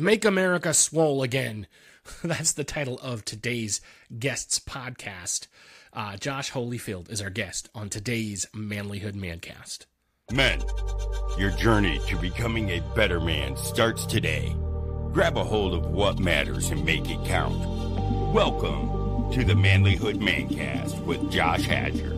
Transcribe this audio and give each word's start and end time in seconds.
Make 0.00 0.24
America 0.24 0.72
Swole 0.72 1.22
Again. 1.22 1.66
That's 2.24 2.52
the 2.52 2.64
title 2.64 2.98
of 3.00 3.22
today's 3.22 3.82
guest's 4.18 4.58
podcast. 4.58 5.46
Uh, 5.92 6.16
Josh 6.16 6.52
Holyfield 6.52 7.10
is 7.10 7.20
our 7.20 7.28
guest 7.28 7.68
on 7.74 7.90
today's 7.90 8.46
Manlihood 8.54 9.12
Mancast. 9.12 9.84
Men, 10.32 10.62
your 11.36 11.50
journey 11.50 12.00
to 12.08 12.16
becoming 12.16 12.70
a 12.70 12.80
better 12.94 13.20
man 13.20 13.58
starts 13.58 14.06
today. 14.06 14.56
Grab 15.12 15.36
a 15.36 15.44
hold 15.44 15.74
of 15.74 15.90
what 15.90 16.18
matters 16.18 16.70
and 16.70 16.82
make 16.82 17.10
it 17.10 17.22
count. 17.26 17.58
Welcome 18.32 19.30
to 19.32 19.44
the 19.44 19.52
Manlihood 19.52 20.18
Mancast 20.18 20.98
with 21.04 21.30
Josh 21.30 21.66
Hatcher. 21.66 22.16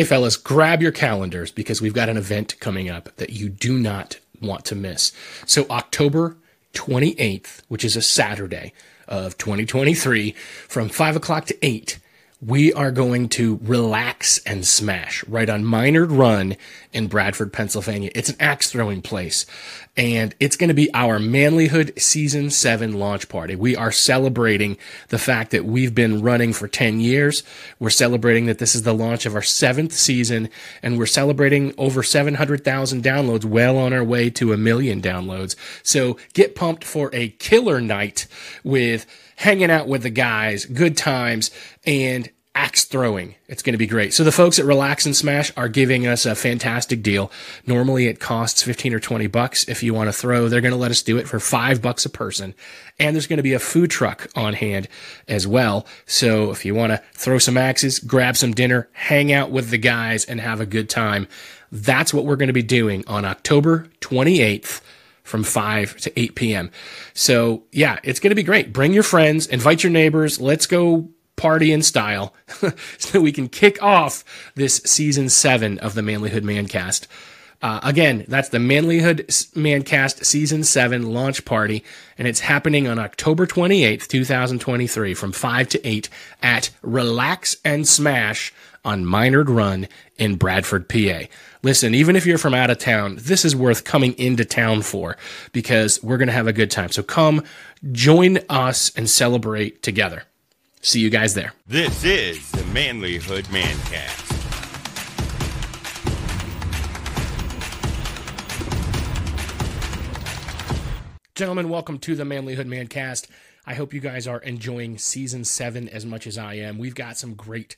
Hey, 0.00 0.06
fellas, 0.06 0.38
grab 0.38 0.80
your 0.80 0.92
calendars 0.92 1.52
because 1.52 1.82
we've 1.82 1.92
got 1.92 2.08
an 2.08 2.16
event 2.16 2.58
coming 2.58 2.88
up 2.88 3.14
that 3.16 3.34
you 3.34 3.50
do 3.50 3.78
not 3.78 4.18
want 4.40 4.64
to 4.64 4.74
miss. 4.74 5.12
So, 5.44 5.66
October 5.68 6.38
28th, 6.72 7.60
which 7.68 7.84
is 7.84 7.96
a 7.96 8.00
Saturday 8.00 8.72
of 9.06 9.36
2023, 9.36 10.32
from 10.66 10.88
5 10.88 11.16
o'clock 11.16 11.44
to 11.44 11.58
8, 11.66 11.98
we 12.40 12.72
are 12.72 12.90
going 12.90 13.28
to 13.28 13.60
relax 13.62 14.38
and 14.46 14.66
smash 14.66 15.22
right 15.26 15.50
on 15.50 15.64
Minard 15.64 16.10
Run 16.10 16.56
in 16.90 17.06
Bradford, 17.06 17.52
Pennsylvania. 17.52 18.10
It's 18.14 18.30
an 18.30 18.36
axe 18.40 18.70
throwing 18.70 19.02
place 19.02 19.44
and 19.94 20.34
it's 20.40 20.56
going 20.56 20.68
to 20.68 20.74
be 20.74 20.92
our 20.94 21.18
Manlihood 21.18 21.98
season 22.00 22.48
seven 22.48 22.98
launch 22.98 23.28
party. 23.28 23.56
We 23.56 23.76
are 23.76 23.92
celebrating 23.92 24.78
the 25.08 25.18
fact 25.18 25.50
that 25.50 25.66
we've 25.66 25.94
been 25.94 26.22
running 26.22 26.54
for 26.54 26.66
10 26.66 27.00
years. 27.00 27.42
We're 27.78 27.90
celebrating 27.90 28.46
that 28.46 28.58
this 28.58 28.74
is 28.74 28.84
the 28.84 28.94
launch 28.94 29.26
of 29.26 29.34
our 29.34 29.42
seventh 29.42 29.92
season 29.92 30.48
and 30.82 30.98
we're 30.98 31.06
celebrating 31.06 31.74
over 31.76 32.02
700,000 32.02 33.04
downloads, 33.04 33.44
well 33.44 33.76
on 33.76 33.92
our 33.92 34.04
way 34.04 34.30
to 34.30 34.54
a 34.54 34.56
million 34.56 35.02
downloads. 35.02 35.56
So 35.82 36.16
get 36.32 36.54
pumped 36.54 36.84
for 36.84 37.10
a 37.12 37.28
killer 37.28 37.82
night 37.82 38.26
with 38.64 39.04
hanging 39.40 39.70
out 39.70 39.88
with 39.88 40.02
the 40.02 40.10
guys, 40.10 40.66
good 40.66 40.98
times, 40.98 41.50
and 41.86 42.28
axe 42.54 42.84
throwing. 42.84 43.34
It's 43.48 43.62
going 43.62 43.72
to 43.72 43.78
be 43.78 43.86
great. 43.86 44.12
So 44.12 44.22
the 44.22 44.30
folks 44.30 44.58
at 44.58 44.66
Relax 44.66 45.06
and 45.06 45.16
Smash 45.16 45.50
are 45.56 45.68
giving 45.68 46.06
us 46.06 46.26
a 46.26 46.34
fantastic 46.34 47.02
deal. 47.02 47.32
Normally 47.66 48.06
it 48.06 48.20
costs 48.20 48.62
15 48.62 48.92
or 48.92 49.00
20 49.00 49.28
bucks 49.28 49.66
if 49.66 49.82
you 49.82 49.94
want 49.94 50.08
to 50.08 50.12
throw. 50.12 50.48
They're 50.48 50.60
going 50.60 50.74
to 50.74 50.78
let 50.78 50.90
us 50.90 51.02
do 51.02 51.16
it 51.16 51.26
for 51.26 51.40
5 51.40 51.80
bucks 51.80 52.04
a 52.04 52.10
person. 52.10 52.54
And 52.98 53.16
there's 53.16 53.26
going 53.26 53.38
to 53.38 53.42
be 53.42 53.54
a 53.54 53.58
food 53.58 53.90
truck 53.90 54.28
on 54.36 54.52
hand 54.52 54.88
as 55.26 55.46
well. 55.46 55.86
So 56.04 56.50
if 56.50 56.66
you 56.66 56.74
want 56.74 56.92
to 56.92 57.02
throw 57.14 57.38
some 57.38 57.56
axes, 57.56 57.98
grab 57.98 58.36
some 58.36 58.52
dinner, 58.52 58.90
hang 58.92 59.32
out 59.32 59.50
with 59.50 59.70
the 59.70 59.78
guys 59.78 60.26
and 60.26 60.38
have 60.38 60.60
a 60.60 60.66
good 60.66 60.90
time. 60.90 61.28
That's 61.72 62.12
what 62.12 62.26
we're 62.26 62.36
going 62.36 62.48
to 62.48 62.52
be 62.52 62.62
doing 62.62 63.04
on 63.06 63.24
October 63.24 63.86
28th 64.02 64.82
from 65.30 65.44
5 65.44 65.96
to 65.98 66.20
8 66.20 66.34
p.m. 66.34 66.70
So, 67.14 67.64
yeah, 67.72 67.98
it's 68.02 68.20
going 68.20 68.32
to 68.32 68.36
be 68.36 68.42
great. 68.42 68.72
Bring 68.72 68.92
your 68.92 69.02
friends, 69.02 69.46
invite 69.46 69.82
your 69.82 69.92
neighbors. 69.92 70.40
Let's 70.40 70.66
go 70.66 71.08
party 71.36 71.72
in 71.72 71.82
style 71.82 72.34
so 72.98 73.20
we 73.20 73.32
can 73.32 73.48
kick 73.48 73.82
off 73.82 74.24
this 74.56 74.76
season 74.84 75.30
7 75.30 75.78
of 75.78 75.94
the 75.94 76.02
Manlihood 76.02 76.42
Mancast. 76.42 77.06
Uh, 77.62 77.78
again, 77.82 78.24
that's 78.26 78.48
the 78.48 78.58
Manlihood 78.58 79.26
Mancast 79.54 80.24
Season 80.24 80.64
7 80.64 81.12
launch 81.12 81.44
party, 81.44 81.84
and 82.16 82.26
it's 82.26 82.40
happening 82.40 82.88
on 82.88 82.98
October 82.98 83.46
28th, 83.46 84.06
2023, 84.06 85.12
from 85.12 85.32
5 85.32 85.68
to 85.68 85.86
8 85.86 86.08
at 86.42 86.70
Relax 86.80 87.56
and 87.62 87.86
Smash 87.86 88.54
on 88.84 89.04
Minard 89.04 89.50
Run 89.50 89.88
in 90.16 90.36
Bradford, 90.36 90.88
PA. 90.88 91.22
Listen, 91.62 91.94
even 91.94 92.16
if 92.16 92.24
you're 92.24 92.38
from 92.38 92.54
out 92.54 92.70
of 92.70 92.78
town, 92.78 93.16
this 93.20 93.44
is 93.44 93.54
worth 93.54 93.84
coming 93.84 94.14
into 94.18 94.44
town 94.44 94.82
for 94.82 95.16
because 95.52 96.02
we're 96.02 96.16
going 96.16 96.28
to 96.28 96.32
have 96.32 96.46
a 96.46 96.52
good 96.52 96.70
time. 96.70 96.90
So 96.90 97.02
come 97.02 97.42
join 97.92 98.38
us 98.48 98.90
and 98.96 99.08
celebrate 99.08 99.82
together. 99.82 100.24
See 100.80 101.00
you 101.00 101.10
guys 101.10 101.34
there. 101.34 101.52
This 101.66 102.04
is 102.04 102.50
the 102.52 102.62
Manlihood 102.62 103.44
Mancast. 103.44 104.30
Gentlemen, 111.34 111.68
welcome 111.68 111.98
to 111.98 112.14
the 112.14 112.24
Manlihood 112.24 112.66
Mancast. 112.66 113.26
I 113.66 113.74
hope 113.74 113.94
you 113.94 114.00
guys 114.00 114.26
are 114.26 114.40
enjoying 114.40 114.98
season 114.98 115.44
seven 115.44 115.88
as 115.88 116.04
much 116.04 116.26
as 116.26 116.36
I 116.36 116.54
am. 116.54 116.76
We've 116.78 116.94
got 116.94 117.18
some 117.18 117.34
great 117.34 117.76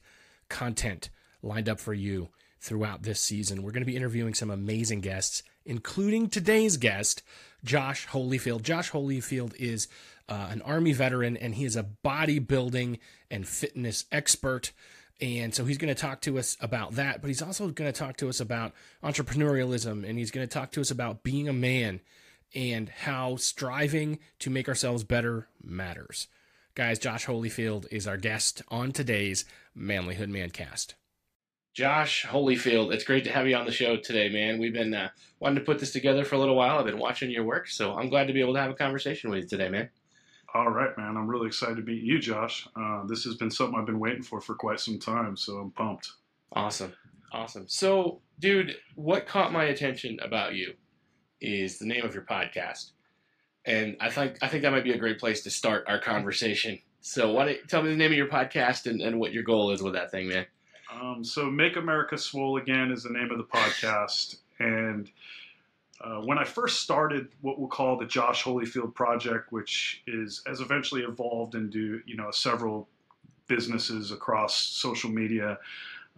content 0.52 1.10
lined 1.42 1.68
up 1.68 1.80
for 1.80 1.94
you 1.94 2.28
throughout 2.60 3.02
this 3.02 3.20
season. 3.20 3.62
We're 3.62 3.72
going 3.72 3.82
to 3.82 3.90
be 3.90 3.96
interviewing 3.96 4.34
some 4.34 4.50
amazing 4.50 5.00
guests, 5.00 5.42
including 5.64 6.28
today's 6.28 6.76
guest, 6.76 7.22
Josh 7.64 8.06
Holyfield. 8.08 8.62
Josh 8.62 8.92
Holyfield 8.92 9.54
is 9.56 9.88
uh, 10.28 10.48
an 10.50 10.62
Army 10.62 10.92
veteran 10.92 11.36
and 11.36 11.56
he 11.56 11.64
is 11.64 11.74
a 11.74 11.86
bodybuilding 12.04 13.00
and 13.30 13.48
fitness 13.48 14.04
expert. 14.12 14.72
And 15.20 15.54
so 15.54 15.64
he's 15.64 15.78
going 15.78 15.92
to 15.92 16.00
talk 16.00 16.20
to 16.22 16.38
us 16.38 16.56
about 16.60 16.92
that, 16.92 17.20
but 17.20 17.28
he's 17.28 17.42
also 17.42 17.68
going 17.68 17.92
to 17.92 17.98
talk 17.98 18.16
to 18.18 18.28
us 18.28 18.38
about 18.38 18.72
entrepreneurialism 19.02 20.08
and 20.08 20.18
he's 20.18 20.30
going 20.30 20.46
to 20.46 20.52
talk 20.52 20.70
to 20.72 20.80
us 20.80 20.90
about 20.90 21.24
being 21.24 21.48
a 21.48 21.52
man 21.52 22.00
and 22.54 22.88
how 22.88 23.36
striving 23.36 24.18
to 24.38 24.50
make 24.50 24.68
ourselves 24.68 25.02
better 25.04 25.48
matters. 25.62 26.28
Guys, 26.74 26.98
Josh 26.98 27.26
Holyfield 27.26 27.86
is 27.90 28.06
our 28.06 28.16
guest 28.16 28.62
on 28.68 28.92
today's 28.92 29.44
Manlihood 29.76 30.30
Mancast. 30.30 30.94
Josh 31.74 32.26
Holyfield, 32.26 32.92
it's 32.92 33.04
great 33.04 33.24
to 33.24 33.32
have 33.32 33.48
you 33.48 33.56
on 33.56 33.64
the 33.64 33.72
show 33.72 33.96
today, 33.96 34.28
man. 34.28 34.58
We've 34.58 34.74
been 34.74 34.92
uh, 34.92 35.08
wanting 35.40 35.58
to 35.60 35.64
put 35.64 35.78
this 35.78 35.92
together 35.92 36.24
for 36.24 36.34
a 36.34 36.38
little 36.38 36.54
while. 36.54 36.78
I've 36.78 36.84
been 36.84 36.98
watching 36.98 37.30
your 37.30 37.44
work, 37.44 37.66
so 37.68 37.94
I'm 37.94 38.10
glad 38.10 38.26
to 38.26 38.34
be 38.34 38.42
able 38.42 38.52
to 38.54 38.60
have 38.60 38.70
a 38.70 38.74
conversation 38.74 39.30
with 39.30 39.44
you 39.44 39.48
today, 39.48 39.70
man. 39.70 39.88
All 40.54 40.68
right, 40.68 40.96
man. 40.98 41.16
I'm 41.16 41.26
really 41.26 41.46
excited 41.46 41.76
to 41.76 41.82
meet 41.82 42.02
you, 42.02 42.18
Josh. 42.18 42.68
Uh, 42.76 43.04
this 43.06 43.24
has 43.24 43.36
been 43.36 43.50
something 43.50 43.78
I've 43.78 43.86
been 43.86 43.98
waiting 43.98 44.22
for 44.22 44.38
for 44.40 44.54
quite 44.54 44.80
some 44.80 44.98
time, 44.98 45.34
so 45.34 45.56
I'm 45.56 45.70
pumped. 45.70 46.10
Awesome. 46.52 46.92
Awesome. 47.32 47.64
So, 47.68 48.20
dude, 48.38 48.76
what 48.94 49.26
caught 49.26 49.52
my 49.52 49.64
attention 49.64 50.18
about 50.20 50.54
you 50.54 50.74
is 51.40 51.78
the 51.78 51.86
name 51.86 52.04
of 52.04 52.12
your 52.12 52.24
podcast. 52.24 52.90
And 53.64 53.96
I 53.98 54.10
think 54.10 54.36
I 54.42 54.48
think 54.48 54.62
that 54.62 54.72
might 54.72 54.84
be 54.84 54.92
a 54.92 54.98
great 54.98 55.18
place 55.18 55.42
to 55.44 55.50
start 55.50 55.84
our 55.88 55.98
conversation. 55.98 56.78
So, 57.02 57.32
why 57.32 57.46
don't 57.46 57.68
tell 57.68 57.82
me 57.82 57.90
the 57.90 57.96
name 57.96 58.12
of 58.12 58.16
your 58.16 58.28
podcast 58.28 58.86
and, 58.86 59.00
and 59.00 59.18
what 59.18 59.32
your 59.32 59.42
goal 59.42 59.72
is 59.72 59.82
with 59.82 59.94
that 59.94 60.12
thing, 60.12 60.28
man? 60.28 60.46
Um, 60.92 61.24
so, 61.24 61.50
Make 61.50 61.76
America 61.76 62.16
Swole 62.16 62.58
Again 62.58 62.92
is 62.92 63.02
the 63.02 63.10
name 63.10 63.32
of 63.32 63.38
the 63.38 63.44
podcast. 63.44 64.36
And 64.60 65.10
uh, 66.00 66.20
when 66.20 66.38
I 66.38 66.44
first 66.44 66.80
started 66.80 67.28
what 67.40 67.58
we'll 67.58 67.68
call 67.68 67.98
the 67.98 68.06
Josh 68.06 68.44
Holyfield 68.44 68.94
Project, 68.94 69.50
which 69.50 70.04
is 70.06 70.42
has 70.46 70.60
eventually 70.60 71.02
evolved 71.02 71.56
into 71.56 72.00
you 72.06 72.16
know 72.16 72.30
several 72.30 72.88
businesses 73.48 74.12
across 74.12 74.56
social 74.56 75.10
media. 75.10 75.58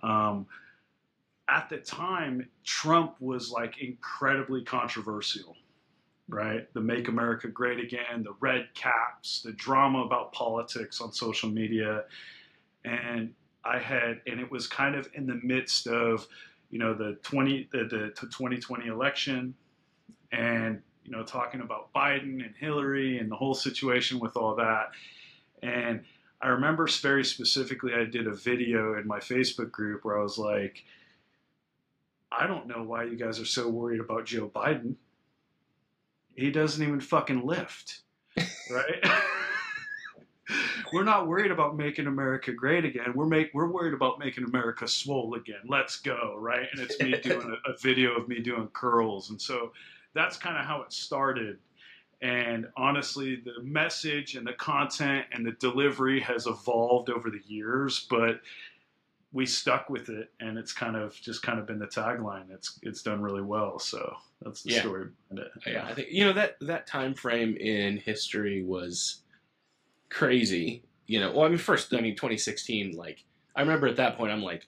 Um, 0.03 0.47
at 1.49 1.71
the 1.71 1.79
time, 1.79 2.49
Trump 2.63 3.17
was 3.21 3.51
like 3.51 3.79
incredibly 3.79 4.63
controversial, 4.63 5.57
right? 6.29 6.73
The 6.73 6.81
Make 6.81 7.09
America 7.09 7.49
Great 7.49 7.81
Again, 7.81 8.23
the 8.23 8.35
red 8.41 8.69
caps, 8.75 9.43
the 9.43 9.53
drama 9.53 10.01
about 10.01 10.33
politics 10.33 11.01
on 11.01 11.13
social 11.13 11.51
media. 11.51 12.05
And 12.85 13.35
I 13.65 13.79
had, 13.79 14.21
and 14.27 14.41
it 14.41 14.51
was 14.51 14.67
kind 14.67 14.95
of 14.95 15.09
in 15.15 15.27
the 15.27 15.41
midst 15.43 15.87
of, 15.87 16.27
you 16.71 16.79
know, 16.79 16.95
the 16.95 17.19
20, 17.23 17.69
the, 17.73 17.85
the 17.85 18.13
2020 18.17 18.87
election 18.87 19.55
and, 20.33 20.81
you 21.05 21.13
know, 21.13 21.23
talking 21.23 21.61
about 21.61 21.93
Biden 21.93 22.45
and 22.45 22.55
Hillary 22.59 23.19
and 23.19 23.31
the 23.31 23.37
whole 23.37 23.55
situation 23.55 24.19
with 24.19 24.37
all 24.37 24.57
that. 24.57 24.91
And 25.63 26.05
I 26.41 26.49
remember 26.49 26.87
very 27.01 27.25
specifically, 27.25 27.95
I 27.95 28.05
did 28.05 28.27
a 28.27 28.35
video 28.35 28.99
in 28.99 29.07
my 29.07 29.19
Facebook 29.19 29.71
group 29.71 30.05
where 30.05 30.19
I 30.19 30.23
was 30.23 30.39
like, 30.39 30.85
I 32.31 32.47
don't 32.47 32.67
know 32.67 32.83
why 32.83 33.05
you 33.05 33.17
guys 33.17 33.39
are 33.39 33.47
so 33.47 33.69
worried 33.69 34.01
about 34.01 34.27
Joe 34.27 34.49
Biden. 34.49 34.97
He 36.37 36.51
doesn't 36.51 36.83
even 36.83 37.01
fucking 37.01 37.47
lift, 37.47 38.01
right? 38.71 39.05
we're 40.93 41.05
not 41.05 41.27
worried 41.27 41.51
about 41.51 41.77
making 41.77 42.07
America 42.07 42.53
great 42.53 42.85
again. 42.85 43.13
We're 43.15 43.27
make 43.27 43.51
we're 43.55 43.71
worried 43.71 43.95
about 43.95 44.19
making 44.19 44.45
America 44.45 44.87
swole 44.87 45.35
again. 45.35 45.61
Let's 45.67 46.01
go, 46.01 46.37
right? 46.39 46.67
And 46.73 46.81
it's 46.81 47.01
me 47.01 47.15
doing 47.23 47.57
a, 47.67 47.71
a 47.71 47.77
video 47.79 48.15
of 48.15 48.29
me 48.29 48.41
doing 48.41 48.69
curls, 48.73 49.31
and 49.31 49.41
so 49.41 49.73
that's 50.15 50.37
kind 50.37 50.59
of 50.59 50.65
how 50.65 50.83
it 50.83 50.93
started. 50.93 51.59
And 52.23 52.67
honestly, 52.77 53.37
the 53.37 53.63
message 53.63 54.37
and 54.37 54.47
the 54.47 54.55
content 54.55 55.27
and 55.33 55.45
the 55.45 55.53
delivery 55.53 56.21
has 56.21 56.47
evolved 56.47 57.11
over 57.11 57.29
the 57.29 57.43
years, 57.47 58.07
but 58.09 58.41
we 59.35 59.45
stuck 59.45 59.91
with 59.91 60.09
it, 60.11 60.33
and 60.39 60.57
it's 60.57 60.73
kind 60.73 60.95
of 60.97 61.13
just 61.21 61.43
kind 61.43 61.59
of 61.59 61.67
been 61.67 61.81
the 61.81 61.87
tagline. 61.89 62.51
It's 62.51 62.79
it's 62.83 63.03
done 63.03 63.21
really 63.21 63.43
well. 63.43 63.81
So 63.81 64.15
that's 64.41 64.63
the 64.63 64.73
Yeah. 64.73 64.81
story 64.81 65.09
behind 65.29 65.49
it. 65.49 65.71
Yeah, 65.73 65.85
I 65.85 65.93
think 65.93 66.09
you 66.13 66.25
know 66.25 66.33
that 66.35 66.57
that 66.61 66.87
time 66.87 67.15
frame 67.15 67.57
in 67.57 67.99
history 67.99 68.63
was 68.63 69.23
crazy. 70.09 70.85
You 71.07 71.21
know, 71.21 71.33
well, 71.33 71.45
I 71.45 71.49
mean, 71.49 71.59
first, 71.59 71.93
I 71.93 72.01
mean, 72.01 72.15
2016. 72.17 72.93
Like, 72.93 73.25
I 73.57 73.61
remember 73.61 73.89
at 73.89 73.97
that 73.97 74.17
point, 74.17 74.33
I'm 74.33 74.43
like, 74.43 74.67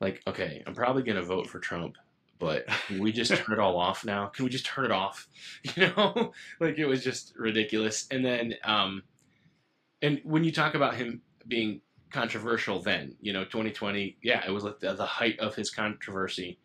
like, 0.00 0.22
okay, 0.26 0.62
I'm 0.66 0.74
probably 0.74 1.02
gonna 1.02 1.22
vote 1.22 1.46
for 1.46 1.60
Trump, 1.60 1.96
but 2.38 2.64
we 2.98 3.12
just 3.12 3.32
turn 3.36 3.52
it 3.54 3.60
all 3.60 3.78
off 3.78 4.02
now? 4.04 4.28
Can 4.28 4.46
we 4.46 4.50
just 4.50 4.64
turn 4.66 4.86
it 4.86 4.92
off? 4.92 5.28
You 5.76 5.88
know, 5.88 6.32
like 6.60 6.78
it 6.78 6.86
was 6.86 7.04
just 7.04 7.34
ridiculous. 7.36 8.06
And 8.10 8.24
then, 8.24 8.54
um, 8.64 9.02
and 10.00 10.20
when 10.24 10.42
you 10.42 10.52
talk 10.52 10.74
about 10.74 10.94
him 10.96 11.20
being 11.46 11.82
controversial, 12.14 12.80
then 12.80 13.16
you 13.20 13.32
know, 13.32 13.44
2020, 13.44 14.16
yeah, 14.22 14.46
it 14.46 14.50
was 14.50 14.62
like 14.62 14.78
the, 14.78 14.94
the 14.94 15.04
height 15.04 15.38
of 15.40 15.54
his 15.54 15.70
controversy. 15.70 16.58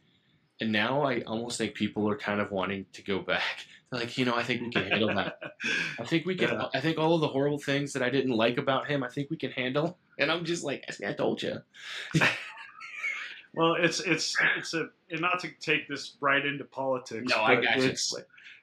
And 0.61 0.71
now 0.71 1.01
I 1.01 1.21
almost 1.21 1.57
think 1.57 1.73
people 1.73 2.07
are 2.07 2.17
kind 2.17 2.39
of 2.39 2.51
wanting 2.51 2.85
to 2.93 3.01
go 3.03 3.19
back. 3.19 3.65
They're 3.91 4.01
like, 4.01 4.17
you 4.19 4.25
know, 4.25 4.35
I 4.35 4.43
think 4.43 4.61
we 4.61 4.69
can 4.69 4.83
handle 4.83 5.15
that. 5.15 5.39
I 5.99 6.05
think 6.05 6.27
we 6.27 6.35
can. 6.35 6.49
Yeah. 6.53 6.67
I 6.75 6.79
think 6.79 6.99
all 6.99 7.15
of 7.15 7.21
the 7.21 7.27
horrible 7.27 7.57
things 7.57 7.93
that 7.93 8.03
I 8.03 8.11
didn't 8.11 8.33
like 8.33 8.59
about 8.59 8.87
him, 8.87 9.03
I 9.03 9.09
think 9.09 9.31
we 9.31 9.37
can 9.37 9.49
handle. 9.49 9.97
And 10.19 10.31
I'm 10.31 10.45
just 10.45 10.63
like, 10.63 10.85
I 11.05 11.13
told 11.13 11.41
you. 11.41 11.55
Well, 13.55 13.75
it's 13.79 13.99
it's 13.99 14.35
it's 14.57 14.75
a 14.75 14.89
and 15.09 15.21
not 15.21 15.39
to 15.39 15.49
take 15.59 15.87
this 15.87 16.17
right 16.21 16.45
into 16.45 16.65
politics. 16.65 17.33
No, 17.35 17.41
I 17.41 17.55
got 17.55 17.77
you. 17.77 17.85
it's 17.85 18.13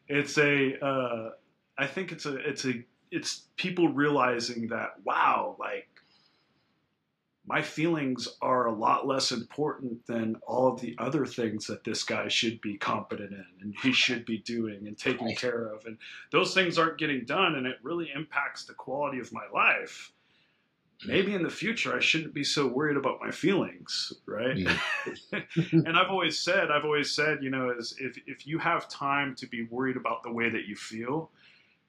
it's 0.07 0.39
a 0.39 0.79
uh, 0.79 1.31
I 1.77 1.89
think 1.89 2.13
it's 2.13 2.25
a 2.25 2.37
it's 2.37 2.65
a 2.65 2.85
it's 3.11 3.49
people 3.57 3.89
realizing 3.89 4.69
that 4.69 4.91
wow, 5.05 5.57
like 5.59 5.89
my 7.47 7.63
feelings 7.63 8.29
are 8.43 8.67
a 8.67 8.75
lot 8.75 9.07
less 9.07 9.31
important 9.31 10.05
than 10.07 10.37
all 10.47 10.67
of 10.73 10.81
the 10.81 10.97
other 10.99 11.25
things 11.25 11.67
that 11.69 11.85
this 11.85 12.03
guy 12.03 12.27
should 12.29 12.61
be 12.61 12.77
competent 12.77 13.33
in 13.33 13.45
and 13.61 13.75
he 13.83 13.93
should 13.93 14.25
be 14.27 14.39
doing 14.39 14.87
and 14.87 14.99
taking 14.99 15.35
care 15.37 15.67
of. 15.73 15.85
And 15.87 15.97
those 16.33 16.53
things 16.55 16.77
aren't 16.77 16.99
getting 16.99 17.25
done 17.25 17.55
and 17.55 17.67
it 17.67 17.77
really 17.83 18.11
impacts 18.13 18.65
the 18.65 18.75
quality 18.75 19.21
of 19.21 19.33
my 19.33 19.45
life. 19.55 20.13
Maybe 21.07 21.35
in 21.35 21.43
the 21.43 21.51
future 21.51 21.95
i 21.95 22.01
shouldn't 22.01 22.33
be 22.33 22.43
so 22.43 22.67
worried 22.67 22.97
about 22.97 23.21
my 23.21 23.31
feelings 23.31 24.15
right? 24.25 24.57
And 25.71 25.97
i've 25.97 26.09
always 26.11 26.39
said 26.39 26.71
i've 26.71 26.85
always 26.87 27.11
said 27.13 27.43
you 27.43 27.51
know 27.51 27.69
is 27.71 27.95
if, 28.01 28.17
if 28.27 28.47
you 28.47 28.59
have 28.59 28.89
time 28.89 29.35
to 29.37 29.47
be 29.47 29.65
worried 29.65 29.99
about 29.99 30.23
the 30.23 30.33
way 30.33 30.49
that 30.49 30.65
you 30.67 30.75
feel 30.75 31.31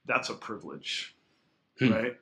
that's 0.05 0.29
a 0.29 0.33
privilege 0.33 1.15
Hmm. 1.79 1.89
right 1.93 2.17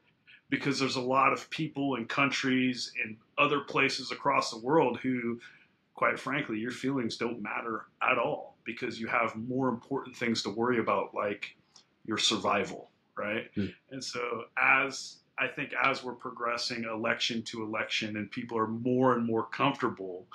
because 0.49 0.79
there's 0.79 0.95
a 0.95 1.01
lot 1.01 1.33
of 1.33 1.49
people 1.49 1.95
and 1.95 2.07
countries 2.07 2.93
and 3.03 3.17
other 3.37 3.61
places 3.61 4.11
across 4.11 4.51
the 4.51 4.59
world 4.59 4.97
who 4.99 5.39
quite 5.95 6.19
frankly 6.19 6.59
your 6.59 6.71
feelings 6.71 7.17
don't 7.17 7.41
matter 7.41 7.85
at 8.01 8.17
all 8.17 8.55
because 8.63 8.99
you 8.99 9.07
have 9.07 9.35
more 9.35 9.69
important 9.69 10.15
things 10.15 10.41
to 10.43 10.49
worry 10.49 10.79
about 10.79 11.13
like 11.15 11.55
your 12.05 12.17
survival 12.17 12.89
right 13.17 13.49
Hmm. 13.55 13.67
and 13.91 14.03
so 14.03 14.43
as 14.57 15.17
i 15.37 15.47
think 15.47 15.73
as 15.81 16.03
we're 16.03 16.13
progressing 16.13 16.83
election 16.83 17.41
to 17.43 17.63
election 17.63 18.17
and 18.17 18.29
people 18.29 18.57
are 18.57 18.67
more 18.67 19.13
and 19.15 19.25
more 19.25 19.45
comfortable 19.45 20.27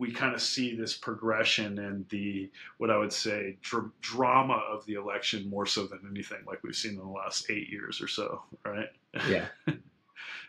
we 0.00 0.10
kind 0.10 0.34
of 0.34 0.40
see 0.40 0.74
this 0.74 0.96
progression 0.96 1.78
and 1.78 2.08
the 2.08 2.50
what 2.78 2.90
i 2.90 2.96
would 2.96 3.12
say 3.12 3.58
dr- 3.60 3.90
drama 4.00 4.54
of 4.72 4.84
the 4.86 4.94
election 4.94 5.48
more 5.48 5.66
so 5.66 5.86
than 5.86 6.00
anything 6.10 6.38
like 6.46 6.58
we've 6.64 6.74
seen 6.74 6.92
in 6.92 6.98
the 6.98 7.04
last 7.04 7.50
eight 7.50 7.68
years 7.68 8.00
or 8.00 8.08
so 8.08 8.42
right 8.64 8.88
Yeah. 9.28 9.46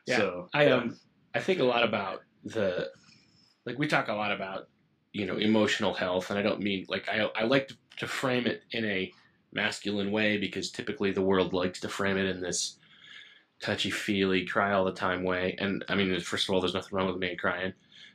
Yeah. 0.08 0.18
so 0.18 0.50
I 0.54 0.68
um 0.68 0.98
I 1.36 1.40
think 1.40 1.60
a 1.60 1.64
lot 1.64 1.84
about 1.84 2.24
the 2.44 2.90
like 3.66 3.78
we 3.78 3.88
talk 3.88 4.08
a 4.08 4.14
lot 4.14 4.32
about 4.32 4.68
you 5.14 5.26
know 5.26 5.38
emotional 5.38 5.94
health 5.94 6.30
and 6.30 6.40
I 6.40 6.42
don't 6.42 6.60
mean 6.60 6.86
like 6.90 7.08
I 7.08 7.30
I 7.36 7.44
like 7.44 7.68
to, 7.68 7.76
to 7.98 8.08
frame 8.08 8.48
it 8.48 8.64
in 8.72 8.84
a 8.86 9.12
masculine 9.54 10.12
way 10.12 10.38
because 10.38 10.72
typically 10.72 11.12
the 11.12 11.22
world 11.22 11.54
likes 11.54 11.80
to 11.82 11.90
frame 11.90 12.18
it 12.18 12.26
in 12.26 12.42
this 12.42 12.78
touchy 13.62 13.92
feely 13.92 14.46
cry 14.46 14.74
all 14.74 14.86
the 14.86 14.92
time 14.94 15.24
way 15.24 15.56
and 15.60 15.86
I 15.88 15.96
mean 15.96 16.20
first 16.20 16.50
of 16.50 16.56
all 16.56 16.62
there's 16.62 16.74
nothing 16.74 16.98
wrong 16.98 17.08
with 17.08 17.18
me 17.18 17.36
crying 17.36 17.74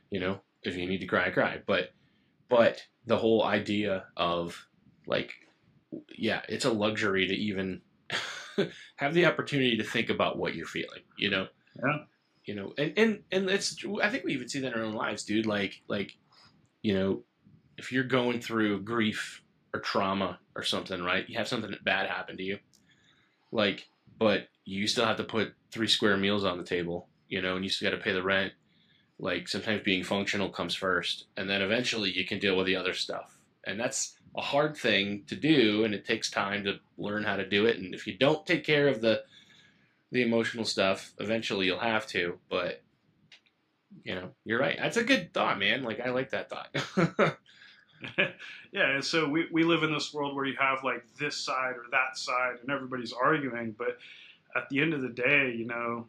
you 0.09 0.19
know 0.19 0.41
if 0.63 0.75
you 0.75 0.87
need 0.87 0.99
to 0.99 1.07
cry 1.07 1.29
cry 1.29 1.59
but 1.65 1.91
but 2.49 2.81
the 3.05 3.17
whole 3.17 3.43
idea 3.43 4.05
of 4.15 4.67
like 5.05 5.33
yeah 6.17 6.41
it's 6.49 6.65
a 6.65 6.71
luxury 6.71 7.27
to 7.27 7.33
even 7.33 7.81
have 8.97 9.13
the 9.13 9.25
opportunity 9.25 9.77
to 9.77 9.83
think 9.83 10.09
about 10.09 10.37
what 10.37 10.55
you're 10.55 10.65
feeling 10.65 11.01
you 11.17 11.29
know? 11.29 11.47
Yeah. 11.83 11.97
you 12.45 12.55
know 12.55 12.73
and 12.77 12.93
and 12.97 13.23
and 13.31 13.49
it's 13.49 13.77
i 14.01 14.09
think 14.09 14.23
we 14.23 14.33
even 14.33 14.49
see 14.49 14.59
that 14.59 14.73
in 14.73 14.79
our 14.79 14.85
own 14.85 14.95
lives 14.95 15.23
dude. 15.23 15.45
Like 15.45 15.81
like 15.87 16.13
you 16.81 16.93
know 16.93 17.23
if 17.77 17.91
you're 17.91 18.03
going 18.03 18.41
through 18.41 18.81
grief 18.81 19.43
or 19.73 19.79
trauma 19.79 20.39
or 20.55 20.63
something 20.63 21.01
right 21.03 21.29
you 21.29 21.37
have 21.37 21.47
something 21.47 21.73
bad 21.83 22.09
happen 22.09 22.37
to 22.37 22.43
you 22.43 22.57
like 23.51 23.87
but 24.17 24.47
you 24.65 24.87
still 24.87 25.05
have 25.05 25.17
to 25.17 25.23
put 25.23 25.53
three 25.71 25.87
square 25.87 26.17
meals 26.17 26.43
on 26.43 26.57
the 26.57 26.63
table 26.63 27.07
you 27.29 27.41
know 27.41 27.55
and 27.55 27.63
you 27.63 27.69
still 27.69 27.89
got 27.89 27.95
to 27.95 28.03
pay 28.03 28.13
the 28.13 28.23
rent 28.23 28.53
like 29.19 29.47
sometimes 29.47 29.83
being 29.83 30.03
functional 30.03 30.49
comes 30.49 30.75
first 30.75 31.25
and 31.35 31.49
then 31.49 31.61
eventually 31.61 32.11
you 32.11 32.25
can 32.25 32.39
deal 32.39 32.55
with 32.55 32.67
the 32.67 32.75
other 32.75 32.93
stuff. 32.93 33.37
And 33.65 33.79
that's 33.79 34.15
a 34.35 34.41
hard 34.41 34.77
thing 34.77 35.23
to 35.27 35.35
do 35.35 35.83
and 35.83 35.93
it 35.93 36.05
takes 36.05 36.29
time 36.29 36.63
to 36.65 36.79
learn 36.97 37.23
how 37.23 37.35
to 37.35 37.47
do 37.47 37.65
it. 37.65 37.77
And 37.77 37.93
if 37.93 38.07
you 38.07 38.17
don't 38.17 38.45
take 38.45 38.63
care 38.63 38.87
of 38.87 39.01
the 39.01 39.23
the 40.11 40.21
emotional 40.21 40.63
stuff 40.63 41.13
eventually 41.19 41.65
you'll 41.65 41.79
have 41.79 42.07
to 42.07 42.39
but 42.49 42.81
you 44.03 44.15
know 44.15 44.29
you're 44.45 44.59
right. 44.59 44.77
That's 44.79 44.97
a 44.97 45.03
good 45.03 45.33
thought 45.33 45.59
man. 45.59 45.83
Like 45.83 45.99
i 45.99 46.09
like 46.09 46.31
that 46.31 46.49
thought. 46.49 47.37
Yeah, 48.71 48.91
and 48.91 49.03
so 49.03 49.27
we, 49.27 49.47
we 49.51 49.63
live 49.63 49.83
in 49.83 49.93
this 49.93 50.13
world 50.13 50.35
where 50.35 50.45
you 50.45 50.55
have 50.59 50.83
like 50.83 51.03
this 51.19 51.37
side 51.37 51.75
or 51.77 51.85
that 51.91 52.17
side 52.17 52.57
and 52.61 52.69
everybody's 52.69 53.13
arguing, 53.13 53.73
but 53.77 53.97
at 54.55 54.69
the 54.69 54.81
end 54.81 54.93
of 54.93 55.01
the 55.01 55.09
day, 55.09 55.53
you 55.57 55.65
know, 55.65 56.05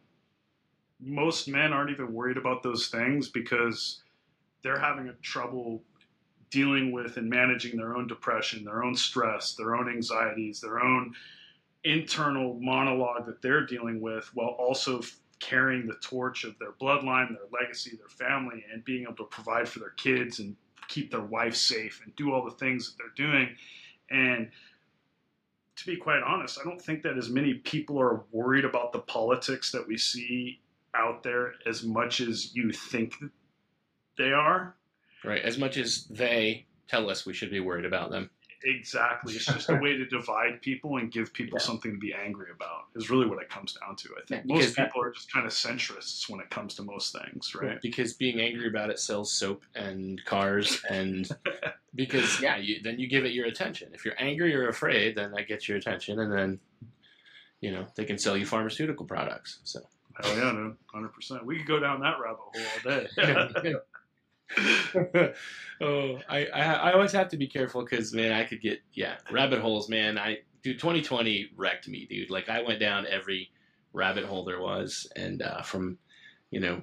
most 0.99 1.47
men 1.47 1.73
aren't 1.73 1.91
even 1.91 2.13
worried 2.13 2.37
about 2.37 2.63
those 2.63 2.87
things 2.87 3.29
because 3.29 4.01
they're 4.63 4.79
having 4.79 5.07
a 5.07 5.13
trouble 5.21 5.81
dealing 6.49 6.91
with 6.91 7.17
and 7.17 7.29
managing 7.29 7.77
their 7.77 7.95
own 7.95 8.07
depression, 8.07 8.65
their 8.65 8.83
own 8.83 8.95
stress, 8.95 9.53
their 9.53 9.75
own 9.75 9.89
anxieties, 9.89 10.59
their 10.59 10.81
own 10.81 11.13
internal 11.83 12.55
monologue 12.59 13.25
that 13.25 13.41
they're 13.41 13.65
dealing 13.65 14.01
with 14.01 14.29
while 14.33 14.49
also 14.59 15.01
carrying 15.39 15.87
the 15.87 15.95
torch 16.01 16.43
of 16.43 16.57
their 16.59 16.73
bloodline, 16.73 17.29
their 17.29 17.47
legacy, 17.51 17.95
their 17.95 18.09
family, 18.09 18.65
and 18.71 18.83
being 18.83 19.03
able 19.03 19.15
to 19.15 19.23
provide 19.25 19.69
for 19.69 19.79
their 19.79 19.91
kids 19.91 20.39
and 20.39 20.55
keep 20.89 21.11
their 21.11 21.21
wife 21.21 21.55
safe 21.55 22.01
and 22.03 22.13
do 22.15 22.33
all 22.33 22.43
the 22.43 22.51
things 22.51 22.89
that 22.89 22.97
they're 22.97 23.27
doing. 23.27 23.49
And 24.09 24.49
to 25.77 25.85
be 25.85 25.95
quite 25.95 26.21
honest, 26.23 26.59
I 26.59 26.67
don't 26.67 26.81
think 26.81 27.03
that 27.03 27.17
as 27.17 27.29
many 27.29 27.53
people 27.53 28.01
are 28.01 28.23
worried 28.31 28.65
about 28.65 28.91
the 28.91 28.99
politics 28.99 29.71
that 29.71 29.87
we 29.87 29.97
see 29.97 30.59
out 30.95 31.23
there 31.23 31.53
as 31.65 31.83
much 31.83 32.19
as 32.21 32.55
you 32.55 32.71
think 32.71 33.13
they 34.17 34.31
are. 34.31 34.75
right 35.23 35.41
as 35.43 35.57
much 35.57 35.77
as 35.77 36.05
they 36.09 36.65
tell 36.87 37.09
us 37.09 37.25
we 37.25 37.33
should 37.33 37.51
be 37.51 37.59
worried 37.59 37.85
about 37.85 38.09
them 38.11 38.29
Exactly. 38.61 39.35
It's 39.35 39.45
just 39.45 39.69
a 39.69 39.75
way 39.81 39.95
to 39.95 40.05
divide 40.05 40.61
people 40.61 40.97
and 40.97 41.09
give 41.09 41.31
people 41.31 41.57
Yeah. 41.61 41.65
something 41.65 41.93
to 41.93 41.97
be 41.97 42.13
angry 42.13 42.47
about, 42.53 42.87
is 42.93 43.09
really 43.09 43.25
what 43.25 43.41
it 43.41 43.47
comes 43.49 43.71
down 43.79 43.95
to. 43.95 44.09
I 44.21 44.25
think 44.27 44.43
Yeah, 44.43 44.53
most 44.53 44.59
because 44.59 44.75
that- 44.75 44.85
people 44.87 45.01
are 45.03 45.11
just 45.11 45.31
kind 45.31 45.45
of 45.45 45.53
centrists 45.53 46.29
when 46.29 46.41
it 46.41 46.49
comes 46.49 46.75
to 46.75 46.83
most 46.83 47.15
things, 47.17 47.55
right? 47.55 47.79
because 47.81 48.15
being 48.15 48.41
angry 48.41 48.67
about 48.67 48.89
it 48.89 48.99
sells 48.99 49.31
soap 49.31 49.63
and 49.75 50.21
cars 50.25 50.81
and 50.89 51.29
because 51.95 52.41
yeah 52.41 52.57
you, 52.57 52.81
then 52.83 52.99
you 52.99 53.07
give 53.07 53.23
it 53.23 53.31
your 53.31 53.45
attention 53.45 53.91
if 53.93 54.03
you're 54.03 54.19
angry 54.21 54.53
or 54.53 54.67
afraid 54.67 55.15
then 55.15 55.31
that 55.31 55.47
gets 55.47 55.69
your 55.69 55.77
attention 55.77 56.19
and 56.19 56.29
then 56.29 56.59
you 57.61 57.71
know 57.71 57.85
they 57.95 58.03
can 58.03 58.17
sell 58.17 58.35
you 58.35 58.45
pharmaceutical 58.45 59.05
products 59.05 59.59
so 59.63 59.79
Hell 60.21 60.37
yeah, 60.37 60.51
no, 60.51 60.75
100%. 60.93 61.45
We 61.45 61.57
could 61.57 61.67
go 61.67 61.79
down 61.79 62.01
that 62.01 62.17
rabbit 62.19 62.39
hole 62.39 62.63
all 62.85 62.91
day. 63.63 63.75
oh, 65.81 66.19
I, 66.27 66.45
I 66.47 66.61
I 66.61 66.93
always 66.93 67.11
have 67.11 67.29
to 67.29 67.37
be 67.37 67.47
careful 67.47 67.83
because 67.83 68.13
man, 68.13 68.31
I 68.31 68.43
could 68.45 68.61
get 68.61 68.79
yeah 68.93 69.17
rabbit 69.31 69.59
holes, 69.59 69.89
man. 69.89 70.17
I 70.17 70.39
dude, 70.63 70.79
2020 70.79 71.51
wrecked 71.55 71.87
me, 71.87 72.07
dude. 72.09 72.29
Like 72.29 72.49
I 72.49 72.63
went 72.63 72.79
down 72.79 73.05
every 73.05 73.51
rabbit 73.93 74.25
hole 74.25 74.45
there 74.45 74.59
was, 74.59 75.07
and 75.15 75.41
uh, 75.41 75.61
from 75.61 75.97
you 76.51 76.59
know, 76.59 76.81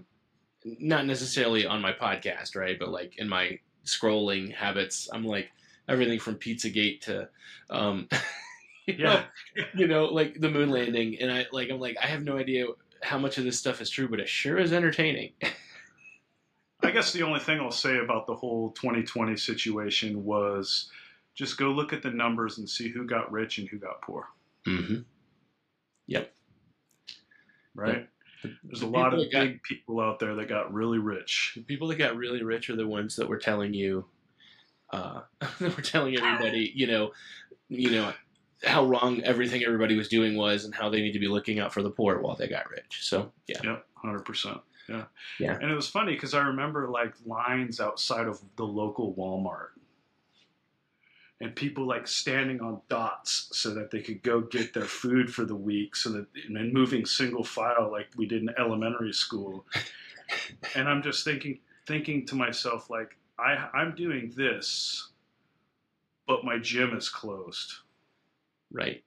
not 0.64 1.06
necessarily 1.06 1.66
on 1.66 1.80
my 1.80 1.92
podcast, 1.92 2.54
right, 2.54 2.78
but 2.78 2.90
like 2.90 3.18
in 3.18 3.28
my 3.28 3.58
scrolling 3.84 4.54
habits, 4.54 5.08
I'm 5.12 5.24
like 5.24 5.50
everything 5.88 6.18
from 6.18 6.36
Pizzagate 6.36 7.00
to, 7.02 7.28
um, 7.70 8.08
you 8.86 8.98
know, 8.98 9.22
yeah. 9.56 9.64
you 9.74 9.88
know, 9.88 10.06
like 10.06 10.40
the 10.40 10.50
moon 10.50 10.70
landing, 10.70 11.18
and 11.20 11.32
I 11.32 11.46
like 11.52 11.70
I'm 11.70 11.80
like 11.80 11.96
I 12.02 12.06
have 12.06 12.22
no 12.22 12.38
idea 12.38 12.66
how 13.06 13.18
much 13.18 13.38
of 13.38 13.44
this 13.44 13.58
stuff 13.58 13.80
is 13.80 13.88
true, 13.90 14.08
but 14.08 14.20
it 14.20 14.28
sure 14.28 14.58
is 14.58 14.72
entertaining. 14.72 15.32
I 16.82 16.90
guess 16.90 17.12
the 17.12 17.22
only 17.22 17.40
thing 17.40 17.58
I'll 17.60 17.70
say 17.70 17.98
about 17.98 18.26
the 18.26 18.34
whole 18.34 18.70
2020 18.72 19.36
situation 19.36 20.24
was 20.24 20.90
just 21.34 21.58
go 21.58 21.70
look 21.70 21.92
at 21.92 22.02
the 22.02 22.10
numbers 22.10 22.58
and 22.58 22.68
see 22.68 22.88
who 22.88 23.06
got 23.06 23.32
rich 23.32 23.58
and 23.58 23.68
who 23.68 23.78
got 23.78 24.02
poor. 24.02 24.28
Mm-hmm. 24.66 25.00
Yep. 26.06 26.32
Right. 27.74 28.08
The, 28.42 28.54
There's 28.64 28.80
the 28.80 28.86
a 28.86 28.88
lot 28.88 29.14
of 29.14 29.30
got- 29.32 29.40
big 29.42 29.62
people 29.62 30.00
out 30.00 30.18
there 30.18 30.34
that 30.34 30.48
got 30.48 30.72
really 30.72 30.98
rich. 30.98 31.52
the 31.56 31.62
people 31.62 31.88
that 31.88 31.96
got 31.98 32.16
really 32.16 32.42
rich 32.42 32.68
are 32.70 32.76
the 32.76 32.86
ones 32.86 33.16
that 33.16 33.28
were 33.28 33.38
telling 33.38 33.72
you, 33.74 34.04
uh, 34.92 35.22
that 35.60 35.76
were 35.76 35.82
telling 35.82 36.16
everybody, 36.16 36.72
you 36.74 36.86
know, 36.86 37.12
you 37.68 37.90
know 37.90 38.12
how 38.64 38.84
wrong 38.84 39.22
everything 39.22 39.62
everybody 39.64 39.96
was 39.96 40.08
doing 40.08 40.36
was, 40.36 40.64
and 40.64 40.74
how 40.74 40.88
they 40.88 41.00
need 41.00 41.12
to 41.12 41.18
be 41.18 41.28
looking 41.28 41.58
out 41.58 41.72
for 41.72 41.82
the 41.82 41.90
poor 41.90 42.18
while 42.20 42.36
they 42.36 42.48
got 42.48 42.70
rich. 42.70 43.00
So 43.02 43.32
yeah, 43.46 43.60
Yep, 43.62 43.86
hundred 43.94 44.24
percent. 44.24 44.58
Yeah. 44.88 45.04
Yeah. 45.38 45.58
And 45.60 45.70
it 45.70 45.74
was 45.74 45.88
funny 45.88 46.14
because 46.14 46.34
I 46.34 46.40
remember 46.40 46.88
like 46.88 47.14
lines 47.24 47.80
outside 47.80 48.26
of 48.26 48.40
the 48.56 48.64
local 48.64 49.14
Walmart. 49.14 49.68
And 51.40 51.54
people 51.54 51.86
like 51.86 52.08
standing 52.08 52.62
on 52.62 52.80
dots 52.88 53.50
so 53.52 53.74
that 53.74 53.90
they 53.90 54.00
could 54.00 54.22
go 54.22 54.40
get 54.40 54.72
their 54.72 54.86
food 54.86 55.32
for 55.32 55.44
the 55.44 55.54
week, 55.54 55.94
so 55.94 56.08
that 56.10 56.26
and 56.46 56.56
then 56.56 56.72
moving 56.72 57.04
single 57.04 57.44
file 57.44 57.90
like 57.92 58.06
we 58.16 58.26
did 58.26 58.40
in 58.40 58.48
elementary 58.58 59.12
school. 59.12 59.66
and 60.74 60.88
I'm 60.88 61.02
just 61.02 61.24
thinking, 61.24 61.58
thinking 61.86 62.24
to 62.26 62.34
myself 62.36 62.88
like, 62.88 63.18
I 63.38 63.68
I'm 63.74 63.94
doing 63.94 64.32
this, 64.34 65.10
but 66.26 66.42
my 66.42 66.56
gym 66.56 66.96
is 66.96 67.10
closed. 67.10 67.80
Right. 68.72 69.02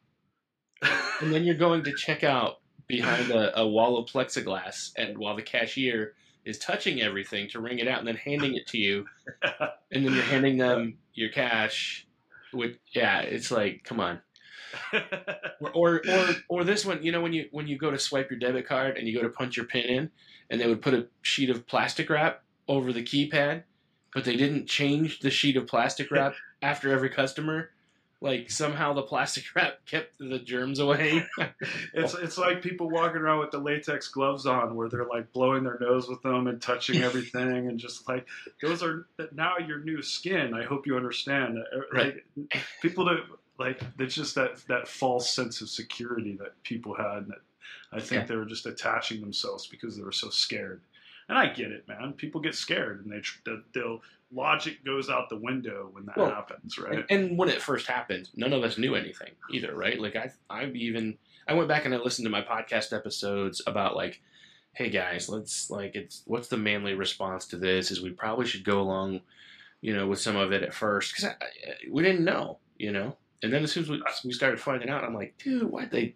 And 1.21 1.33
then 1.33 1.43
you're 1.43 1.55
going 1.55 1.83
to 1.83 1.93
check 1.93 2.23
out 2.23 2.61
behind 2.87 3.29
a, 3.29 3.59
a 3.59 3.67
wall 3.67 3.97
of 3.97 4.09
plexiglass, 4.09 4.91
and 4.97 5.17
while 5.17 5.35
the 5.35 5.41
cashier 5.41 6.13
is 6.45 6.57
touching 6.57 7.01
everything 7.01 7.49
to 7.49 7.59
ring 7.59 7.79
it 7.79 7.87
out 7.87 7.99
and 7.99 8.07
then 8.07 8.15
handing 8.15 8.55
it 8.55 8.67
to 8.67 8.77
you, 8.77 9.05
and 9.91 10.05
then 10.05 10.13
you're 10.13 10.23
handing 10.23 10.57
them 10.57 10.97
your 11.13 11.29
cash. 11.29 12.07
With 12.53 12.77
yeah, 12.93 13.21
it's 13.21 13.51
like, 13.51 13.83
come 13.83 13.99
on. 13.99 14.21
Or, 15.61 15.71
or 15.73 16.01
or 16.09 16.27
or 16.47 16.63
this 16.63 16.85
one, 16.85 17.03
you 17.03 17.11
know, 17.11 17.19
when 17.19 17.33
you 17.33 17.49
when 17.51 17.67
you 17.67 17.77
go 17.77 17.91
to 17.91 17.99
swipe 17.99 18.31
your 18.31 18.39
debit 18.39 18.65
card 18.65 18.97
and 18.97 19.07
you 19.07 19.13
go 19.13 19.21
to 19.21 19.29
punch 19.29 19.57
your 19.57 19.65
pin 19.65 19.85
in, 19.85 20.11
and 20.49 20.59
they 20.59 20.67
would 20.67 20.81
put 20.81 20.93
a 20.93 21.07
sheet 21.21 21.49
of 21.49 21.67
plastic 21.67 22.09
wrap 22.09 22.43
over 22.67 22.93
the 22.93 23.03
keypad, 23.03 23.63
but 24.13 24.23
they 24.23 24.37
didn't 24.37 24.67
change 24.67 25.19
the 25.19 25.29
sheet 25.29 25.57
of 25.57 25.67
plastic 25.67 26.09
wrap 26.11 26.33
after 26.61 26.93
every 26.93 27.09
customer. 27.09 27.71
Like 28.21 28.51
somehow 28.51 28.91
the 28.93 29.01
plastic 29.03 29.45
wrap 29.55 29.85
kept 29.85 30.17
the 30.19 30.39
germs 30.39 30.79
away. 30.79 31.25
It's 31.93 32.13
it's 32.13 32.37
like 32.37 32.61
people 32.61 32.89
walking 32.89 33.17
around 33.21 33.39
with 33.39 33.51
the 33.51 33.59
latex 33.59 34.07
gloves 34.09 34.45
on, 34.45 34.75
where 34.75 34.89
they're 34.89 35.05
like 35.05 35.31
blowing 35.31 35.63
their 35.63 35.77
nose 35.79 36.07
with 36.09 36.21
them 36.21 36.47
and 36.47 36.61
touching 36.61 37.01
everything, 37.03 37.67
and 37.67 37.79
just 37.79 38.07
like 38.09 38.27
those 38.61 38.83
are 38.83 39.07
now 39.33 39.57
your 39.57 39.79
new 39.79 40.01
skin. 40.01 40.53
I 40.53 40.63
hope 40.63 40.85
you 40.85 40.97
understand. 40.97 41.57
Uh, 41.59 41.79
Like 41.97 42.25
people 42.81 43.05
don't 43.05 43.23
like 43.57 43.81
it's 43.97 44.15
just 44.15 44.35
that 44.35 44.57
that 44.67 44.87
false 44.87 45.29
sense 45.33 45.61
of 45.61 45.69
security 45.69 46.35
that 46.41 46.61
people 46.63 46.95
had. 46.95 47.27
That 47.27 47.39
I 47.91 47.99
think 47.99 48.21
Yeah. 48.23 48.25
they 48.27 48.35
were 48.35 48.45
just 48.45 48.65
attaching 48.65 49.21
themselves 49.21 49.65
because 49.67 49.95
they 49.97 50.03
were 50.03 50.11
so 50.11 50.29
scared. 50.29 50.81
And 51.29 51.37
I 51.37 51.47
get 51.47 51.71
it, 51.71 51.87
man. 51.87 52.13
People 52.13 52.41
get 52.41 52.55
scared, 52.55 53.05
and 53.05 53.13
they 53.13 53.51
they'll 53.73 54.01
logic 54.31 54.83
goes 54.83 55.09
out 55.09 55.29
the 55.29 55.37
window 55.37 55.89
when 55.91 56.05
that 56.05 56.17
Well, 56.17 56.29
happens, 56.29 56.77
right? 56.77 57.05
And, 57.09 57.21
and 57.29 57.37
when 57.37 57.49
it 57.49 57.61
first 57.61 57.87
happened, 57.87 58.29
none 58.35 58.53
of 58.53 58.63
us 58.63 58.77
knew 58.77 58.95
anything 58.95 59.31
either, 59.51 59.75
right? 59.75 59.99
Like 59.99 60.15
I, 60.15 60.31
I've 60.49 60.75
even 60.75 61.17
I 61.47 61.53
went 61.53 61.67
back 61.67 61.85
and 61.85 61.93
I 61.93 61.97
listened 61.97 62.25
to 62.25 62.29
my 62.31 62.41
podcast 62.41 62.93
episodes 62.95 63.61
about 63.65 63.95
like, 63.95 64.21
hey 64.73 64.89
guys, 64.89 65.29
let's 65.29 65.69
like 65.69 65.95
it's 65.95 66.23
what's 66.25 66.47
the 66.47 66.57
manly 66.57 66.93
response 66.95 67.45
to 67.47 67.57
this? 67.57 67.91
Is 67.91 68.01
we 68.01 68.11
probably 68.11 68.45
should 68.45 68.63
go 68.63 68.81
along, 68.81 69.21
you 69.81 69.95
know, 69.95 70.07
with 70.07 70.19
some 70.19 70.35
of 70.35 70.51
it 70.51 70.63
at 70.63 70.73
first 70.73 71.15
because 71.15 71.35
we 71.91 72.03
didn't 72.03 72.25
know, 72.25 72.57
you 72.77 72.91
know. 72.91 73.15
And 73.41 73.53
then 73.53 73.63
as 73.63 73.71
soon 73.71 73.83
as 73.83 73.89
we, 73.89 74.01
we 74.25 74.33
started 74.33 74.59
finding 74.59 74.89
out, 74.89 75.03
I'm 75.03 75.13
like, 75.13 75.35
dude, 75.37 75.63
why'd 75.63 75.91
they? 75.91 76.15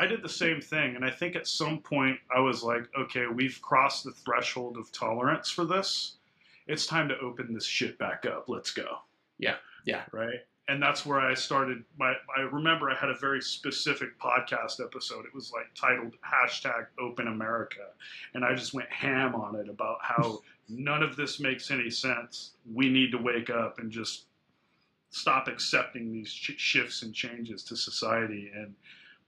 I 0.00 0.06
did 0.06 0.22
the 0.22 0.30
same 0.30 0.62
thing, 0.62 0.96
and 0.96 1.04
I 1.04 1.10
think 1.10 1.36
at 1.36 1.46
some 1.46 1.78
point 1.78 2.18
I 2.34 2.40
was 2.40 2.62
like, 2.62 2.88
okay, 2.98 3.26
we've 3.26 3.60
crossed 3.60 4.04
the 4.04 4.12
threshold 4.12 4.78
of 4.78 4.90
tolerance 4.92 5.50
for 5.50 5.66
this. 5.66 6.14
It's 6.66 6.86
time 6.86 7.06
to 7.10 7.18
open 7.18 7.52
this 7.52 7.66
shit 7.66 7.98
back 7.98 8.24
up. 8.24 8.48
Let's 8.48 8.70
go. 8.70 9.00
Yeah, 9.38 9.56
yeah. 9.84 10.04
Right. 10.10 10.40
And 10.68 10.82
that's 10.82 11.04
where 11.04 11.20
I 11.20 11.34
started. 11.34 11.84
My 11.98 12.14
I 12.34 12.40
remember 12.40 12.90
I 12.90 12.94
had 12.94 13.10
a 13.10 13.14
very 13.14 13.42
specific 13.42 14.18
podcast 14.18 14.82
episode. 14.82 15.26
It 15.26 15.34
was 15.34 15.52
like 15.52 15.66
titled 15.74 16.14
hashtag 16.22 16.86
Open 16.98 17.28
America, 17.28 17.88
and 18.32 18.42
I 18.42 18.54
just 18.54 18.72
went 18.72 18.90
ham 18.90 19.34
on 19.34 19.54
it 19.54 19.68
about 19.68 19.98
how 20.00 20.40
none 20.70 21.02
of 21.02 21.14
this 21.14 21.40
makes 21.40 21.70
any 21.70 21.90
sense. 21.90 22.52
We 22.72 22.88
need 22.88 23.10
to 23.10 23.18
wake 23.18 23.50
up 23.50 23.78
and 23.78 23.90
just 23.90 24.24
stop 25.10 25.46
accepting 25.46 26.10
these 26.10 26.30
sh- 26.30 26.52
shifts 26.56 27.02
and 27.02 27.12
changes 27.12 27.62
to 27.64 27.76
society. 27.76 28.50
And 28.54 28.74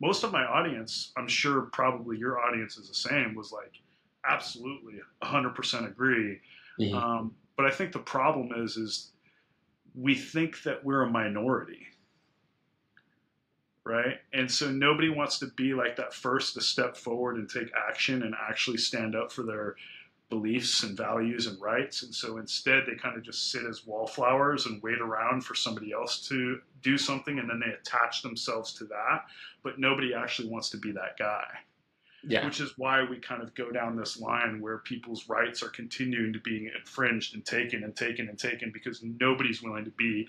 most 0.02 0.24
of 0.24 0.32
my 0.32 0.44
audience, 0.44 1.12
I'm 1.16 1.28
sure 1.28 1.62
probably 1.72 2.18
your 2.18 2.40
audience 2.40 2.76
is 2.76 2.88
the 2.88 2.94
same, 2.94 3.36
was 3.36 3.52
like, 3.52 3.72
absolutely, 4.28 5.00
100% 5.22 5.86
agree. 5.86 6.40
Mhm. 6.78 6.94
Um, 6.94 7.36
but 7.56 7.66
I 7.66 7.70
think 7.70 7.92
the 7.92 8.00
problem 8.00 8.52
is, 8.64 8.76
is 8.76 9.12
we 9.94 10.16
think 10.16 10.64
that 10.64 10.84
we're 10.84 11.02
a 11.02 11.10
minority, 11.10 11.86
right? 13.84 14.20
And 14.32 14.50
so 14.50 14.70
nobody 14.72 15.08
wants 15.08 15.38
to 15.38 15.46
be 15.46 15.72
like 15.72 15.94
that 15.96 16.12
first 16.12 16.54
to 16.54 16.60
step 16.60 16.96
forward 16.96 17.36
and 17.36 17.48
take 17.48 17.72
action 17.76 18.22
and 18.22 18.34
actually 18.34 18.78
stand 18.78 19.14
up 19.14 19.30
for 19.30 19.44
their 19.44 19.76
beliefs 20.32 20.82
and 20.82 20.96
values 20.96 21.46
and 21.46 21.60
rights. 21.60 22.02
And 22.04 22.14
so 22.14 22.38
instead, 22.38 22.84
they 22.86 22.96
kind 22.96 23.16
of 23.18 23.22
just 23.22 23.50
sit 23.52 23.64
as 23.66 23.86
wallflowers 23.86 24.66
and 24.66 24.82
wait 24.82 25.00
around 25.00 25.44
for 25.44 25.54
somebody 25.54 25.92
else 25.92 26.26
to 26.28 26.60
do 26.82 26.96
something, 26.96 27.38
and 27.38 27.48
then 27.48 27.60
they 27.60 27.72
attach 27.72 28.22
themselves 28.22 28.72
to 28.74 28.84
that. 28.86 29.18
But 29.62 29.78
nobody 29.78 30.14
actually 30.14 30.48
wants 30.48 30.70
to 30.70 30.78
be 30.78 30.92
that 30.92 31.18
guy 31.18 31.44
Yeah, 32.24 32.44
which 32.46 32.60
is 32.60 32.78
why 32.78 33.02
we 33.04 33.18
kind 33.18 33.42
of 33.42 33.54
go 33.54 33.70
down 33.70 33.96
this 33.96 34.20
line 34.20 34.60
where 34.60 34.78
people's 34.78 35.28
rights 35.28 35.62
are 35.62 35.68
continuing 35.68 36.32
to 36.32 36.40
being 36.40 36.70
infringed 36.78 37.34
and 37.34 37.44
taken 37.44 37.84
and 37.84 37.94
taken 37.96 38.28
and 38.28 38.38
taken 38.38 38.70
because 38.72 39.02
nobody's 39.02 39.62
willing 39.62 39.84
to 39.84 39.90
be 39.92 40.28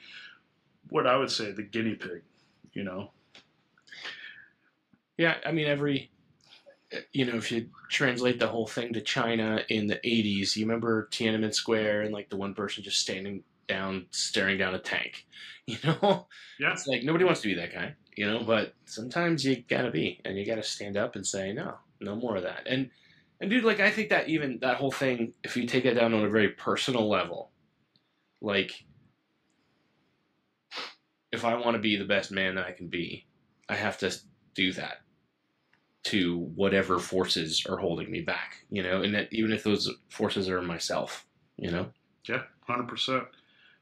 what 0.89 1.07
I 1.07 1.15
would 1.17 1.31
say 1.31 1.51
the 1.51 1.63
guinea 1.63 1.95
pig, 1.95 2.23
you 2.73 2.83
know. 2.83 3.11
Yeah, 5.17 5.35
I 5.45 5.51
mean, 5.51 5.67
every, 5.67 6.09
you 7.11 7.25
know, 7.25 7.35
if 7.35 7.51
you 7.51 7.69
translate 7.89 8.39
the 8.39 8.47
whole 8.47 8.67
thing 8.67 8.93
to 8.93 9.01
China 9.01 9.63
in 9.69 9.87
the 9.87 9.95
80s, 9.95 10.55
you 10.55 10.65
remember 10.65 11.07
Tiananmen 11.11 11.53
Square 11.53 12.03
and 12.03 12.13
like 12.13 12.29
the 12.29 12.37
one 12.37 12.53
person 12.53 12.83
just 12.83 12.99
standing 12.99 13.43
down, 13.67 14.07
staring 14.11 14.57
down 14.57 14.75
a 14.75 14.79
tank, 14.79 15.25
you 15.65 15.77
know? 15.83 16.27
Yeah. 16.59 16.71
It's 16.73 16.87
like 16.87 17.03
nobody 17.03 17.25
wants 17.25 17.41
to 17.41 17.47
be 17.47 17.55
that 17.55 17.73
guy, 17.73 17.95
you 18.15 18.25
know, 18.25 18.43
but 18.43 18.73
sometimes 18.85 19.45
you 19.45 19.63
gotta 19.67 19.91
be, 19.91 20.19
and 20.25 20.37
you 20.37 20.45
gotta 20.45 20.63
stand 20.63 20.97
up 20.97 21.15
and 21.15 21.25
say, 21.25 21.53
no, 21.53 21.75
no 21.99 22.15
more 22.15 22.35
of 22.35 22.43
that. 22.43 22.67
And, 22.67 22.89
and 23.39 23.49
dude, 23.49 23.63
like, 23.63 23.79
I 23.79 23.91
think 23.91 24.09
that 24.09 24.29
even 24.29 24.59
that 24.61 24.77
whole 24.77 24.91
thing, 24.91 25.33
if 25.43 25.57
you 25.57 25.65
take 25.65 25.85
it 25.85 25.95
down 25.95 26.13
on 26.13 26.23
a 26.23 26.29
very 26.29 26.49
personal 26.49 27.09
level, 27.09 27.51
like, 28.41 28.85
if 31.31 31.43
I 31.43 31.55
want 31.55 31.75
to 31.75 31.81
be 31.81 31.95
the 31.95 32.05
best 32.05 32.31
man 32.31 32.55
that 32.55 32.65
I 32.65 32.71
can 32.71 32.87
be, 32.87 33.25
I 33.67 33.75
have 33.75 33.97
to 33.99 34.15
do 34.53 34.71
that 34.73 35.02
to 36.03 36.37
whatever 36.55 36.99
forces 36.99 37.65
are 37.67 37.77
holding 37.77 38.11
me 38.11 38.21
back, 38.21 38.57
you 38.69 38.83
know, 38.83 39.01
and 39.01 39.15
that 39.15 39.31
even 39.31 39.53
if 39.53 39.63
those 39.63 39.89
forces 40.09 40.49
are 40.49 40.61
myself, 40.61 41.25
you 41.57 41.71
know. 41.71 41.87
Yeah, 42.27 42.43
hundred 42.67 42.87
percent. 42.87 43.23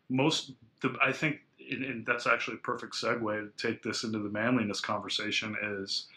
Most, 0.10 0.52
the, 0.82 0.96
I 1.04 1.12
think, 1.12 1.40
and, 1.72 1.84
and 1.84 2.06
that's 2.06 2.28
actually 2.28 2.56
a 2.56 2.60
perfect 2.60 2.94
segue 2.94 3.58
to 3.58 3.68
take 3.68 3.82
this 3.82 4.04
into 4.04 4.20
the 4.20 4.30
manliness 4.30 4.80
conversation. 4.80 5.56
Is 5.64 6.08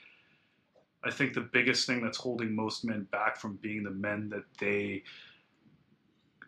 I 1.03 1.11
think 1.11 1.33
the 1.33 1.41
biggest 1.41 1.87
thing 1.87 2.03
that's 2.03 2.19
holding 2.19 2.55
most 2.55 2.85
men 2.85 3.07
back 3.11 3.37
from 3.37 3.57
being 3.57 3.83
the 3.83 3.91
men 3.91 4.29
that 4.31 4.45
they 4.59 5.05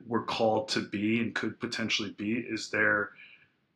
were 0.06 0.22
called 0.22 0.68
to 0.68 0.80
be 0.80 1.20
and 1.20 1.34
could 1.34 1.58
potentially 1.60 2.10
be 2.10 2.34
is 2.34 2.70
their 2.70 3.10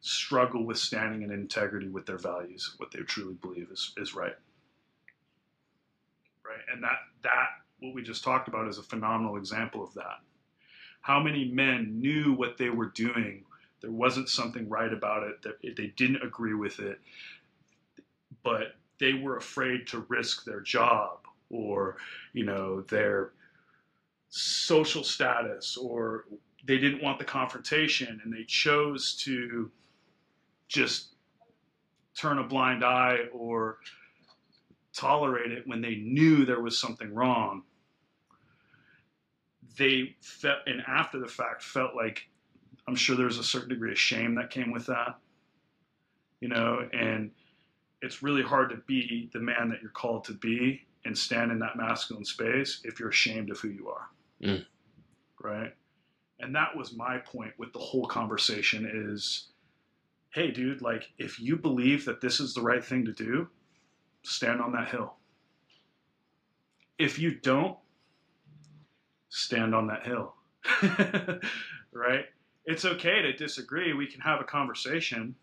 struggle 0.01 0.65
with 0.65 0.79
standing 0.79 1.23
in 1.23 1.31
integrity 1.31 1.89
with 1.89 2.07
their 2.07 2.19
values, 2.19 2.75
what 2.79 2.91
they 2.91 3.01
truly 3.01 3.35
believe 3.35 3.69
is, 3.71 3.93
is 3.97 4.15
right. 4.15 4.37
Right. 6.50 6.64
And 6.73 6.83
that 6.83 6.99
that 7.23 7.47
what 7.80 7.95
we 7.95 8.02
just 8.02 8.25
talked 8.25 8.49
about 8.49 8.69
is 8.69 8.78
a 8.78 8.83
phenomenal 8.83 9.37
example 9.37 9.83
of 9.85 9.95
that 9.95 10.19
how 11.00 11.21
many 11.21 11.47
men 11.47 12.00
knew 12.00 12.33
what 12.33 12.59
they 12.59 12.71
were 12.71 12.88
doing 12.88 13.45
there 13.80 13.90
wasn't 13.90 14.28
something 14.28 14.69
right 14.69 14.92
about 14.92 15.23
it 15.23 15.40
that 15.42 15.54
they 15.76 15.92
didn't 15.97 16.23
agree 16.23 16.54
with 16.54 16.78
it 16.80 17.00
but 18.42 18.75
they 18.99 19.14
were 19.14 19.37
afraid 19.37 19.87
to 19.87 20.04
risk 20.09 20.45
their 20.45 20.61
job 20.61 21.21
or 21.50 21.97
you 22.33 22.45
know 22.45 22.83
their 22.83 23.33
social 24.28 25.02
status 25.02 25.76
or 25.76 26.26
they 26.66 26.78
didn't 26.78 27.02
want 27.02 27.19
the 27.19 27.25
confrontation 27.25 28.21
and 28.23 28.33
they 28.33 28.45
chose 28.45 29.14
to 29.16 29.71
just 30.69 31.09
turn 32.14 32.38
a 32.38 32.45
blind 32.45 32.85
eye 32.85 33.21
or 33.33 33.78
tolerate 34.93 35.53
it 35.53 35.67
when 35.67 35.81
they 35.81 35.97
knew 35.97 36.45
there 36.45 36.61
was 36.61 36.79
something 36.79 37.15
wrong 37.15 37.63
they 39.77 40.15
felt 40.21 40.59
and 40.67 40.83
after 40.87 41.19
the 41.19 41.29
fact 41.29 41.63
felt 41.63 41.95
like 41.95 42.29
I'm 42.87 42.97
sure 42.97 43.17
there's 43.17 43.39
a 43.39 43.45
certain 43.45 43.69
degree 43.69 43.93
of 43.93 43.99
shame 43.99 44.35
that 44.35 44.51
came 44.51 44.73
with 44.73 44.87
that. 44.87 45.19
You 46.41 46.49
know, 46.49 46.89
and 46.93 47.31
it's 48.03 48.23
really 48.23 48.43
hard 48.43 48.71
to 48.71 48.77
be 48.87 49.31
the 49.33 49.41
man 49.41 49.69
that 49.69 49.83
you're 49.83 49.91
called 49.91 50.25
to 50.25 50.33
be 50.33 50.83
and 51.05 51.17
stand 51.17 51.53
in 51.53 51.59
that 51.61 51.77
masculine 51.77 52.25
space 52.25 52.81
if 52.85 52.99
you're 52.99 53.11
ashamed 53.11 53.51
of 53.51 53.59
who 53.59 53.69
you 53.69 53.89
are. 53.89 54.09
Mm. 54.43 54.67
Right? 55.43 55.75
And 56.41 56.55
that 56.55 56.75
was 56.77 56.95
my 56.95 57.19
point 57.19 57.53
with 57.59 57.73
the 57.73 57.79
whole 57.79 58.07
conversation 58.07 58.91
is 58.93 59.49
hey 60.31 60.51
dude, 60.51 60.81
like 60.81 61.11
if 61.19 61.41
you 61.41 61.57
believe 61.57 62.05
that 62.05 62.21
this 62.21 62.41
is 62.41 62.55
the 62.55 62.63
right 62.63 62.85
thing 62.85 63.05
to 63.05 63.13
do, 63.13 63.49
stand 64.23 64.61
on 64.61 64.73
that 64.73 64.89
hill. 64.89 65.15
If 66.99 67.19
you 67.19 67.35
don't, 67.35 67.77
stand 69.29 69.75
on 69.75 69.87
that 69.87 70.05
hill. 70.05 70.35
right? 71.93 72.27
It's 72.67 72.85
okay 72.85 73.23
to 73.23 73.33
disagree. 73.33 73.95
We 73.95 74.07
can 74.07 74.21
have 74.21 74.41
a 74.41 74.45
conversation. 74.45 75.35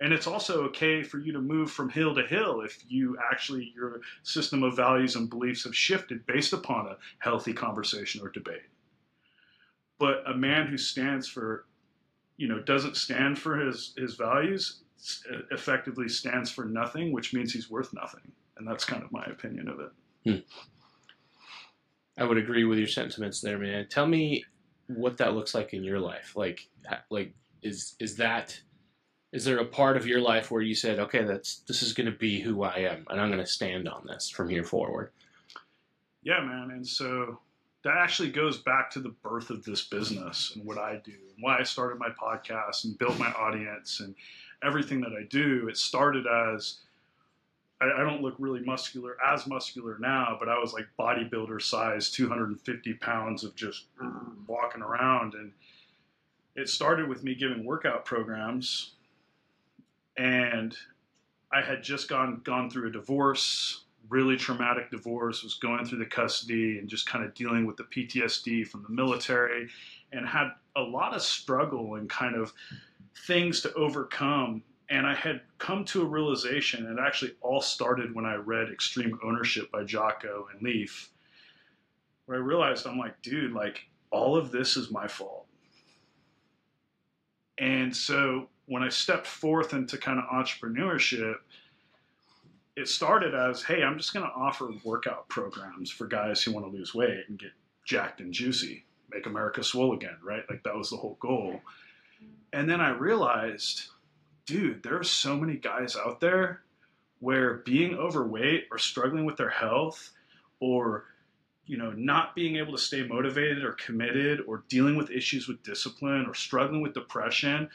And 0.00 0.14
it's 0.14 0.26
also 0.26 0.62
okay 0.64 1.02
for 1.02 1.18
you 1.18 1.32
to 1.32 1.40
move 1.40 1.70
from 1.70 1.90
hill 1.90 2.14
to 2.14 2.26
hill 2.26 2.62
if 2.62 2.82
you 2.88 3.18
actually, 3.30 3.70
your 3.74 4.00
system 4.22 4.62
of 4.62 4.74
values 4.74 5.16
and 5.16 5.28
beliefs 5.28 5.64
have 5.64 5.76
shifted 5.76 6.24
based 6.26 6.54
upon 6.54 6.86
a 6.86 6.96
healthy 7.18 7.52
conversation 7.52 8.22
or 8.22 8.30
debate. 8.30 8.62
But 9.98 10.22
a 10.26 10.34
man 10.34 10.66
who 10.66 10.78
stands 10.78 11.28
for, 11.28 11.66
you 12.38 12.48
know, 12.48 12.60
doesn't 12.60 12.96
stand 12.96 13.38
for 13.38 13.58
his, 13.58 13.92
his 13.98 14.14
values 14.14 14.80
effectively 15.50 16.08
stands 16.08 16.50
for 16.50 16.64
nothing, 16.64 17.12
which 17.12 17.32
means 17.32 17.52
he's 17.52 17.70
worth 17.70 17.92
nothing. 17.94 18.32
And 18.56 18.66
that's 18.66 18.84
kind 18.84 19.02
of 19.02 19.12
my 19.12 19.24
opinion 19.24 19.68
of 19.68 19.80
it. 19.80 19.90
Hmm. 20.24 20.40
I 22.18 22.24
would 22.24 22.38
agree 22.38 22.64
with 22.64 22.78
your 22.78 22.88
sentiments 22.88 23.40
there, 23.40 23.58
man. 23.58 23.86
Tell 23.88 24.06
me 24.06 24.44
what 24.88 25.16
that 25.18 25.34
looks 25.34 25.54
like 25.54 25.72
in 25.72 25.82
your 25.82 26.00
life. 26.00 26.36
Like, 26.36 26.68
like 27.08 27.32
is 27.62 27.94
is 27.98 28.16
that 28.16 28.60
is 29.32 29.44
there 29.44 29.58
a 29.58 29.64
part 29.64 29.96
of 29.96 30.06
your 30.06 30.20
life 30.20 30.50
where 30.50 30.60
you 30.60 30.74
said, 30.74 30.98
okay, 30.98 31.24
that's 31.24 31.60
this 31.68 31.82
is 31.82 31.92
going 31.92 32.10
to 32.10 32.18
be 32.18 32.40
who 32.40 32.62
I 32.62 32.78
am, 32.78 33.06
and 33.08 33.20
I'm 33.20 33.30
going 33.30 33.40
to 33.40 33.46
stand 33.46 33.88
on 33.88 34.06
this 34.06 34.28
from 34.28 34.48
here 34.48 34.64
forward? 34.64 35.12
Yeah, 36.22 36.40
man. 36.40 36.70
And 36.72 36.86
so 36.86 37.38
that 37.84 37.96
actually 37.96 38.30
goes 38.30 38.58
back 38.58 38.90
to 38.90 39.00
the 39.00 39.14
birth 39.22 39.50
of 39.50 39.64
this 39.64 39.86
business 39.86 40.52
and 40.54 40.64
what 40.66 40.78
I 40.78 41.00
do 41.02 41.12
and 41.12 41.36
why 41.40 41.58
I 41.58 41.62
started 41.62 41.98
my 41.98 42.10
podcast 42.10 42.84
and 42.84 42.98
built 42.98 43.18
my 43.18 43.32
audience 43.32 44.00
and 44.00 44.14
everything 44.62 45.00
that 45.00 45.12
I 45.12 45.24
do. 45.28 45.68
It 45.68 45.76
started 45.76 46.26
as 46.26 46.78
I, 47.80 47.86
I 47.86 48.04
don't 48.04 48.22
look 48.22 48.34
really 48.38 48.60
muscular, 48.60 49.16
as 49.24 49.46
muscular 49.46 49.96
now, 49.98 50.36
but 50.38 50.48
I 50.48 50.58
was 50.58 50.72
like 50.72 50.86
bodybuilder 50.98 51.62
size, 51.62 52.10
250 52.10 52.94
pounds 52.94 53.44
of 53.44 53.54
just 53.54 53.86
mm. 54.00 54.32
walking 54.46 54.82
around. 54.82 55.34
And 55.34 55.52
it 56.54 56.68
started 56.68 57.08
with 57.08 57.22
me 57.22 57.34
giving 57.34 57.64
workout 57.64 58.04
programs. 58.04 58.92
And 60.16 60.76
I 61.52 61.62
had 61.62 61.82
just 61.82 62.08
gone 62.08 62.42
gone 62.44 62.68
through 62.68 62.88
a 62.88 62.92
divorce, 62.92 63.84
really 64.08 64.36
traumatic 64.36 64.90
divorce, 64.90 65.42
was 65.42 65.54
going 65.54 65.84
through 65.84 65.98
the 65.98 66.06
custody 66.06 66.78
and 66.78 66.88
just 66.88 67.08
kind 67.08 67.24
of 67.24 67.34
dealing 67.34 67.66
with 67.66 67.76
the 67.76 67.84
PTSD 67.84 68.66
from 68.66 68.82
the 68.82 68.90
military 68.90 69.68
and 70.12 70.26
had 70.26 70.50
a 70.76 70.82
lot 70.82 71.14
of 71.14 71.22
struggle 71.22 71.96
and 71.96 72.08
kind 72.08 72.36
of 72.36 72.52
things 73.26 73.60
to 73.62 73.72
overcome 73.74 74.62
and 74.90 75.06
I 75.06 75.14
had 75.14 75.40
come 75.58 75.84
to 75.86 76.02
a 76.02 76.04
realization, 76.04 76.86
and 76.86 76.98
it 76.98 77.02
actually 77.02 77.34
all 77.40 77.60
started 77.60 78.12
when 78.12 78.26
I 78.26 78.34
read 78.34 78.70
Extreme 78.70 79.20
Ownership 79.22 79.70
by 79.70 79.84
Jocko 79.84 80.48
and 80.52 80.60
Leif, 80.60 81.10
where 82.26 82.38
I 82.38 82.40
realized 82.40 82.86
I'm 82.86 82.98
like, 82.98 83.22
dude, 83.22 83.52
like 83.52 83.88
all 84.10 84.36
of 84.36 84.50
this 84.50 84.76
is 84.76 84.90
my 84.90 85.06
fault. 85.06 85.46
And 87.58 87.96
so 87.96 88.48
when 88.66 88.82
I 88.82 88.88
stepped 88.88 89.28
forth 89.28 89.74
into 89.74 89.96
kind 89.96 90.18
of 90.18 90.24
entrepreneurship, 90.24 91.36
it 92.74 92.88
started 92.88 93.32
as, 93.32 93.62
hey, 93.62 93.84
I'm 93.84 93.96
just 93.96 94.12
going 94.12 94.26
to 94.26 94.32
offer 94.32 94.72
workout 94.82 95.28
programs 95.28 95.90
for 95.90 96.06
guys 96.06 96.42
who 96.42 96.50
want 96.50 96.66
to 96.66 96.72
lose 96.72 96.94
weight 96.94 97.26
and 97.28 97.38
get 97.38 97.52
jacked 97.84 98.20
and 98.20 98.32
juicy, 98.32 98.84
make 99.12 99.26
America 99.26 99.62
swole 99.62 99.94
again, 99.94 100.16
right? 100.22 100.44
Like 100.48 100.62
that 100.64 100.76
was 100.76 100.90
the 100.90 100.96
whole 100.96 101.16
goal. 101.20 101.60
And 102.52 102.68
then 102.68 102.80
I 102.80 102.90
realized, 102.90 103.84
dude, 104.46 104.82
there 104.82 104.98
are 104.98 105.04
so 105.04 105.36
many 105.36 105.56
guys 105.56 105.96
out 105.96 106.20
there 106.20 106.62
where 107.20 107.54
being 107.58 107.94
overweight 107.94 108.66
or 108.70 108.78
struggling 108.78 109.24
with 109.24 109.36
their 109.36 109.50
health 109.50 110.10
or 110.58 111.04
you 111.66 111.76
know 111.76 111.92
not 111.92 112.34
being 112.34 112.56
able 112.56 112.72
to 112.72 112.78
stay 112.78 113.04
motivated 113.04 113.62
or 113.62 113.72
committed 113.72 114.40
or 114.46 114.64
dealing 114.68 114.96
with 114.96 115.10
issues 115.10 115.46
with 115.46 115.62
discipline 115.62 116.26
or 116.26 116.34
struggling 116.34 116.82
with 116.82 116.94
depression 116.94 117.68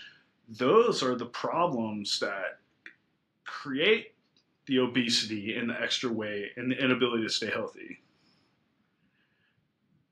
those 0.49 1.01
are 1.01 1.15
the 1.15 1.25
problems 1.25 2.19
that 2.19 2.59
create 3.45 4.13
the 4.65 4.79
obesity 4.79 5.55
and 5.55 5.69
the 5.69 5.81
extra 5.81 6.11
weight 6.11 6.51
and 6.57 6.71
the 6.71 6.83
inability 6.83 7.23
to 7.23 7.29
stay 7.29 7.49
healthy 7.49 7.99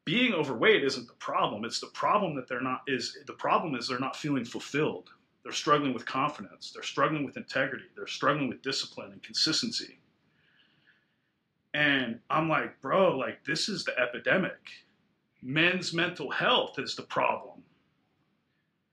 being 0.06 0.34
overweight 0.34 0.84
isn't 0.84 1.08
the 1.08 1.14
problem 1.14 1.66
it's 1.66 1.80
the 1.80 1.88
problem 1.88 2.36
that 2.36 2.48
they're 2.48 2.62
not 2.62 2.82
is 2.88 3.18
the 3.28 3.34
problem 3.34 3.76
is 3.76 3.88
they're 3.88 4.00
not 4.00 4.16
feeling 4.16 4.46
fulfilled 4.46 5.10
they're 5.44 5.52
struggling 5.52 5.94
with 5.94 6.06
confidence. 6.06 6.72
They're 6.72 6.84
struggling 6.84 7.26
with 7.26 7.38
integrity. 7.38 7.86
They're 7.96 8.08
struggling 8.08 8.48
with 8.48 8.62
discipline 8.62 9.12
and 9.12 9.22
consistency. 9.22 10.00
And 11.74 12.20
I'm 12.30 12.48
like, 12.48 12.80
bro, 12.82 13.18
like, 13.18 13.44
this 13.44 13.68
is 13.68 13.84
the 13.84 13.98
epidemic. 14.00 14.58
Men's 15.42 15.94
mental 15.94 16.32
health 16.32 16.80
is 16.80 16.96
the 16.96 17.04
problem. 17.04 17.64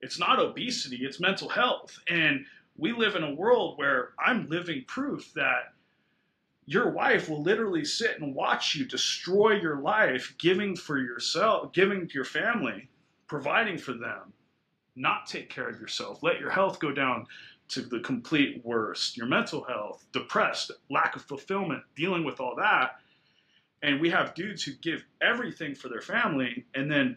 It's 0.01 0.19
not 0.19 0.41
obesity, 0.41 1.01
it's 1.03 1.21
mental 1.21 1.49
health. 1.49 1.99
And 2.09 2.45
we 2.77 2.93
live 2.93 3.15
in 3.15 3.23
a 3.23 3.35
world 3.35 3.79
where 3.79 4.11
I'm 4.19 4.49
living 4.49 4.85
proof 4.89 5.33
that 5.35 5.75
your 6.71 6.89
wife 6.89 7.29
will 7.29 7.43
literally 7.43 7.85
sit 7.85 8.21
and 8.21 8.33
watch 8.33 8.77
you 8.77 8.85
destroy 8.85 9.61
your 9.61 9.81
life, 9.81 10.33
giving 10.39 10.77
for 10.77 10.99
yourself, 10.99 11.73
giving 11.73 12.07
to 12.07 12.15
your 12.15 12.25
family, 12.25 12.89
providing 13.27 13.77
for 13.77 13.93
them, 13.93 14.33
not 14.95 15.27
take 15.27 15.51
care 15.51 15.69
of 15.69 15.81
yourself, 15.81 16.23
let 16.23 16.39
your 16.39 16.51
health 16.51 16.79
go 16.79 16.93
down 16.93 17.27
to 17.67 17.81
the 17.83 17.99
complete 17.99 18.65
worst, 18.65 19.17
your 19.17 19.27
mental 19.27 19.65
health, 19.65 20.07
depressed, 20.13 20.71
lack 20.91 21.17
of 21.17 21.23
fulfillment, 21.23 21.83
dealing 21.97 22.25
with 22.25 22.39
all 22.39 22.55
that. 22.55 23.01
And 23.83 24.01
we 24.01 24.09
have 24.11 24.37
dudes 24.37 24.63
who 24.63 24.75
give 24.75 25.05
everything 25.21 25.75
for 25.75 25.89
their 25.89 26.01
family 26.01 26.67
and 26.77 26.89
then 26.89 27.17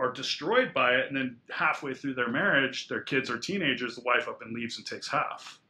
are 0.00 0.10
destroyed 0.10 0.74
by 0.74 0.96
it. 0.96 1.06
And 1.06 1.16
then 1.16 1.36
halfway 1.48 1.94
through 1.94 2.14
their 2.14 2.28
marriage, 2.28 2.88
their 2.88 3.02
kids 3.02 3.30
are 3.30 3.38
teenagers, 3.38 3.94
the 3.94 4.02
wife 4.02 4.26
up 4.26 4.42
and 4.42 4.52
leaves 4.52 4.78
and 4.78 4.86
takes 4.86 5.06
half. 5.06 5.60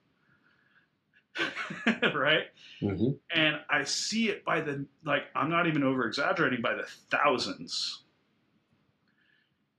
right? 2.15 2.45
Mm-hmm. 2.83 3.11
And 3.35 3.57
I 3.69 3.85
see 3.85 4.29
it 4.29 4.45
by 4.45 4.61
the, 4.61 4.87
like, 5.05 5.25
I'm 5.35 5.51
not 5.51 5.67
even 5.67 5.83
over 5.83 6.07
exaggerating, 6.07 6.63
by 6.63 6.75
the 6.75 6.87
thousands. 7.11 8.05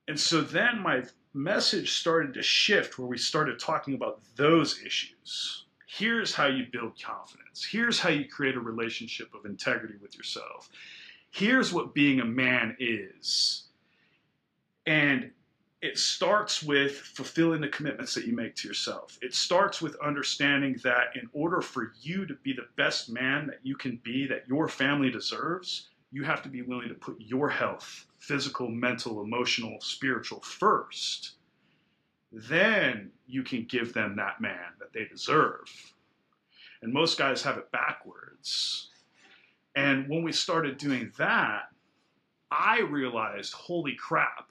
And 0.07 0.19
so 0.19 0.41
then 0.41 0.79
my 0.81 1.03
message 1.33 1.93
started 1.99 2.33
to 2.33 2.41
shift 2.41 2.97
where 2.97 3.07
we 3.07 3.17
started 3.17 3.59
talking 3.59 3.93
about 3.93 4.21
those 4.35 4.81
issues. 4.83 5.65
Here's 5.87 6.33
how 6.33 6.47
you 6.47 6.65
build 6.71 7.01
confidence. 7.01 7.67
Here's 7.69 7.99
how 7.99 8.09
you 8.09 8.27
create 8.27 8.55
a 8.55 8.59
relationship 8.59 9.33
of 9.33 9.45
integrity 9.45 9.95
with 10.01 10.15
yourself. 10.15 10.69
Here's 11.31 11.71
what 11.71 11.93
being 11.93 12.19
a 12.19 12.25
man 12.25 12.75
is. 12.79 13.67
And 14.85 15.31
it 15.81 15.97
starts 15.97 16.61
with 16.61 16.97
fulfilling 16.97 17.61
the 17.61 17.69
commitments 17.69 18.13
that 18.13 18.25
you 18.25 18.35
make 18.35 18.55
to 18.55 18.67
yourself. 18.67 19.17
It 19.21 19.33
starts 19.33 19.81
with 19.81 19.95
understanding 20.03 20.77
that 20.83 21.15
in 21.15 21.29
order 21.31 21.61
for 21.61 21.93
you 22.01 22.25
to 22.25 22.33
be 22.43 22.51
the 22.51 22.67
best 22.75 23.09
man 23.09 23.47
that 23.47 23.59
you 23.63 23.75
can 23.75 23.99
be, 24.03 24.27
that 24.27 24.47
your 24.47 24.67
family 24.67 25.09
deserves, 25.09 25.87
you 26.11 26.23
have 26.23 26.41
to 26.43 26.49
be 26.49 26.63
willing 26.63 26.89
to 26.89 26.95
put 26.95 27.15
your 27.19 27.49
health, 27.49 28.07
physical, 28.17 28.67
mental, 28.67 29.21
emotional, 29.21 29.79
spiritual 29.79 30.41
first. 30.41 31.35
Then 32.31 33.11
you 33.25 33.43
can 33.43 33.63
give 33.63 33.93
them 33.93 34.17
that 34.17 34.41
man 34.41 34.73
that 34.79 34.91
they 34.91 35.05
deserve. 35.05 35.93
And 36.81 36.91
most 36.91 37.17
guys 37.17 37.41
have 37.43 37.57
it 37.57 37.71
backwards. 37.71 38.89
And 39.75 40.09
when 40.09 40.23
we 40.23 40.33
started 40.33 40.77
doing 40.77 41.11
that, 41.17 41.69
I 42.51 42.81
realized, 42.81 43.53
holy 43.53 43.95
crap, 43.95 44.49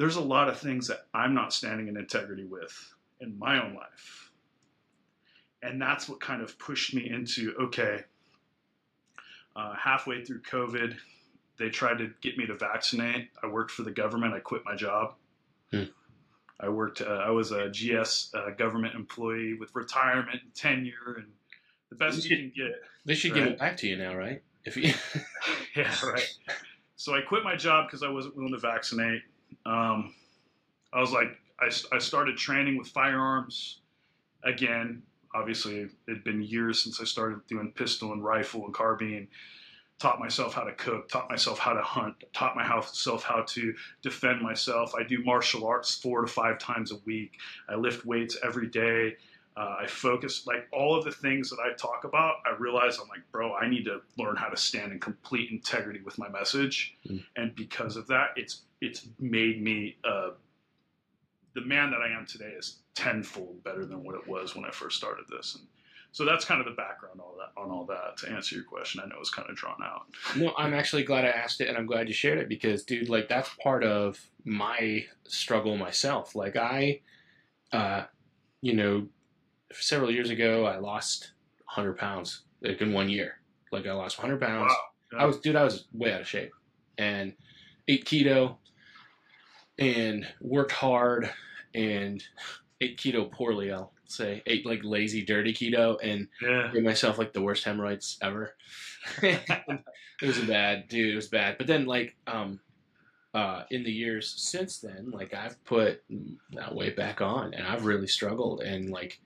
there's 0.00 0.16
a 0.16 0.20
lot 0.20 0.48
of 0.48 0.58
things 0.58 0.88
that 0.88 1.06
I'm 1.12 1.34
not 1.34 1.52
standing 1.52 1.88
in 1.88 1.98
integrity 1.98 2.44
with 2.44 2.94
in 3.20 3.38
my 3.38 3.62
own 3.62 3.74
life. 3.74 4.32
And 5.62 5.80
that's 5.80 6.08
what 6.08 6.20
kind 6.20 6.40
of 6.40 6.58
pushed 6.58 6.94
me 6.94 7.10
into 7.10 7.54
okay, 7.60 8.04
uh, 9.54 9.74
halfway 9.74 10.24
through 10.24 10.40
COVID, 10.40 10.96
they 11.58 11.68
tried 11.68 11.98
to 11.98 12.10
get 12.22 12.38
me 12.38 12.46
to 12.46 12.54
vaccinate. 12.54 13.28
I 13.42 13.48
worked 13.48 13.72
for 13.72 13.82
the 13.82 13.90
government. 13.90 14.32
I 14.32 14.38
quit 14.38 14.62
my 14.64 14.74
job. 14.74 15.16
Hmm. 15.70 15.84
I 16.58 16.70
worked. 16.70 17.02
Uh, 17.02 17.22
I 17.22 17.28
was 17.28 17.52
a 17.52 17.68
GS 17.68 18.32
uh, 18.34 18.52
government 18.56 18.94
employee 18.94 19.52
with 19.52 19.74
retirement 19.74 20.40
and 20.42 20.54
tenure, 20.54 21.16
and 21.18 21.26
the 21.90 21.96
best 21.96 22.24
you, 22.24 22.34
can 22.34 22.52
get. 22.56 22.72
They 23.04 23.14
should 23.14 23.32
right? 23.32 23.44
give 23.44 23.52
it 23.52 23.58
back 23.58 23.76
to 23.78 23.86
you 23.86 23.98
now, 23.98 24.16
right? 24.16 24.42
If 24.64 24.78
you. 24.78 24.94
yeah, 25.76 25.94
right. 26.06 26.38
So 26.96 27.14
I 27.14 27.20
quit 27.20 27.44
my 27.44 27.56
job 27.56 27.86
because 27.86 28.02
I 28.02 28.08
wasn't 28.08 28.34
willing 28.34 28.54
to 28.54 28.58
vaccinate. 28.58 29.20
Um, 29.66 30.14
I 30.92 31.00
was 31.00 31.12
like, 31.12 31.36
I, 31.60 31.70
I 31.94 31.98
started 31.98 32.36
training 32.36 32.76
with 32.78 32.88
firearms 32.88 33.80
again. 34.44 35.02
Obviously, 35.34 35.80
it 35.80 35.90
had 36.08 36.24
been 36.24 36.42
years 36.42 36.82
since 36.82 37.00
I 37.00 37.04
started 37.04 37.46
doing 37.46 37.72
pistol 37.74 38.12
and 38.12 38.24
rifle 38.24 38.64
and 38.64 38.74
carbine. 38.74 39.28
Taught 39.98 40.18
myself 40.18 40.54
how 40.54 40.62
to 40.62 40.72
cook, 40.72 41.10
taught 41.10 41.28
myself 41.28 41.58
how 41.58 41.74
to 41.74 41.82
hunt, 41.82 42.24
taught 42.32 42.56
myself 42.56 43.22
how 43.22 43.42
to 43.42 43.74
defend 44.02 44.40
myself. 44.40 44.94
I 44.98 45.02
do 45.02 45.22
martial 45.22 45.66
arts 45.66 45.94
four 45.94 46.22
to 46.22 46.26
five 46.26 46.58
times 46.58 46.90
a 46.90 46.96
week. 47.04 47.38
I 47.68 47.74
lift 47.74 48.06
weights 48.06 48.38
every 48.42 48.66
day. 48.66 49.16
Uh, 49.56 49.76
I 49.80 49.86
focus 49.86 50.46
like 50.46 50.68
all 50.72 50.96
of 50.96 51.04
the 51.04 51.10
things 51.12 51.50
that 51.50 51.58
I 51.58 51.72
talk 51.76 52.04
about. 52.04 52.36
I 52.46 52.56
realize 52.58 52.98
I'm 52.98 53.08
like, 53.08 53.20
bro, 53.32 53.52
I 53.54 53.68
need 53.68 53.84
to 53.86 54.00
learn 54.16 54.36
how 54.36 54.48
to 54.48 54.56
stand 54.56 54.92
in 54.92 55.00
complete 55.00 55.50
integrity 55.50 56.00
with 56.04 56.18
my 56.18 56.28
message, 56.28 56.96
Mm. 57.08 57.24
and 57.36 57.54
because 57.54 57.96
of 57.96 58.06
that, 58.08 58.28
it's 58.36 58.62
it's 58.80 59.06
made 59.18 59.60
me 59.62 59.96
uh, 60.04 60.30
the 61.54 61.60
man 61.62 61.90
that 61.90 62.00
I 62.00 62.08
am 62.16 62.26
today 62.26 62.52
is 62.56 62.76
tenfold 62.94 63.62
better 63.64 63.84
than 63.84 64.04
what 64.04 64.14
it 64.14 64.26
was 64.26 64.54
when 64.54 64.64
I 64.64 64.70
first 64.70 64.96
started 64.96 65.24
this. 65.28 65.56
And 65.56 65.66
so 66.12 66.24
that's 66.24 66.44
kind 66.44 66.60
of 66.60 66.66
the 66.66 66.72
background 66.72 67.20
all 67.20 67.36
that 67.38 67.60
on 67.60 67.70
all 67.70 67.84
that. 67.86 68.16
To 68.18 68.30
answer 68.30 68.54
your 68.54 68.64
question, 68.64 69.00
I 69.04 69.08
know 69.08 69.16
it's 69.20 69.30
kind 69.30 69.50
of 69.50 69.56
drawn 69.56 69.82
out. 69.82 70.02
No, 70.36 70.54
I'm 70.56 70.72
actually 70.74 71.02
glad 71.04 71.24
I 71.24 71.28
asked 71.28 71.60
it, 71.60 71.68
and 71.68 71.76
I'm 71.76 71.86
glad 71.86 72.06
you 72.08 72.14
shared 72.14 72.38
it 72.38 72.48
because, 72.48 72.84
dude, 72.84 73.08
like 73.08 73.28
that's 73.28 73.50
part 73.62 73.82
of 73.84 74.20
my 74.44 75.04
struggle 75.26 75.76
myself. 75.76 76.34
Like 76.36 76.56
I, 76.56 77.00
uh, 77.72 78.04
you 78.62 78.74
know, 78.74 79.06
several 79.72 80.10
years 80.10 80.30
ago, 80.30 80.64
I 80.66 80.78
lost 80.78 81.32
100 81.74 81.96
pounds 81.98 82.42
like 82.62 82.80
in 82.80 82.92
one 82.92 83.08
year. 83.08 83.38
Like 83.72 83.86
I 83.86 83.92
lost 83.92 84.18
100 84.18 84.40
pounds. 84.40 84.72
Wow. 85.12 85.18
I 85.20 85.24
was, 85.26 85.38
dude, 85.38 85.56
I 85.56 85.64
was 85.64 85.86
way 85.92 86.12
out 86.12 86.20
of 86.20 86.28
shape, 86.28 86.52
and 86.98 87.34
ate 87.88 88.04
keto, 88.04 88.56
and 89.78 90.26
worked 90.40 90.72
hard, 90.72 91.30
and 91.74 92.22
ate 92.80 92.96
keto 92.98 93.30
poorly. 93.30 93.72
I'll 93.72 93.92
say 94.06 94.42
ate 94.46 94.66
like 94.66 94.80
lazy, 94.84 95.24
dirty 95.24 95.52
keto, 95.52 95.96
and 96.02 96.28
Yeah. 96.40 96.70
gave 96.72 96.82
myself 96.82 97.18
like 97.18 97.32
the 97.32 97.42
worst 97.42 97.64
hemorrhoids 97.64 98.18
ever. 98.22 98.54
it 99.22 99.82
was 100.22 100.38
bad, 100.40 100.88
dude. 100.88 101.12
It 101.12 101.16
was 101.16 101.28
bad. 101.28 101.58
But 101.58 101.66
then, 101.66 101.86
like, 101.86 102.16
um, 102.26 102.60
uh, 103.32 103.62
in 103.70 103.84
the 103.84 103.92
years 103.92 104.34
since 104.36 104.78
then, 104.78 105.10
like 105.12 105.32
I've 105.34 105.62
put 105.64 106.02
that 106.52 106.74
weight 106.74 106.96
back 106.96 107.20
on, 107.20 107.54
and 107.54 107.66
I've 107.66 107.84
really 107.84 108.08
struggled, 108.08 108.60
and 108.60 108.90
like, 108.90 109.20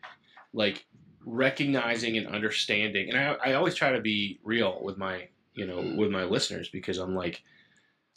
like 0.55 0.87
recognizing 1.27 2.17
and 2.17 2.27
understanding. 2.27 3.11
And 3.11 3.19
I, 3.19 3.51
I 3.51 3.53
always 3.55 3.75
try 3.75 3.93
to 3.93 4.01
be 4.01 4.41
real 4.43 4.79
with 4.83 4.97
my, 4.97 5.29
you 5.53 5.67
know, 5.67 5.79
mm. 5.79 5.97
with 5.99 6.11
my 6.11 6.25
listeners 6.25 6.71
because 6.71 6.97
I'm 6.97 7.15
like, 7.15 7.43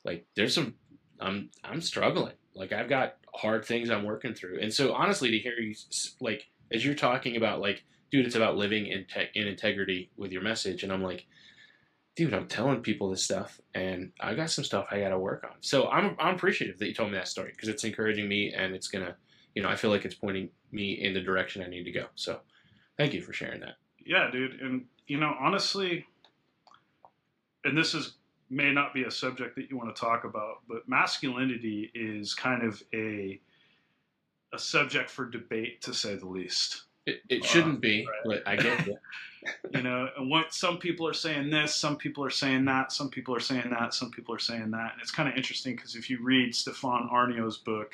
like 0.05 0.25
there's 0.37 0.55
some, 0.55 0.75
I'm, 1.19 1.49
I'm 1.65 1.81
struggling. 1.81 2.35
Like 2.55 2.71
I've 2.71 2.87
got 2.89 3.15
hard 3.35 3.65
things 3.65 3.89
I'm 3.89 4.05
working 4.05 4.33
through, 4.33 4.59
and 4.61 4.73
so 4.73 4.93
honestly, 4.93 5.29
to 5.29 5.37
hear 5.37 5.59
you, 5.59 5.75
like, 6.19 6.47
as 6.71 6.83
you're 6.83 6.95
talking 6.95 7.37
about, 7.37 7.59
like 7.59 7.83
dude, 8.11 8.25
it's 8.25 8.35
about 8.35 8.57
living 8.57 8.87
in, 8.87 9.05
te- 9.05 9.39
in 9.39 9.47
integrity 9.47 10.09
with 10.17 10.31
your 10.31 10.41
message. 10.41 10.83
And 10.83 10.91
I'm 10.91 11.03
like, 11.03 11.25
dude, 12.15 12.33
I'm 12.33 12.47
telling 12.47 12.81
people 12.81 13.09
this 13.09 13.23
stuff, 13.23 13.59
and 13.75 14.11
I 14.19 14.33
got 14.33 14.49
some 14.49 14.63
stuff 14.63 14.87
I 14.91 14.99
got 14.99 15.09
to 15.09 15.19
work 15.19 15.43
on. 15.43 15.57
So 15.61 15.87
I'm, 15.89 16.15
I'm 16.19 16.35
appreciative 16.35 16.79
that 16.79 16.87
you 16.87 16.93
told 16.93 17.11
me 17.11 17.17
that 17.17 17.27
story 17.27 17.51
because 17.51 17.69
it's 17.69 17.83
encouraging 17.83 18.27
me, 18.27 18.53
and 18.53 18.73
it's 18.73 18.87
gonna, 18.87 19.15
you 19.57 19.63
know, 19.63 19.69
I 19.69 19.75
feel 19.75 19.89
like 19.89 20.05
it's 20.05 20.13
pointing 20.13 20.49
me 20.71 20.91
in 21.01 21.15
the 21.15 21.19
direction 21.19 21.63
I 21.63 21.67
need 21.67 21.85
to 21.85 21.91
go. 21.91 22.05
So 22.13 22.41
thank 22.95 23.15
you 23.15 23.23
for 23.23 23.33
sharing 23.33 23.59
that. 23.61 23.77
Yeah, 24.05 24.29
dude. 24.31 24.61
And 24.61 24.85
you 25.07 25.19
know, 25.19 25.33
honestly, 25.39 26.05
and 27.63 27.75
this 27.75 27.95
is 27.95 28.17
may 28.51 28.71
not 28.71 28.93
be 28.93 29.05
a 29.05 29.09
subject 29.09 29.55
that 29.55 29.71
you 29.71 29.75
want 29.75 29.95
to 29.95 29.99
talk 29.99 30.25
about, 30.25 30.57
but 30.69 30.87
masculinity 30.87 31.89
is 31.95 32.35
kind 32.35 32.61
of 32.61 32.83
a 32.93 33.41
a 34.53 34.59
subject 34.59 35.09
for 35.09 35.25
debate 35.25 35.81
to 35.81 35.93
say 35.93 36.13
the 36.13 36.27
least. 36.27 36.83
It, 37.07 37.21
it 37.27 37.43
shouldn't 37.43 37.81
be, 37.81 38.05
right. 38.05 38.43
but 38.43 38.47
I 38.47 38.57
get 38.57 38.87
it. 38.87 38.97
You 39.73 39.81
know, 39.81 40.09
and 40.17 40.29
what 40.29 40.53
some 40.53 40.77
people 40.77 41.07
are 41.07 41.13
saying 41.13 41.51
this, 41.51 41.73
some 41.73 41.95
people 41.95 42.25
are 42.25 42.29
saying 42.29 42.65
that, 42.65 42.91
some 42.91 43.09
people 43.09 43.33
are 43.33 43.39
saying 43.39 43.69
that, 43.69 43.93
some 43.93 44.11
people 44.11 44.35
are 44.35 44.39
saying 44.39 44.71
that. 44.71 44.91
And 44.91 45.01
it's 45.01 45.11
kind 45.11 45.29
of 45.29 45.35
interesting 45.35 45.73
because 45.73 45.95
if 45.95 46.09
you 46.09 46.21
read 46.21 46.53
Stefan 46.53 47.07
Aarnio's 47.09 47.55
book, 47.55 47.93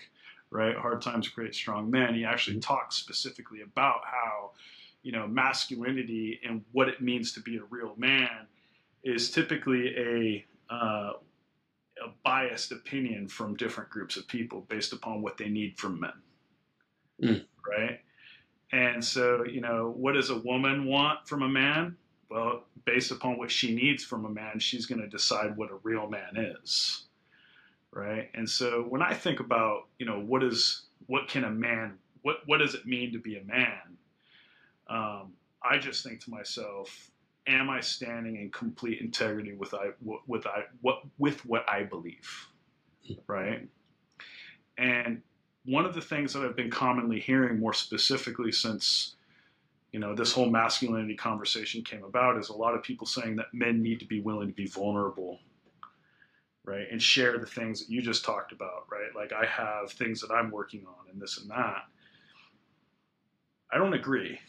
right, 0.53 0.75
Hard 0.77 1.01
Times 1.01 1.27
Create 1.27 1.55
Strong 1.55 1.89
Men, 1.89 2.13
he 2.13 2.23
actually 2.25 2.59
talks 2.59 2.95
specifically 2.95 3.61
about 3.61 4.01
how, 4.05 4.51
you 5.01 5.11
know, 5.11 5.27
masculinity 5.27 6.39
and 6.47 6.63
what 6.71 6.87
it 6.87 7.01
means 7.01 7.33
to 7.33 7.41
be 7.41 7.57
a 7.57 7.63
real 7.69 7.93
man 7.97 8.47
is 9.03 9.31
typically 9.31 9.95
a 9.97 10.45
uh, 10.73 11.13
a 12.03 12.09
biased 12.23 12.71
opinion 12.71 13.27
from 13.27 13.55
different 13.55 13.89
groups 13.89 14.17
of 14.17 14.27
people 14.27 14.61
based 14.69 14.93
upon 14.93 15.21
what 15.21 15.37
they 15.37 15.47
need 15.49 15.77
from 15.77 15.99
men, 15.99 16.13
Mm. 17.21 17.45
right? 17.67 17.99
And 18.71 19.03
so, 19.05 19.45
you 19.45 19.61
know, 19.61 19.93
what 19.95 20.13
does 20.13 20.31
a 20.31 20.37
woman 20.37 20.85
want 20.85 21.27
from 21.27 21.43
a 21.43 21.47
man? 21.47 21.95
Well, 22.29 22.63
based 22.85 23.11
upon 23.11 23.37
what 23.37 23.51
she 23.51 23.75
needs 23.75 24.03
from 24.03 24.25
a 24.25 24.29
man, 24.29 24.57
she's 24.57 24.87
going 24.87 25.01
to 25.01 25.07
decide 25.07 25.55
what 25.55 25.69
a 25.69 25.75
real 25.83 26.09
man 26.09 26.35
is, 26.35 27.05
right? 27.93 28.29
And 28.33 28.49
so, 28.49 28.85
when 28.89 29.01
I 29.01 29.13
think 29.13 29.39
about, 29.39 29.87
you 29.99 30.05
know, 30.05 30.19
what 30.19 30.43
is 30.43 30.83
what 31.07 31.27
can 31.27 31.43
a 31.43 31.51
man 31.51 31.97
what 32.23 32.37
what 32.47 32.57
does 32.57 32.73
it 32.73 32.87
mean 32.87 33.11
to 33.13 33.19
be 33.19 33.37
a 33.37 33.43
man? 33.43 33.97
Um, 34.89 35.33
I 35.61 35.77
just 35.77 36.03
think 36.03 36.21
to 36.21 36.31
myself, 36.31 37.11
am 37.47 37.69
I 37.69 37.79
standing 37.81 38.37
in 38.37 38.49
complete 38.49 38.99
integrity 38.99 39.53
with 39.53 39.73
I 39.73 39.91
with 40.25 40.47
I 40.47 40.63
what 40.81 41.03
with 41.19 41.45
what 41.45 41.69
I 41.69 41.83
believe, 41.83 42.47
right? 43.27 43.67
And 44.77 45.21
one 45.65 45.85
of 45.85 45.93
the 45.93 46.01
things 46.01 46.33
that 46.33 46.43
I've 46.43 46.55
been 46.55 46.71
commonly 46.71 47.19
hearing 47.19 47.59
more 47.59 47.73
specifically 47.73 48.51
since 48.51 49.15
you 49.91 49.99
know 49.99 50.15
this 50.15 50.31
whole 50.31 50.49
masculinity 50.49 51.15
conversation 51.15 51.83
came 51.83 52.03
about 52.03 52.37
is 52.37 52.49
a 52.49 52.55
lot 52.55 52.73
of 52.73 52.81
people 52.81 53.05
saying 53.05 53.35
that 53.35 53.53
men 53.53 53.81
need 53.81 53.99
to 53.99 54.05
be 54.05 54.21
willing 54.21 54.47
to 54.47 54.53
be 54.53 54.65
vulnerable 54.65 55.39
right 56.65 56.87
and 56.91 57.01
share 57.01 57.37
the 57.37 57.45
things 57.45 57.79
that 57.79 57.89
you 57.91 58.01
just 58.01 58.23
talked 58.23 58.51
about 58.51 58.85
right? 58.91 59.15
Like 59.15 59.33
i 59.33 59.45
have 59.45 59.91
things 59.91 60.21
that 60.21 60.31
i'm 60.31 60.51
working 60.51 60.85
on 60.87 61.11
and 61.11 61.21
this 61.21 61.39
and 61.39 61.49
that. 61.51 61.83
I 63.71 63.77
don't 63.77 63.93
agree 63.93 64.39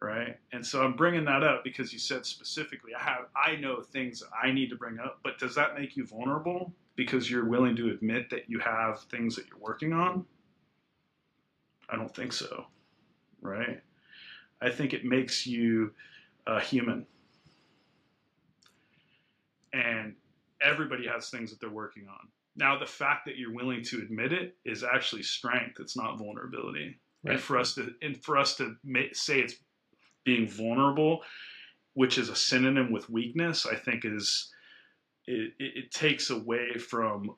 right? 0.00 0.36
And 0.52 0.66
so 0.66 0.82
i'm 0.82 0.94
bringing 0.94 1.24
that 1.26 1.42
up 1.42 1.64
because 1.64 1.92
you 1.92 1.98
said 1.98 2.26
specifically 2.26 2.92
i 2.94 3.02
have 3.02 3.26
i 3.36 3.56
know 3.56 3.80
things 3.80 4.20
that 4.20 4.30
i 4.42 4.50
need 4.50 4.68
to 4.70 4.76
bring 4.76 4.98
up 4.98 5.20
but 5.22 5.38
does 5.38 5.54
that 5.54 5.78
make 5.78 5.96
you 5.96 6.04
vulnerable 6.06 6.72
because 6.96 7.30
you're 7.30 7.46
willing 7.46 7.76
to 7.76 7.90
admit 7.90 8.28
that 8.30 8.50
you 8.50 8.58
have 8.58 9.00
things 9.04 9.34
that 9.36 9.46
you're 9.48 9.58
working 9.58 9.92
on? 9.94 10.26
I 11.88 11.96
don't 11.96 12.14
think 12.14 12.32
so 12.32 12.66
right? 13.42 13.82
I 14.60 14.70
think 14.70 14.94
it 14.94 15.04
makes 15.04 15.46
you 15.46 15.92
a 16.46 16.60
human. 16.60 17.06
And 19.72 20.14
everybody 20.64 21.06
has 21.06 21.28
things 21.30 21.50
that 21.50 21.60
they're 21.60 21.70
working 21.70 22.06
on 22.08 22.28
now 22.56 22.78
the 22.78 22.86
fact 22.86 23.24
that 23.24 23.36
you're 23.38 23.54
willing 23.54 23.82
to 23.82 23.98
admit 23.98 24.32
it 24.32 24.56
is 24.64 24.84
actually 24.84 25.22
strength 25.22 25.78
it's 25.80 25.96
not 25.96 26.18
vulnerability 26.18 26.98
Right. 27.24 27.34
and 27.34 27.40
for 27.40 27.56
us 27.58 27.74
to 27.76 27.94
and 28.02 28.22
for 28.24 28.36
us 28.36 28.56
to 28.56 28.74
say 29.12 29.40
it's 29.40 29.54
being 30.24 30.48
vulnerable 30.48 31.22
which 31.94 32.18
is 32.18 32.28
a 32.28 32.36
synonym 32.36 32.90
with 32.92 33.08
weakness 33.10 33.64
i 33.66 33.76
think 33.76 34.04
is 34.04 34.50
it, 35.26 35.52
it, 35.60 35.72
it 35.76 35.90
takes 35.92 36.30
away 36.30 36.74
from 36.78 37.36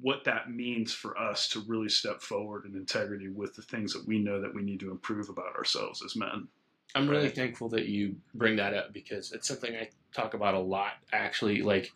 what 0.00 0.24
that 0.24 0.50
means 0.50 0.92
for 0.92 1.18
us 1.18 1.48
to 1.50 1.62
really 1.66 1.88
step 1.90 2.22
forward 2.22 2.64
in 2.64 2.74
integrity 2.74 3.28
with 3.28 3.54
the 3.54 3.62
things 3.62 3.92
that 3.92 4.06
we 4.06 4.18
know 4.18 4.40
that 4.40 4.54
we 4.54 4.62
need 4.62 4.80
to 4.80 4.90
improve 4.90 5.28
about 5.28 5.54
ourselves 5.56 6.02
as 6.04 6.16
men 6.16 6.48
I'm 6.94 7.08
really 7.10 7.24
Right. 7.24 7.34
thankful 7.34 7.68
that 7.70 7.86
you 7.86 8.16
bring 8.34 8.56
that 8.56 8.72
up 8.72 8.94
because 8.94 9.32
it's 9.32 9.48
something 9.48 9.74
I 9.76 9.90
talk 10.16 10.34
about 10.34 10.54
a 10.54 10.60
lot. 10.60 10.92
Actually, 11.12 11.62
like, 11.62 11.92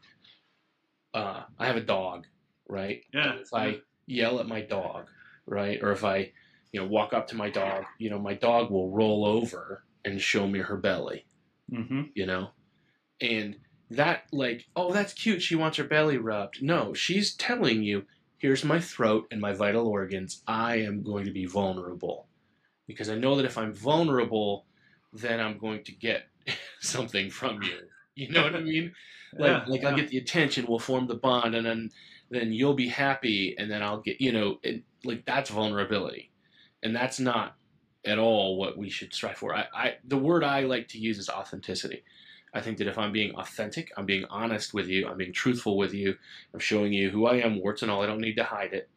uh, 1.14 1.42
I 1.58 1.66
have 1.66 1.76
a 1.76 1.82
dog, 1.82 2.26
right? 2.68 3.02
Yeah. 3.12 3.32
And 3.32 3.40
if 3.40 3.52
I 3.54 3.78
yell 4.06 4.40
at 4.40 4.46
my 4.46 4.60
dog, 4.60 5.06
right, 5.46 5.82
or 5.82 5.92
if 5.92 6.04
I, 6.04 6.32
you 6.72 6.80
know, 6.80 6.86
walk 6.86 7.12
up 7.12 7.28
to 7.28 7.36
my 7.36 7.50
dog, 7.50 7.84
you 7.98 8.10
know, 8.10 8.18
my 8.18 8.34
dog 8.34 8.70
will 8.70 8.90
roll 8.90 9.24
over 9.24 9.84
and 10.04 10.20
show 10.20 10.46
me 10.46 10.60
her 10.60 10.76
belly, 10.76 11.26
mm-hmm. 11.72 12.02
you 12.14 12.26
know, 12.26 12.50
and 13.20 13.56
that, 13.90 14.24
like, 14.32 14.66
oh, 14.76 14.92
that's 14.92 15.12
cute. 15.12 15.42
She 15.42 15.56
wants 15.56 15.76
her 15.78 15.84
belly 15.84 16.16
rubbed. 16.16 16.62
No, 16.62 16.94
she's 16.94 17.34
telling 17.34 17.82
you, 17.82 18.04
here's 18.38 18.64
my 18.64 18.80
throat 18.80 19.26
and 19.30 19.40
my 19.40 19.52
vital 19.52 19.86
organs. 19.86 20.42
I 20.46 20.76
am 20.76 21.02
going 21.02 21.24
to 21.24 21.32
be 21.32 21.46
vulnerable 21.46 22.28
because 22.86 23.08
I 23.08 23.16
know 23.16 23.36
that 23.36 23.44
if 23.44 23.58
I'm 23.58 23.74
vulnerable, 23.74 24.66
then 25.12 25.40
I'm 25.40 25.58
going 25.58 25.84
to 25.84 25.92
get 25.92 26.28
something 26.80 27.30
from 27.30 27.62
you. 27.62 27.78
You 28.20 28.30
know 28.30 28.42
what 28.42 28.54
I 28.54 28.60
mean? 28.60 28.92
Like, 29.32 29.48
Yeah, 29.48 29.64
like 29.68 29.84
I'll 29.84 29.94
get 29.94 30.08
the 30.08 30.18
attention, 30.18 30.66
we'll 30.68 30.80
form 30.80 31.06
the 31.06 31.14
bond, 31.14 31.54
and 31.54 31.64
then 31.64 31.92
then 32.30 32.52
you'll 32.52 32.74
be 32.74 32.88
happy, 32.88 33.54
and 33.56 33.70
then 33.70 33.80
I'll 33.80 34.00
get 34.00 34.20
you 34.20 34.32
know, 34.32 34.58
it, 34.64 34.82
like 35.04 35.24
that's 35.24 35.50
vulnerability, 35.50 36.32
and 36.82 36.96
that's 36.96 37.20
not 37.20 37.54
at 38.04 38.18
all 38.18 38.56
what 38.56 38.76
we 38.76 38.90
should 38.90 39.14
strive 39.14 39.36
for. 39.36 39.54
I, 39.54 39.66
I 39.72 39.94
the 40.02 40.18
word 40.18 40.42
I 40.42 40.62
like 40.62 40.88
to 40.88 40.98
use 40.98 41.16
is 41.16 41.28
authenticity. 41.28 42.02
I 42.52 42.60
think 42.60 42.78
that 42.78 42.88
if 42.88 42.98
I'm 42.98 43.12
being 43.12 43.32
authentic, 43.36 43.92
I'm 43.96 44.06
being 44.06 44.24
honest 44.30 44.74
with 44.74 44.88
you, 44.88 45.06
I'm 45.06 45.16
being 45.16 45.32
truthful 45.32 45.76
with 45.76 45.94
you, 45.94 46.16
I'm 46.52 46.58
showing 46.58 46.92
you 46.92 47.10
who 47.10 47.26
I 47.26 47.36
am, 47.36 47.60
warts 47.60 47.82
and 47.82 47.90
all. 47.90 48.02
I 48.02 48.06
don't 48.06 48.20
need 48.20 48.36
to 48.36 48.42
hide 48.42 48.72
it. 48.72 48.88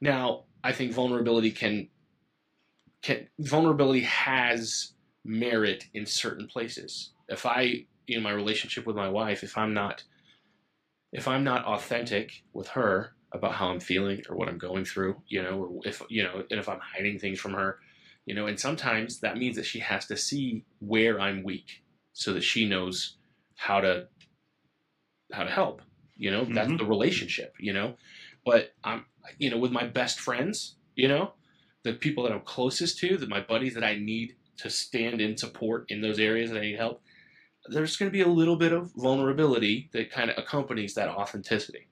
Now, 0.00 0.44
I 0.62 0.72
think 0.72 0.92
vulnerability 0.92 1.50
can 1.50 1.88
can 3.02 3.28
vulnerability 3.38 4.02
has 4.02 4.92
merit 5.24 5.86
in 5.94 6.06
certain 6.06 6.46
places. 6.46 7.10
If 7.28 7.44
I 7.44 7.86
in 8.08 8.22
my 8.22 8.32
relationship 8.32 8.86
with 8.86 8.96
my 8.96 9.08
wife, 9.08 9.42
if 9.42 9.58
I'm 9.58 9.74
not 9.74 10.04
if 11.12 11.28
I'm 11.28 11.44
not 11.44 11.64
authentic 11.64 12.42
with 12.52 12.68
her 12.68 13.14
about 13.32 13.54
how 13.54 13.68
I'm 13.68 13.80
feeling 13.80 14.22
or 14.28 14.36
what 14.36 14.48
I'm 14.48 14.58
going 14.58 14.84
through, 14.84 15.22
you 15.28 15.42
know, 15.42 15.64
or 15.64 15.80
if 15.84 16.02
you 16.08 16.22
know, 16.22 16.44
and 16.50 16.60
if 16.60 16.68
I'm 16.68 16.80
hiding 16.80 17.18
things 17.18 17.40
from 17.40 17.54
her, 17.54 17.78
you 18.24 18.34
know, 18.34 18.46
and 18.46 18.58
sometimes 18.58 19.20
that 19.20 19.36
means 19.36 19.56
that 19.56 19.66
she 19.66 19.78
has 19.80 20.06
to 20.06 20.16
see 20.16 20.64
where 20.80 21.20
I'm 21.20 21.42
weak 21.42 21.82
so 22.12 22.32
that 22.32 22.42
she 22.42 22.68
knows 22.68 23.16
how 23.56 23.80
to 23.80 24.08
how 25.32 25.44
to 25.44 25.50
help. 25.50 25.82
You 26.16 26.30
know, 26.30 26.50
that's 26.54 26.72
Mhm. 26.72 26.78
the 26.78 26.84
relationship, 26.84 27.54
you 27.58 27.72
know. 27.72 27.96
But 28.44 28.72
I'm 28.84 29.06
you 29.38 29.50
know, 29.50 29.58
with 29.58 29.72
my 29.72 29.86
best 29.86 30.20
friends, 30.20 30.76
you 30.94 31.08
know, 31.08 31.34
the 31.82 31.94
people 31.94 32.24
that 32.24 32.32
I'm 32.32 32.40
closest 32.42 32.98
to, 33.00 33.16
that 33.18 33.28
my 33.28 33.40
buddies 33.40 33.74
that 33.74 33.84
I 33.84 33.96
need 33.96 34.36
to 34.58 34.70
stand 34.70 35.20
in 35.20 35.36
support 35.36 35.90
in 35.90 36.00
those 36.00 36.18
areas 36.18 36.50
that 36.50 36.58
I 36.58 36.62
need 36.62 36.76
help, 36.76 37.02
there's 37.68 37.96
going 37.96 38.10
to 38.10 38.12
be 38.12 38.22
a 38.22 38.28
little 38.28 38.56
bit 38.56 38.72
of 38.72 38.92
vulnerability 38.96 39.88
that 39.92 40.10
kind 40.10 40.30
of 40.30 40.38
accompanies 40.38 40.94
that 40.94 41.08
authenticity, 41.08 41.88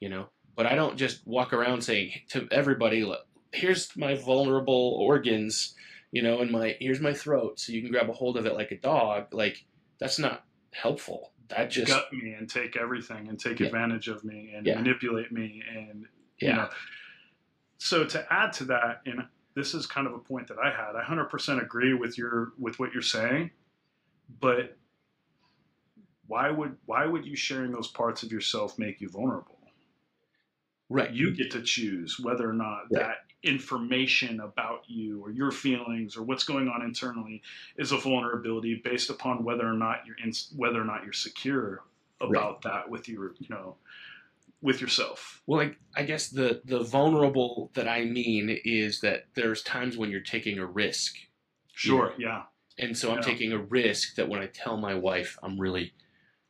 you 0.00 0.08
know. 0.08 0.28
But 0.56 0.66
I 0.66 0.74
don't 0.74 0.96
just 0.96 1.26
walk 1.26 1.52
around 1.52 1.82
saying 1.82 2.12
to 2.30 2.48
everybody, 2.50 3.04
"Look, 3.04 3.26
"Here's 3.52 3.96
my 3.96 4.14
vulnerable 4.14 4.96
organs," 5.00 5.74
you 6.12 6.22
know, 6.22 6.40
and 6.40 6.50
my 6.50 6.76
here's 6.80 7.00
my 7.00 7.12
throat, 7.14 7.58
so 7.60 7.72
you 7.72 7.82
can 7.82 7.90
grab 7.90 8.08
a 8.10 8.12
hold 8.12 8.36
of 8.36 8.46
it 8.46 8.54
like 8.54 8.70
a 8.72 8.78
dog. 8.78 9.32
Like 9.32 9.64
that's 9.98 10.18
not 10.18 10.44
helpful. 10.72 11.32
That 11.48 11.70
just 11.70 11.90
gut 11.92 12.12
me 12.12 12.32
and 12.34 12.48
take 12.48 12.76
everything 12.76 13.28
and 13.28 13.38
take 13.38 13.58
Yeah. 13.60 13.66
advantage 13.66 14.08
of 14.08 14.22
me 14.24 14.52
and 14.54 14.66
Yeah. 14.66 14.76
manipulate 14.76 15.32
me 15.32 15.62
and 15.68 16.06
yeah, 16.40 16.48
you 16.48 16.54
know 16.56 16.70
so 17.78 18.04
to 18.04 18.32
add 18.32 18.52
to 18.52 18.64
that 18.64 19.00
and 19.06 19.26
this 19.54 19.74
is 19.74 19.86
kind 19.86 20.06
of 20.06 20.12
a 20.14 20.18
point 20.18 20.46
that 20.48 20.58
i 20.58 20.70
had 20.70 20.94
i 20.96 21.02
100% 21.02 21.62
agree 21.62 21.94
with 21.94 22.16
your 22.18 22.52
with 22.58 22.78
what 22.78 22.92
you're 22.92 23.02
saying 23.02 23.50
but 24.40 24.76
why 26.30 26.48
would 26.48 26.76
why 26.86 27.04
would 27.04 27.26
you 27.26 27.34
sharing 27.34 27.72
those 27.72 27.88
parts 27.88 28.22
of 28.22 28.30
yourself 28.30 28.78
make 28.78 29.00
you 29.00 29.08
vulnerable? 29.08 29.58
Right. 30.88 31.12
you 31.12 31.32
get 31.32 31.50
to 31.52 31.62
choose 31.62 32.18
whether 32.18 32.48
or 32.48 32.52
not 32.52 32.82
Right. 32.90 33.02
that 33.02 33.16
information 33.42 34.40
about 34.40 34.82
you 34.88 35.20
or 35.24 35.30
your 35.30 35.50
feelings 35.50 36.16
or 36.16 36.22
what's 36.22 36.44
going 36.44 36.68
on 36.68 36.82
internally 36.82 37.42
is 37.76 37.92
a 37.92 37.96
vulnerability 37.96 38.80
based 38.84 39.08
upon 39.08 39.44
whether 39.44 39.66
or 39.66 39.72
not 39.74 40.04
you're 40.06 40.16
in, 40.22 40.32
whether 40.56 40.80
or 40.80 40.84
not 40.84 41.04
you're 41.04 41.12
secure 41.12 41.84
about 42.20 42.62
that 42.62 42.88
with 42.90 43.08
your 43.08 43.34
you 43.38 43.46
know 43.48 43.76
with 44.62 44.80
yourself. 44.80 45.42
Well, 45.46 45.58
like 45.58 45.78
I 45.96 46.02
guess 46.04 46.28
the 46.28 46.60
the 46.64 46.82
vulnerable 46.82 47.70
that 47.74 47.88
I 47.88 48.04
mean 48.04 48.58
is 48.64 49.00
that 49.00 49.26
there's 49.34 49.62
times 49.62 49.96
when 49.96 50.10
you're 50.10 50.20
taking 50.20 50.58
a 50.58 50.66
risk, 50.66 51.16
sure 51.72 52.14
yeah. 52.18 52.42
and 52.78 52.96
so 52.98 53.12
I'm 53.12 53.22
taking 53.22 53.52
a 53.52 53.58
risk 53.58 54.16
that 54.16 54.28
when 54.28 54.40
I 54.42 54.46
tell 54.46 54.76
my 54.76 54.94
wife 54.94 55.38
I'm 55.42 55.58
really 55.58 55.92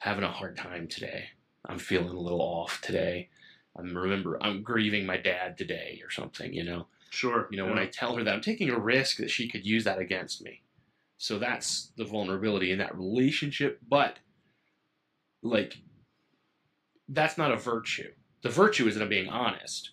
having 0.01 0.25
a 0.25 0.31
hard 0.33 0.57
time 0.57 0.89
today, 0.89 1.27
I'm 1.67 1.79
feeling 1.79 2.09
a 2.17 2.21
little 2.21 2.41
off 2.43 2.81
today. 2.81 3.29
I'm 3.79 3.97
remember 3.97 4.43
I'm 4.43 4.63
grieving 4.63 5.07
my 5.07 5.17
dad 5.17 5.57
today 5.57 6.01
or 6.05 6.11
something, 6.11 6.53
you 6.53 6.65
know. 6.65 6.87
sure 7.11 7.47
You 7.51 7.57
know, 7.59 7.67
when 7.67 7.79
I 7.79 7.87
tell 7.87 8.17
her 8.17 8.25
that 8.25 8.35
I'm 8.35 8.41
taking 8.41 8.71
a 8.71 8.79
risk 8.79 9.19
that 9.19 9.31
she 9.31 9.49
could 9.49 9.65
use 9.65 9.85
that 9.85 9.99
against 9.99 10.43
me. 10.43 10.63
So 11.19 11.39
that's 11.39 11.93
the 11.97 12.05
vulnerability 12.05 12.73
in 12.73 12.79
that 12.79 12.97
relationship, 12.97 13.79
but 13.89 14.19
like 15.43 15.77
that's 17.09 17.39
not 17.39 17.53
a 17.53 17.57
virtue. 17.57 18.11
The 18.43 18.49
virtue 18.51 18.89
is 18.89 18.95
that 18.95 19.03
I'm 19.03 19.09
being 19.09 19.29
honest, 19.29 19.91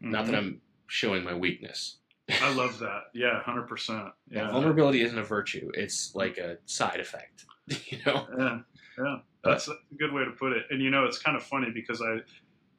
not 0.00 0.24
Mhm. 0.24 0.26
that 0.26 0.34
I'm 0.36 0.60
showing 0.86 1.24
my 1.24 1.34
weakness. 1.34 1.96
I 2.28 2.52
love 2.52 2.78
that. 2.80 3.04
Yeah, 3.14 3.40
hundred 3.42 3.68
percent. 3.68 4.12
Yeah, 4.28 4.42
Yeah, 4.42 4.50
vulnerability 4.50 5.00
isn't 5.02 5.18
a 5.18 5.22
virtue; 5.24 5.70
it's 5.74 6.14
like 6.14 6.38
a 6.38 6.58
side 6.66 7.00
effect. 7.00 7.46
You 7.90 7.98
know? 8.06 8.28
yeah, 8.38 8.60
yeah. 8.98 9.18
That's 9.46 9.68
a 9.68 9.76
good 9.98 10.12
way 10.12 10.24
to 10.24 10.30
put 10.32 10.52
it. 10.52 10.64
And 10.70 10.80
you 10.82 10.90
know, 10.90 11.04
it's 11.04 11.18
kind 11.18 11.36
of 11.36 11.42
funny 11.42 11.70
because 11.72 12.00
I, 12.02 12.18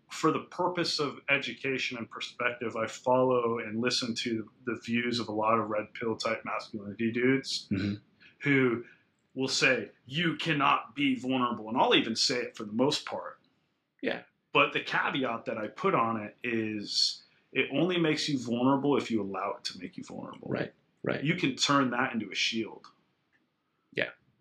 for 0.09 0.31
the 0.31 0.39
purpose 0.39 0.99
of 0.99 1.19
education 1.29 1.97
and 1.97 2.09
perspective, 2.09 2.75
I 2.75 2.87
follow 2.87 3.59
and 3.59 3.81
listen 3.81 4.15
to 4.15 4.49
the 4.65 4.75
views 4.85 5.19
of 5.19 5.27
a 5.27 5.31
lot 5.33 5.59
of 5.59 5.69
red 5.69 5.93
pill 5.93 6.15
type 6.15 6.43
masculinity 6.45 7.11
dudes 7.11 7.67
Mhm. 7.71 7.99
who 8.43 8.83
will 9.35 9.47
say 9.47 9.89
you 10.05 10.35
cannot 10.35 10.95
be 10.95 11.15
vulnerable, 11.15 11.67
and 11.69 11.77
I'll 11.77 11.93
even 11.95 12.15
say 12.15 12.37
it 12.39 12.55
for 12.57 12.63
the 12.63 12.71
most 12.71 13.05
part. 13.05 13.39
Yeah. 14.01 14.21
But 14.53 14.73
the 14.73 14.79
caveat 14.79 15.45
that 15.45 15.57
I 15.57 15.67
put 15.67 15.93
on 15.93 16.21
it 16.21 16.35
is 16.43 17.23
it 17.51 17.67
only 17.71 17.97
makes 17.99 18.27
you 18.29 18.39
vulnerable 18.39 18.97
if 18.97 19.11
you 19.11 19.21
allow 19.21 19.55
it 19.57 19.63
to 19.65 19.79
make 19.79 19.97
you 19.97 20.03
vulnerable. 20.03 20.47
Right. 20.49 20.73
Right. 21.03 21.23
You 21.23 21.35
can 21.35 21.55
turn 21.55 21.91
that 21.91 22.13
into 22.13 22.29
a 22.31 22.35
shield. 22.35 22.87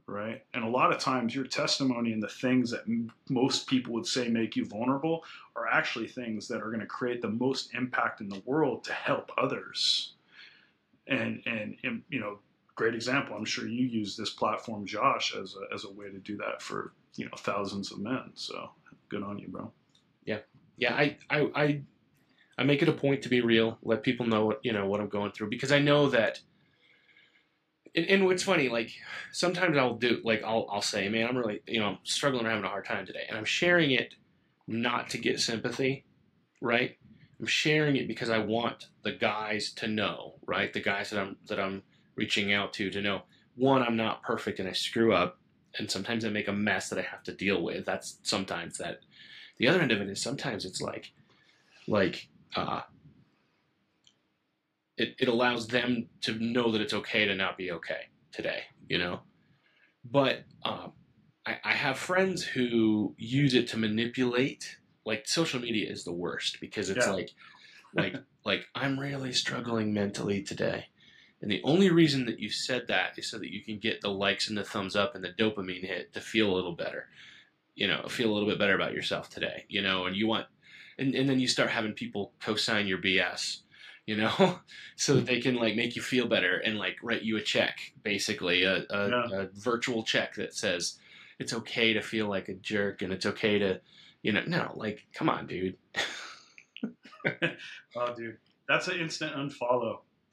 Yeah. 0.08 0.14
Right. 0.14 0.44
And 0.54 0.64
a 0.64 0.68
lot 0.68 0.92
of 0.92 0.98
times 1.00 1.34
your 1.34 1.46
testimony 1.46 2.12
and 2.12 2.22
the 2.22 2.28
things 2.28 2.70
that 2.70 2.82
m- 2.82 3.12
most 3.30 3.66
people 3.68 3.92
would 3.94 4.06
say 4.06 4.28
make 4.28 4.56
you 4.56 4.64
vulnerable 4.66 5.24
are 5.56 5.66
actually 5.68 6.08
things 6.08 6.48
that 6.48 6.62
are 6.62 6.68
going 6.68 6.80
to 6.80 6.86
create 6.86 7.22
the 7.22 7.30
most 7.30 7.74
impact 7.74 8.20
in 8.20 8.28
the 8.28 8.42
world 8.46 8.84
to 8.84 8.92
help 8.92 9.32
others. 9.38 10.14
And, 11.08 11.42
and, 11.46 11.76
and, 11.84 12.02
you 12.10 12.20
know, 12.20 12.38
great 12.76 12.94
example. 12.94 13.36
I'm 13.36 13.44
sure 13.44 13.66
you 13.68 13.86
use 13.86 14.16
this 14.16 14.30
platform, 14.30 14.86
Josh, 14.86 15.34
as 15.36 15.56
a, 15.56 15.74
as 15.74 15.84
a 15.84 15.92
way 15.92 16.10
to 16.10 16.18
do 16.18 16.36
that 16.38 16.62
for, 16.62 16.92
you 17.16 17.26
know, 17.26 17.32
thousands 17.38 17.92
of 17.92 17.98
men. 18.00 18.32
So 18.34 18.70
good 19.08 19.22
on 19.22 19.38
you, 19.38 19.48
bro. 19.48 19.72
yeah 20.76 20.94
I, 20.94 21.16
I 21.30 21.50
i 21.54 21.82
i 22.58 22.64
make 22.64 22.82
it 22.82 22.88
a 22.88 22.92
point 22.92 23.22
to 23.22 23.28
be 23.28 23.40
real 23.40 23.78
let 23.82 24.02
people 24.02 24.26
know 24.26 24.46
what 24.46 24.60
you 24.64 24.72
know 24.72 24.86
what 24.86 25.00
i'm 25.00 25.08
going 25.08 25.32
through 25.32 25.50
because 25.50 25.72
i 25.72 25.78
know 25.78 26.08
that 26.10 26.40
and, 27.96 28.06
and 28.06 28.24
what's 28.24 28.42
funny 28.42 28.68
like 28.68 28.90
sometimes 29.32 29.76
i'll 29.76 29.96
do 29.96 30.20
like 30.24 30.42
i'll 30.44 30.66
i'll 30.70 30.82
say 30.82 31.08
man 31.08 31.28
i'm 31.28 31.36
really 31.36 31.60
you 31.66 31.80
know 31.80 31.86
i'm 31.86 31.98
struggling 32.04 32.46
or 32.46 32.50
having 32.50 32.64
a 32.64 32.68
hard 32.68 32.84
time 32.84 33.06
today. 33.06 33.24
And 33.28 33.36
i'm 33.36 33.44
sharing 33.44 33.90
it 33.90 34.14
not 34.66 35.10
to 35.10 35.18
get 35.18 35.40
sympathy 35.40 36.04
right? 36.60 36.96
I'm 37.38 37.46
sharing 37.46 37.96
it 37.96 38.08
because 38.08 38.30
i 38.30 38.38
want 38.38 38.86
the 39.02 39.12
guys 39.12 39.72
to 39.74 39.88
know 39.88 40.34
right? 40.46 40.72
The 40.72 40.80
guys 40.80 41.10
that 41.10 41.20
i'm 41.20 41.36
that 41.48 41.58
i'm 41.60 41.82
reaching 42.14 42.52
out 42.52 42.72
to 42.74 42.90
to 42.90 43.00
know 43.00 43.22
one 43.56 43.82
i'm 43.82 43.96
not 43.96 44.22
perfect 44.22 44.58
and 44.58 44.68
i 44.68 44.72
screw 44.72 45.12
up 45.12 45.38
and 45.78 45.90
sometimes 45.90 46.24
i 46.24 46.28
make 46.28 46.48
a 46.48 46.52
mess 46.52 46.88
that 46.88 46.98
i 46.98 47.02
have 47.02 47.22
to 47.24 47.32
deal 47.32 47.62
with. 47.62 47.84
That's 47.84 48.18
sometimes 48.22 48.78
that. 48.78 49.00
The 49.58 49.68
other 49.68 49.80
end 49.80 49.92
of 49.92 50.00
it 50.00 50.08
is 50.08 50.20
sometimes 50.20 50.64
it's 50.64 50.80
like 50.80 51.12
like 51.86 52.28
uh 52.54 52.80
it, 54.96 55.14
it 55.18 55.28
allows 55.28 55.68
them 55.68 56.08
to 56.22 56.34
know 56.34 56.72
that 56.72 56.80
it's 56.80 56.94
okay 56.94 57.26
to 57.26 57.34
not 57.34 57.56
be 57.56 57.70
okay 57.72 58.08
today 58.32 58.64
you 58.88 58.98
know? 58.98 59.20
But 60.04 60.44
um 60.64 60.92
I, 61.46 61.58
I 61.64 61.72
have 61.72 61.98
friends 61.98 62.42
who 62.44 63.14
use 63.18 63.54
it 63.54 63.68
to 63.68 63.76
manipulate 63.76 64.78
like 65.04 65.28
social 65.28 65.60
media 65.60 65.90
is 65.90 66.04
the 66.04 66.12
worst 66.12 66.58
because 66.60 66.90
it's 66.90 67.06
Yeah. 67.06 67.12
like 67.12 67.30
like 67.94 68.14
like 68.44 68.66
i'm 68.74 68.98
really 68.98 69.32
struggling 69.32 69.92
mentally 69.94 70.42
today. 70.42 70.86
And 71.42 71.50
the 71.50 71.62
only 71.64 71.90
reason 71.90 72.24
that 72.26 72.40
you 72.40 72.50
said 72.50 72.88
that 72.88 73.18
is 73.18 73.30
so 73.30 73.38
that 73.38 73.52
you 73.52 73.62
can 73.62 73.78
get 73.78 74.00
the 74.00 74.10
likes 74.10 74.48
and 74.48 74.56
the 74.56 74.64
thumbs 74.64 74.96
up 74.96 75.14
and 75.14 75.22
the 75.22 75.32
dopamine 75.32 75.86
hit 75.86 76.12
to 76.14 76.20
feel 76.20 76.50
a 76.50 76.54
little 76.56 76.74
better 76.74 77.08
you 77.74 77.86
know, 77.86 78.06
feel 78.08 78.30
a 78.30 78.32
little 78.32 78.48
bit 78.48 78.58
better 78.58 78.74
about 78.74 78.94
yourself 78.94 79.28
today, 79.30 79.64
you 79.68 79.82
know, 79.82 80.06
and 80.06 80.16
you 80.16 80.26
want, 80.26 80.46
and, 80.98 81.14
and 81.14 81.28
then 81.28 81.38
you 81.38 81.46
start 81.46 81.70
having 81.70 81.92
people 81.92 82.32
co-sign 82.40 82.86
your 82.86 82.98
BS, 82.98 83.60
you 84.06 84.16
know, 84.16 84.58
so 84.96 85.14
that 85.14 85.26
they 85.26 85.40
can 85.40 85.56
like 85.56 85.74
make 85.76 85.96
you 85.96 86.02
feel 86.02 86.26
better 86.26 86.56
and 86.58 86.78
like 86.78 86.96
write 87.02 87.22
you 87.22 87.36
a 87.36 87.42
check, 87.42 87.76
basically 88.02 88.62
a, 88.62 88.84
a, 88.90 89.08
Yeah. 89.10 89.26
a 89.32 89.46
virtual 89.54 90.02
check 90.04 90.34
that 90.36 90.54
says 90.54 90.98
it's 91.38 91.52
okay 91.52 91.92
to 91.92 92.00
feel 92.00 92.28
like 92.28 92.48
a 92.48 92.54
jerk 92.54 93.02
and 93.02 93.12
it's 93.12 93.26
okay 93.26 93.58
to, 93.58 93.80
you 94.22 94.32
know, 94.32 94.42
no, 94.46 94.72
like, 94.74 95.06
come 95.12 95.28
on, 95.28 95.46
dude. 95.46 95.76
Oh, 97.96 98.14
dude, 98.14 98.36
that's 98.68 98.86
an 98.88 99.00
instant 99.00 99.34
unfollow. 99.34 99.98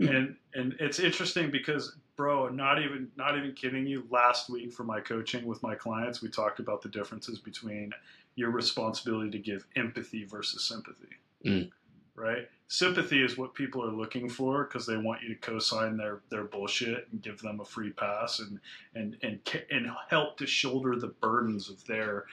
and 0.00 0.36
and 0.54 0.74
it's 0.80 0.98
interesting 0.98 1.50
because, 1.50 1.96
bro, 2.16 2.48
not 2.48 2.82
even 2.82 3.08
not 3.16 3.36
even 3.38 3.52
kidding 3.52 3.86
you. 3.86 4.04
Last 4.10 4.50
week 4.50 4.72
for 4.72 4.84
my 4.84 5.00
coaching 5.00 5.44
with 5.46 5.62
my 5.62 5.74
clients, 5.76 6.22
we 6.22 6.28
talked 6.28 6.58
about 6.58 6.82
the 6.82 6.88
differences 6.88 7.38
between 7.38 7.92
your 8.34 8.50
responsibility 8.50 9.30
to 9.30 9.38
give 9.38 9.66
empathy 9.76 10.24
versus 10.24 10.64
sympathy. 10.64 11.08
Mm. 11.46 11.70
Right? 12.14 12.48
Sympathy 12.68 13.22
is 13.22 13.38
what 13.38 13.54
people 13.54 13.82
are 13.84 13.92
looking 13.92 14.28
for 14.28 14.64
because 14.64 14.86
they 14.86 14.96
want 14.96 15.22
you 15.22 15.28
to 15.28 15.40
co-sign 15.40 15.96
their 15.96 16.20
their 16.30 16.44
bullshit 16.44 17.08
and 17.10 17.22
give 17.22 17.40
them 17.40 17.60
a 17.60 17.64
free 17.64 17.90
pass 17.90 18.40
and 18.40 18.60
and 18.94 19.16
and 19.22 19.40
and 19.70 19.90
help 20.08 20.36
to 20.38 20.46
shoulder 20.46 20.96
the 20.96 21.08
burdens 21.08 21.70
of 21.70 21.84
their 21.86 22.26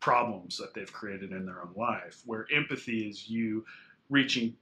problems 0.00 0.58
that 0.58 0.74
they've 0.74 0.92
created 0.92 1.32
in 1.32 1.46
their 1.46 1.62
own 1.62 1.72
life. 1.76 2.22
Where 2.26 2.46
empathy 2.52 3.08
is 3.08 3.28
you 3.28 3.64
reaching 4.10 4.54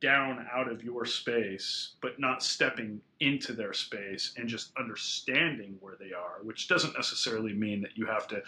down 0.00 0.46
out 0.52 0.70
of 0.70 0.84
your 0.84 1.04
space, 1.04 1.94
but 2.00 2.20
not 2.20 2.42
stepping 2.42 3.00
into 3.20 3.52
their 3.52 3.72
space 3.72 4.34
and 4.36 4.48
just 4.48 4.70
understanding 4.78 5.76
where 5.80 5.96
they 5.98 6.12
are, 6.12 6.42
which 6.42 6.68
doesn't 6.68 6.94
necessarily 6.94 7.52
mean 7.52 7.80
that 7.80 7.96
you 7.96 8.06
have 8.06 8.28
to 8.28 8.42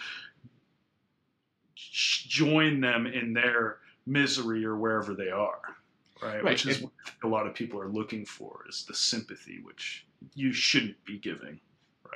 join 1.75 2.81
them 2.81 3.07
in 3.07 3.33
their 3.33 3.79
misery 4.07 4.65
or 4.65 4.77
wherever 4.77 5.15
they 5.15 5.31
are. 5.31 5.61
Right, 6.23 6.35
Right. 6.35 6.45
which 6.45 6.67
is 6.67 6.83
what 6.83 6.93
a 7.23 7.29
lot 7.29 7.47
of 7.47 7.55
people 7.55 7.81
are 7.81 7.89
looking 7.89 8.27
for 8.27 8.65
is 8.69 8.85
the 8.87 8.95
sympathy, 8.95 9.61
which 9.63 10.07
you 10.35 10.53
shouldn't 10.53 11.03
be 11.07 11.19
giving, 11.19 11.59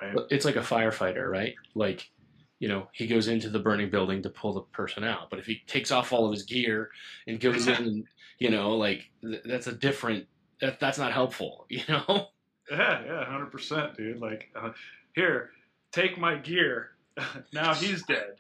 right? 0.03 0.15
It's 0.31 0.45
like 0.45 0.57
a 0.57 0.61
firefighter, 0.61 1.27
right? 1.27 1.55
Like, 1.75 2.11
you 2.59 2.69
know, 2.69 2.89
he 2.93 3.07
goes 3.07 3.29
into 3.29 3.49
the 3.49 3.59
burning 3.61 3.89
building 3.89 4.21
to 4.23 4.29
pull 4.29 4.53
the 4.53 4.61
person 4.61 5.05
out, 5.05 5.31
but 5.31 5.39
if 5.39 5.47
he 5.47 5.63
takes 5.67 5.91
off 5.91 6.13
all 6.13 6.27
of 6.27 6.33
his 6.33 6.43
gear 6.43 6.91
and 7.27 7.41
goes 7.41 7.67
in, 7.67 7.75
and, 7.77 8.05
you 8.39 8.51
know, 8.51 8.77
like 8.77 9.11
th- 9.23 9.41
that's 9.47 9.69
a 9.69 9.73
different. 9.73 10.27
That, 10.61 10.79
that's 10.81 10.99
not 10.99 11.13
helpful, 11.13 11.65
you 11.71 11.81
know. 11.89 12.29
Yeah, 12.71 13.05
yeah, 13.07 13.25
hundred 13.25 13.53
percent, 13.53 13.97
dude. 13.97 14.21
Like, 14.21 14.51
uh, 14.55 14.73
here, 15.15 15.51
take 15.93 16.19
my 16.19 16.37
gear. 16.37 16.91
now 17.55 17.73
he's 17.73 18.03
dead. 18.05 18.35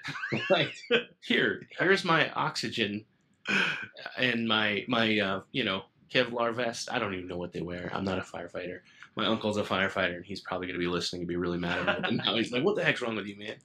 right. 0.50 0.68
here, 1.22 1.62
here's 1.78 2.04
my 2.04 2.30
oxygen 2.33 3.04
and 4.16 4.46
my 4.46 4.85
my 4.88 5.18
uh, 5.18 5.40
you 5.52 5.64
know 5.64 5.83
Kevlar 6.12 6.54
vest. 6.54 6.88
I 6.90 6.98
don't 6.98 7.14
even 7.14 7.28
know 7.28 7.37
what 7.37 7.52
they 7.52 7.62
wear. 7.62 7.90
I'm 7.92 8.04
not 8.04 8.18
a 8.18 8.22
firefighter. 8.22 8.80
My 9.16 9.26
uncle's 9.26 9.57
a 9.57 9.62
firefighter, 9.62 10.16
and 10.16 10.24
he's 10.24 10.40
probably 10.40 10.66
going 10.66 10.78
to 10.78 10.85
be 10.85 10.90
listening 10.90 11.22
and 11.22 11.28
be 11.28 11.37
really 11.37 11.59
mad 11.59 11.88
at 11.88 12.11
me. 12.11 12.16
Now 12.16 12.37
he's 12.37 12.52
like, 12.52 12.64
"What 12.64 12.76
the 12.76 12.85
heck's 12.85 13.02
wrong 13.02 13.16
with 13.16 13.26
you, 13.26 13.38
man?" 13.38 13.57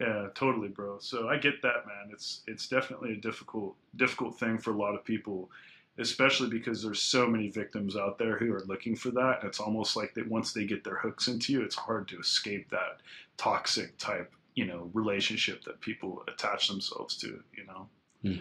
Yeah, 0.00 0.28
totally, 0.34 0.68
bro. 0.68 0.98
So 0.98 1.28
I 1.28 1.36
get 1.36 1.62
that, 1.62 1.86
man. 1.86 2.10
It's 2.12 2.42
it's 2.46 2.68
definitely 2.68 3.12
a 3.12 3.16
difficult 3.16 3.76
difficult 3.96 4.38
thing 4.38 4.58
for 4.58 4.72
a 4.72 4.76
lot 4.76 4.94
of 4.96 5.04
people, 5.04 5.50
especially 5.98 6.48
because 6.48 6.82
there's 6.82 7.00
so 7.00 7.26
many 7.26 7.48
victims 7.48 7.96
out 7.96 8.18
there 8.18 8.36
who 8.36 8.52
are 8.52 8.64
looking 8.66 8.96
for 8.96 9.10
that. 9.12 9.40
It's 9.44 9.60
almost 9.60 9.94
like 9.96 10.14
that 10.14 10.28
once 10.28 10.52
they 10.52 10.64
get 10.64 10.82
their 10.82 10.96
hooks 10.96 11.28
into 11.28 11.52
you, 11.52 11.62
it's 11.62 11.76
hard 11.76 12.08
to 12.08 12.18
escape 12.18 12.68
that 12.70 13.00
toxic 13.36 13.96
type, 13.98 14.34
you 14.54 14.66
know, 14.66 14.90
relationship 14.92 15.62
that 15.64 15.80
people 15.80 16.24
attach 16.26 16.66
themselves 16.68 17.16
to, 17.18 17.42
you 17.56 17.64
know. 17.66 17.88
Hmm. 18.22 18.36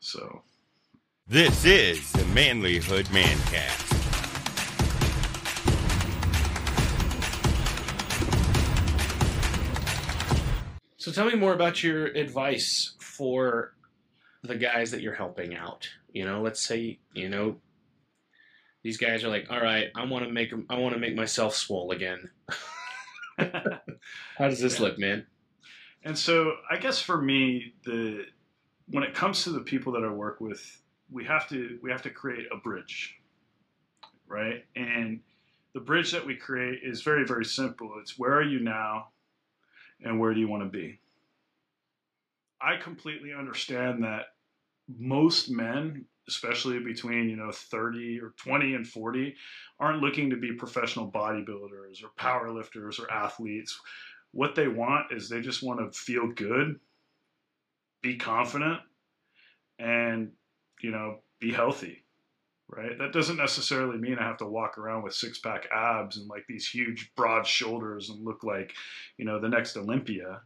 So 0.00 0.42
This 1.26 1.64
is 1.64 2.10
the 2.12 2.24
Manlihood 2.34 3.04
Mancast. 3.08 3.86
So 10.96 11.10
tell 11.12 11.26
me 11.26 11.34
more 11.34 11.52
about 11.52 11.82
your 11.82 12.06
advice 12.06 12.94
for 12.98 13.74
the 14.42 14.54
guys 14.56 14.90
that 14.90 15.00
you're 15.00 15.14
helping 15.14 15.54
out. 15.54 15.88
You 16.12 16.24
know, 16.24 16.42
let's 16.42 16.60
say 16.66 16.98
you 17.14 17.28
know 17.28 17.56
these 18.82 18.96
guys 18.96 19.24
are 19.24 19.28
like, 19.28 19.50
"All 19.50 19.60
right, 19.60 19.88
I 19.94 20.04
want 20.04 20.24
to 20.24 20.32
make 20.32 20.52
I 20.68 20.78
want 20.78 20.94
to 20.94 21.00
make 21.00 21.14
myself 21.14 21.54
swole 21.54 21.90
again." 21.92 22.30
How 23.38 24.48
does 24.48 24.60
this 24.60 24.80
look, 24.80 24.98
man? 24.98 25.26
And 26.02 26.16
so 26.16 26.54
I 26.70 26.76
guess 26.76 27.00
for 27.00 27.20
me, 27.20 27.74
the 27.84 28.26
when 28.90 29.04
it 29.04 29.14
comes 29.14 29.44
to 29.44 29.50
the 29.50 29.60
people 29.60 29.92
that 29.92 30.04
I 30.04 30.10
work 30.10 30.40
with, 30.40 30.82
we 31.10 31.24
have 31.24 31.48
to 31.48 31.78
we 31.82 31.90
have 31.90 32.02
to 32.02 32.10
create 32.10 32.46
a 32.52 32.56
bridge. 32.56 33.16
Right? 34.26 34.64
And 34.76 35.20
the 35.74 35.80
bridge 35.80 36.12
that 36.12 36.26
we 36.26 36.36
create 36.36 36.80
is 36.82 37.02
very, 37.02 37.24
very 37.24 37.44
simple. 37.44 37.94
It's 38.00 38.18
where 38.18 38.34
are 38.34 38.42
you 38.42 38.60
now 38.60 39.08
and 40.02 40.18
where 40.18 40.34
do 40.34 40.40
you 40.40 40.48
want 40.48 40.62
to 40.62 40.68
be? 40.68 41.00
I 42.60 42.76
completely 42.76 43.32
understand 43.32 44.04
that 44.04 44.26
most 44.98 45.50
men, 45.50 46.04
especially 46.28 46.78
between, 46.80 47.28
you 47.28 47.36
know, 47.36 47.50
30 47.50 48.20
or 48.20 48.34
20 48.36 48.74
and 48.74 48.86
40, 48.86 49.34
aren't 49.78 50.02
looking 50.02 50.30
to 50.30 50.36
be 50.36 50.52
professional 50.52 51.10
bodybuilders 51.10 52.04
or 52.04 52.10
power 52.16 52.50
lifters 52.50 52.98
or 52.98 53.10
athletes 53.10 53.80
what 54.32 54.54
they 54.54 54.68
want 54.68 55.12
is 55.12 55.28
they 55.28 55.40
just 55.40 55.62
want 55.62 55.80
to 55.80 55.98
feel 55.98 56.28
good, 56.28 56.78
be 58.02 58.16
confident, 58.16 58.80
and 59.78 60.32
you 60.82 60.90
know, 60.90 61.18
be 61.40 61.52
healthy. 61.52 62.04
Right? 62.68 62.96
That 62.98 63.12
doesn't 63.12 63.36
necessarily 63.36 63.98
mean 63.98 64.18
I 64.18 64.22
have 64.22 64.36
to 64.38 64.46
walk 64.46 64.78
around 64.78 65.02
with 65.02 65.12
six 65.12 65.40
pack 65.40 65.66
abs 65.72 66.18
and 66.18 66.28
like 66.28 66.44
these 66.46 66.68
huge 66.68 67.10
broad 67.16 67.44
shoulders 67.44 68.10
and 68.10 68.24
look 68.24 68.44
like, 68.44 68.74
you 69.16 69.24
know, 69.24 69.40
the 69.40 69.48
next 69.48 69.76
Olympia. 69.76 70.42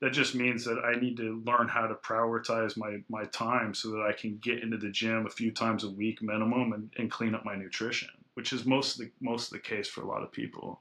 That 0.00 0.12
just 0.12 0.34
means 0.34 0.64
that 0.64 0.78
I 0.78 0.98
need 0.98 1.16
to 1.18 1.40
learn 1.46 1.68
how 1.68 1.86
to 1.86 1.94
prioritize 1.94 2.76
my 2.76 2.98
my 3.08 3.24
time 3.26 3.74
so 3.74 3.90
that 3.90 4.02
I 4.02 4.12
can 4.12 4.38
get 4.38 4.62
into 4.62 4.76
the 4.76 4.90
gym 4.90 5.26
a 5.26 5.30
few 5.30 5.52
times 5.52 5.84
a 5.84 5.90
week 5.90 6.20
minimum 6.20 6.72
and, 6.72 6.90
and 6.98 7.10
clean 7.10 7.34
up 7.34 7.44
my 7.44 7.54
nutrition, 7.54 8.08
which 8.34 8.52
is 8.52 8.64
most 8.64 8.98
of 8.98 9.06
the 9.06 9.12
most 9.20 9.46
of 9.46 9.52
the 9.52 9.68
case 9.68 9.88
for 9.88 10.02
a 10.02 10.06
lot 10.06 10.22
of 10.22 10.32
people. 10.32 10.80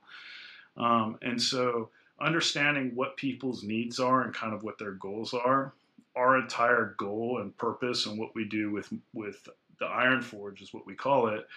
Um, 0.78 1.18
and 1.22 1.42
so 1.42 1.90
understanding 2.20 2.92
what 2.96 3.18
people's 3.18 3.64
needs 3.64 4.00
are 4.00 4.24
and 4.24 4.34
kind 4.34 4.54
of 4.54 4.64
what 4.64 4.80
their 4.80 4.94
goals 4.94 5.34
are 5.34 5.74
our 6.18 6.38
entire 6.38 6.96
goal 6.98 7.40
and 7.42 7.56
purpose 7.58 8.08
and 8.08 8.20
what 8.20 8.34
we 8.36 8.46
do 8.46 8.72
with 8.72 8.92
with 9.14 9.48
the 9.80 9.86
iron 9.86 10.22
forge 10.22 10.62
is 10.62 10.74
what 10.74 10.86
we 10.86 10.96
call 10.96 11.28
it 11.28 11.48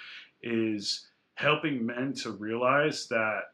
is 0.43 1.07
helping 1.35 1.85
men 1.85 2.13
to 2.13 2.31
realize 2.33 3.07
that 3.09 3.53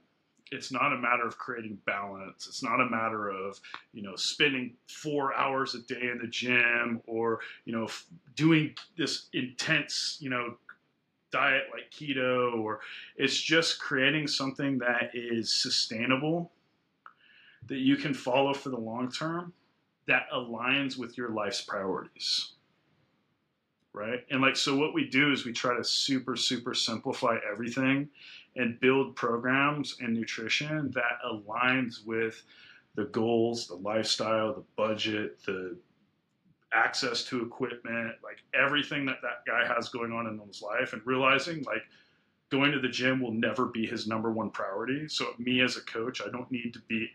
it's 0.52 0.70
not 0.70 0.92
a 0.92 0.98
matter 0.98 1.26
of 1.26 1.38
creating 1.38 1.78
balance. 1.86 2.46
It's 2.46 2.62
not 2.62 2.80
a 2.80 2.88
matter 2.88 3.28
of 3.28 3.60
you 3.92 4.02
know 4.02 4.16
spending 4.16 4.74
four 4.88 5.34
hours 5.34 5.74
a 5.74 5.80
day 5.80 6.10
in 6.12 6.18
the 6.20 6.28
gym 6.28 7.00
or 7.06 7.40
you 7.64 7.72
know 7.72 7.84
f- 7.84 8.06
doing 8.34 8.74
this 8.96 9.26
intense 9.32 10.18
you 10.20 10.30
know 10.30 10.56
diet 11.32 11.64
like 11.72 11.90
keto 11.90 12.56
or 12.58 12.80
it's 13.16 13.40
just 13.40 13.80
creating 13.80 14.28
something 14.28 14.78
that 14.78 15.10
is 15.12 15.52
sustainable 15.52 16.52
that 17.66 17.78
you 17.78 17.96
can 17.96 18.14
follow 18.14 18.54
for 18.54 18.68
the 18.68 18.78
long 18.78 19.10
term 19.10 19.52
that 20.06 20.26
aligns 20.32 20.98
with 20.98 21.16
your 21.18 21.30
life's 21.30 21.62
priorities. 21.62 22.52
Right? 23.92 24.20
And 24.30 24.42
like, 24.42 24.56
so 24.56 24.76
what 24.76 24.92
we 24.92 25.08
do 25.08 25.32
is 25.32 25.46
we 25.46 25.52
try 25.52 25.74
to 25.74 25.82
super, 25.82 26.36
super 26.36 26.74
simplify 26.74 27.38
everything 27.50 28.08
and 28.54 28.78
build 28.78 29.16
programs 29.16 29.96
and 30.00 30.12
nutrition 30.12 30.90
that 30.94 31.18
aligns 31.26 32.04
with 32.04 32.42
the 32.94 33.04
goals, 33.06 33.66
the 33.66 33.76
lifestyle, 33.76 34.54
the 34.54 34.64
budget, 34.76 35.42
the 35.44 35.76
access 36.72 37.24
to 37.24 37.42
equipment, 37.42 38.12
like 38.22 38.38
everything 38.54 39.06
that 39.06 39.22
that 39.22 39.44
guy 39.46 39.66
has 39.72 39.88
going 39.88 40.12
on 40.12 40.26
in 40.26 40.38
his 40.46 40.62
life, 40.62 40.92
and 40.92 41.02
realizing 41.06 41.62
like 41.64 41.82
going 42.50 42.72
to 42.72 42.78
the 42.78 42.88
gym 42.88 43.20
will 43.20 43.32
never 43.32 43.66
be 43.66 43.86
his 43.86 44.06
number 44.06 44.30
one 44.30 44.50
priority. 44.50 45.08
So 45.08 45.34
me 45.38 45.60
as 45.62 45.76
a 45.76 45.82
coach, 45.82 46.20
I 46.20 46.30
don't 46.30 46.50
need 46.50 46.72
to 46.74 46.80
be 46.88 47.08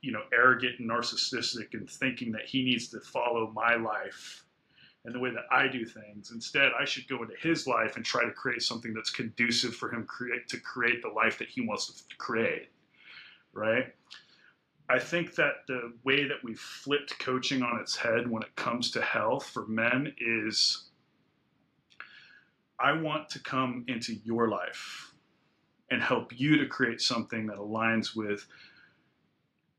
you 0.00 0.12
know 0.12 0.22
arrogant 0.32 0.78
and 0.78 0.90
narcissistic 0.90 1.74
and 1.74 1.88
thinking 1.88 2.32
that 2.32 2.46
he 2.46 2.64
needs 2.64 2.88
to 2.88 3.00
follow 3.00 3.50
my 3.54 3.76
life 3.76 4.44
and 5.04 5.14
the 5.14 5.18
way 5.18 5.30
that 5.30 5.46
I 5.50 5.66
do 5.66 5.84
things. 5.84 6.30
Instead, 6.30 6.72
I 6.78 6.84
should 6.84 7.08
go 7.08 7.22
into 7.22 7.34
his 7.40 7.66
life 7.66 7.96
and 7.96 8.04
try 8.04 8.24
to 8.24 8.32
create 8.32 8.62
something 8.62 8.92
that's 8.92 9.10
conducive 9.10 9.74
for 9.74 9.90
him 9.90 10.04
create 10.06 10.48
to 10.48 10.60
create 10.60 11.02
the 11.02 11.08
life 11.08 11.38
that 11.38 11.48
he 11.48 11.62
wants 11.62 11.86
to 11.86 12.16
create. 12.16 12.68
Right? 13.52 13.86
I 14.88 14.98
think 14.98 15.36
that 15.36 15.66
the 15.68 15.92
way 16.04 16.24
that 16.24 16.42
we 16.42 16.54
flipped 16.54 17.18
coaching 17.18 17.62
on 17.62 17.78
its 17.80 17.96
head 17.96 18.28
when 18.28 18.42
it 18.42 18.54
comes 18.56 18.90
to 18.92 19.00
health 19.00 19.48
for 19.48 19.66
men 19.66 20.12
is 20.18 20.89
I 22.82 22.92
want 22.92 23.28
to 23.30 23.40
come 23.40 23.84
into 23.88 24.14
your 24.24 24.48
life 24.48 25.12
and 25.90 26.02
help 26.02 26.38
you 26.38 26.56
to 26.58 26.66
create 26.66 27.00
something 27.00 27.46
that 27.46 27.56
aligns 27.56 28.14
with 28.14 28.46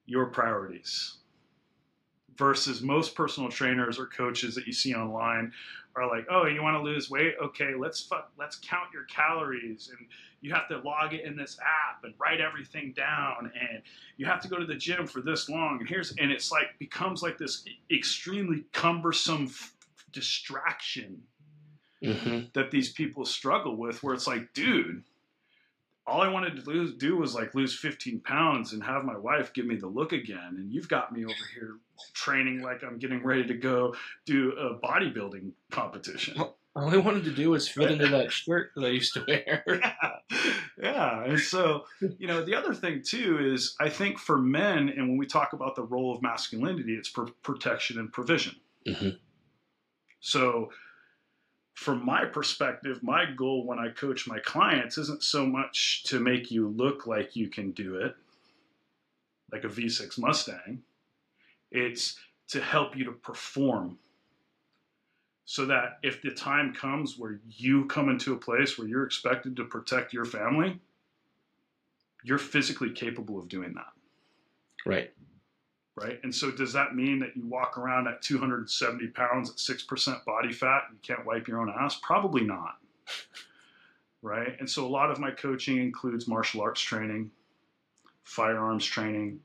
your 0.06 0.28
priorities. 0.28 1.18
Versus 2.38 2.82
most 2.82 3.16
personal 3.16 3.50
trainers 3.50 4.00
or 4.00 4.08
coaches 4.08 4.56
that 4.56 4.66
you 4.66 4.74
see 4.74 4.96
online 4.96 5.52
are 5.96 6.08
like, 6.08 6.26
"Oh, 6.30 6.46
you 6.46 6.64
want 6.64 6.76
to 6.76 6.82
lose 6.82 7.10
weight? 7.10 7.36
Okay, 7.42 7.76
let's 7.76 8.02
fuck, 8.02 8.32
let's 8.38 8.56
count 8.58 8.92
your 8.94 9.04
calories 9.04 9.90
and 9.90 10.08
you 10.42 10.54
have 10.54 10.68
to 10.70 10.80
log 10.80 11.14
it 11.14 11.24
in 11.24 11.36
this 11.36 11.58
app 11.60 12.04
and 12.04 12.14
write 12.20 12.42
everything 12.42 12.94
down 12.94 13.52
and 13.60 13.84
you 14.18 14.26
have 14.26 14.42
to 14.42 14.48
go 14.48 14.58
to 14.58 14.66
the 14.66 14.76
gym 14.76 15.06
for 15.06 15.22
this 15.22 15.50
long 15.50 15.78
and 15.80 15.88
here's 15.88 16.16
and 16.18 16.32
it's 16.32 16.52
like 16.52 16.78
becomes 16.80 17.22
like 17.22 17.38
this 17.38 17.64
extremely 17.92 18.66
cumbersome 18.74 19.50
distraction 20.12 21.22
Mm-hmm. 22.04 22.46
that 22.54 22.72
these 22.72 22.92
people 22.92 23.26
struggle 23.26 23.76
with 23.78 24.02
where 24.02 24.16
it's 24.16 24.26
like 24.26 24.54
dude 24.54 25.04
all 26.08 26.20
i 26.22 26.28
wanted 26.28 26.56
to 26.56 26.70
lose, 26.70 26.96
do 26.96 27.16
was 27.16 27.36
like 27.36 27.54
lose 27.54 27.78
15 27.78 28.22
pounds 28.22 28.74
and 28.74 28.84
have 28.84 29.04
my 29.06 29.16
wife 29.16 29.54
give 29.54 29.68
me 29.68 29.76
the 29.76 29.86
look 29.88 30.12
again 30.12 30.56
and 30.58 30.72
you've 30.74 30.90
got 30.90 31.14
me 31.14 31.24
over 31.24 31.34
here 31.54 31.76
training 32.14 32.64
like 32.64 32.84
i'm 32.84 32.98
getting 32.98 33.24
ready 33.24 33.46
to 33.46 33.54
go 33.54 33.94
do 34.26 34.52
a 34.54 34.80
bodybuilding 34.80 35.52
competition 35.70 36.34
Well- 36.38 36.58
All 36.76 36.90
I 36.90 36.98
wanted 36.98 37.26
to 37.26 37.32
do 37.36 37.50
was 37.52 37.68
fit 37.68 37.92
into 37.92 38.08
that 38.08 38.32
shirt 38.32 38.72
that 38.76 38.86
I 38.86 38.90
used 38.90 39.14
to 39.16 39.26
wear. 39.28 39.62
yeah, 39.68 39.92
yeah. 40.82 41.24
And 41.26 41.38
so, 41.38 41.84
you 42.18 42.28
know, 42.28 42.46
the 42.46 42.56
other 42.56 42.74
thing 42.74 43.02
too 43.06 43.38
is 43.54 43.76
I 43.82 43.90
think 43.90 44.18
for 44.18 44.38
men, 44.38 44.88
and 44.88 45.10
when 45.10 45.18
we 45.18 45.26
talk 45.26 45.52
about 45.52 45.76
the 45.76 45.84
role 45.84 46.16
of 46.16 46.22
masculinity, 46.22 46.94
it's 46.96 47.10
for 47.10 47.26
protection 47.44 48.00
and 48.00 48.10
provision. 48.10 48.56
Mhm. 48.88 49.18
So, 50.22 50.72
from 51.82 52.06
my 52.06 52.26
perspective, 52.26 53.02
my 53.02 53.26
goal 53.26 53.66
when 53.66 53.80
I 53.80 53.90
coach 53.90 54.28
my 54.28 54.38
clients 54.38 55.00
isn't 55.00 55.24
so 55.24 55.48
much 55.48 56.04
to 56.04 56.20
make 56.20 56.52
you 56.52 56.68
look 56.68 57.08
like 57.08 57.36
you 57.36 57.48
can 57.48 57.72
do 57.72 57.96
it, 57.96 58.16
like 59.52 59.64
a 59.64 59.68
V6 59.68 60.20
Mustang. 60.20 60.84
It's 61.72 62.20
to 62.50 62.62
help 62.62 62.96
you 62.96 63.04
to 63.06 63.12
perform 63.12 63.98
so 65.46 65.66
that 65.66 65.98
if 66.04 66.22
the 66.22 66.30
time 66.30 66.72
comes 66.72 67.18
where 67.18 67.40
you 67.50 67.86
come 67.86 68.10
into 68.10 68.34
a 68.34 68.38
place 68.38 68.78
where 68.78 68.88
you're 68.88 69.06
expected 69.06 69.56
to 69.56 69.64
protect 69.64 70.14
your 70.14 70.26
family, 70.26 70.80
you're 72.24 72.38
physically 72.38 72.92
capable 72.92 73.40
of 73.40 73.50
doing 73.50 73.74
that. 73.74 73.92
Right. 74.86 75.12
Right. 76.02 76.20
And 76.24 76.34
so, 76.34 76.52
does 76.52 76.74
that 76.74 76.96
mean 76.96 77.20
that 77.20 77.36
you 77.36 77.46
walk 77.46 77.78
around 77.78 78.08
at 78.08 78.22
270 78.22 79.08
pounds 79.08 79.50
at 79.50 79.58
6% 79.58 80.26
body 80.26 80.52
fat 80.52 80.84
and 80.88 80.98
you 80.98 81.16
can't 81.16 81.26
wipe 81.26 81.48
your 81.48 81.60
own 81.62 81.70
ass? 81.70 82.00
Probably 82.02 82.44
not. 82.44 82.78
Right. 84.24 84.56
And 84.60 84.70
so, 84.70 84.86
a 84.86 84.88
lot 84.88 85.12
of 85.12 85.20
my 85.20 85.32
coaching 85.32 85.78
includes 85.78 86.28
martial 86.28 86.62
arts 86.62 86.82
training, 86.82 87.32
firearms 88.24 88.86
training, 88.86 89.40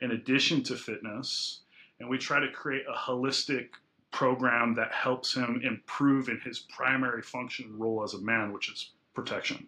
in 0.00 0.10
addition 0.10 0.62
to 0.64 0.76
fitness. 0.76 1.60
And 1.98 2.08
we 2.08 2.18
try 2.18 2.40
to 2.40 2.50
create 2.50 2.84
a 2.92 2.96
holistic 2.96 3.68
program 4.10 4.74
that 4.74 4.92
helps 4.92 5.34
him 5.34 5.60
improve 5.64 6.28
in 6.28 6.40
his 6.40 6.58
primary 6.58 7.22
function 7.22 7.66
and 7.66 7.80
role 7.80 8.02
as 8.02 8.14
a 8.14 8.18
man, 8.18 8.52
which 8.52 8.70
is 8.70 8.90
protection. 9.14 9.66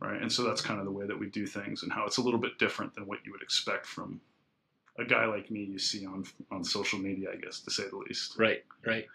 Right. 0.00 0.20
And 0.20 0.32
so 0.32 0.42
that's 0.42 0.60
kind 0.62 0.80
of 0.80 0.86
the 0.86 0.92
way 0.92 1.06
that 1.06 1.18
we 1.18 1.28
do 1.28 1.46
things 1.46 1.82
and 1.82 1.92
how 1.92 2.06
it's 2.06 2.16
a 2.16 2.22
little 2.22 2.40
bit 2.40 2.58
different 2.58 2.94
than 2.94 3.06
what 3.06 3.18
you 3.24 3.32
would 3.32 3.42
expect 3.42 3.86
from 3.86 4.20
a 5.00 5.04
guy 5.04 5.26
like 5.26 5.50
me 5.50 5.64
you 5.64 5.78
see 5.78 6.06
on 6.06 6.24
on 6.50 6.62
social 6.64 6.98
media, 6.98 7.28
I 7.32 7.36
guess, 7.36 7.60
to 7.60 7.70
say 7.70 7.84
the 7.88 7.96
least. 7.96 8.38
Right, 8.38 8.64
right. 8.86 9.06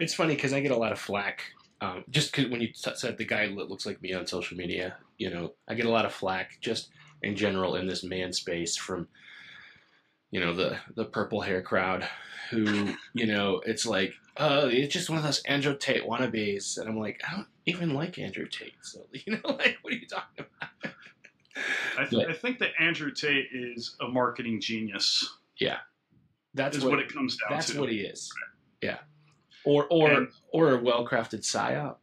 It's 0.00 0.14
funny 0.14 0.34
because 0.34 0.52
I 0.52 0.60
get 0.60 0.72
a 0.72 0.76
lot 0.76 0.92
of 0.92 0.98
flack. 0.98 1.42
Um, 1.80 2.04
just 2.10 2.32
'cause 2.32 2.46
when 2.48 2.60
you 2.60 2.68
t- 2.68 2.90
said 2.94 3.18
the 3.18 3.24
guy 3.24 3.46
that 3.46 3.68
looks 3.68 3.84
like 3.86 4.00
me 4.02 4.12
on 4.14 4.26
social 4.26 4.56
media, 4.56 4.96
you 5.18 5.30
know, 5.30 5.54
I 5.68 5.74
get 5.74 5.86
a 5.86 5.90
lot 5.90 6.06
of 6.06 6.12
flack 6.12 6.58
just 6.60 6.88
in 7.22 7.36
general 7.36 7.76
in 7.76 7.86
this 7.86 8.02
man 8.02 8.32
space 8.32 8.76
from, 8.76 9.08
you 10.30 10.40
know, 10.40 10.54
the 10.54 10.78
the 10.94 11.04
purple 11.04 11.40
hair 11.42 11.62
crowd, 11.62 12.08
who, 12.50 12.94
you 13.14 13.26
know, 13.26 13.60
it's 13.66 13.86
like, 13.86 14.14
oh, 14.38 14.68
it's 14.68 14.92
just 14.92 15.08
one 15.10 15.18
of 15.18 15.24
those 15.24 15.42
Andrew 15.42 15.76
Tate 15.76 16.04
wannabes, 16.04 16.78
and 16.78 16.88
I'm 16.88 16.98
like, 16.98 17.20
I 17.28 17.34
don't 17.36 17.48
even 17.66 17.94
like 17.94 18.18
Andrew 18.18 18.46
Tate, 18.48 18.74
so 18.82 19.06
you 19.12 19.34
know, 19.34 19.50
like, 19.50 19.78
what 19.82 19.92
are 19.92 19.96
you 19.96 20.06
talking 20.06 20.46
about? 20.46 20.94
I, 21.98 22.04
th- 22.04 22.26
I 22.28 22.32
think 22.32 22.58
that 22.58 22.70
Andrew 22.78 23.10
Tate 23.10 23.48
is 23.52 23.96
a 24.00 24.08
marketing 24.08 24.60
genius. 24.60 25.38
Yeah, 25.58 25.78
that's 26.54 26.76
is 26.76 26.84
what, 26.84 26.92
what, 26.92 27.00
it 27.00 27.12
comes 27.12 27.36
down 27.36 27.50
to. 27.50 27.54
That's 27.54 27.72
to. 27.72 27.80
what 27.80 27.90
he 27.90 28.00
is. 28.00 28.30
Yeah. 28.82 28.98
Or 29.64 29.86
or 29.90 30.10
And- 30.10 30.28
or 30.52 30.72
a 30.72 30.82
well 30.82 31.06
crafted 31.06 31.40
psyop, 31.40 31.96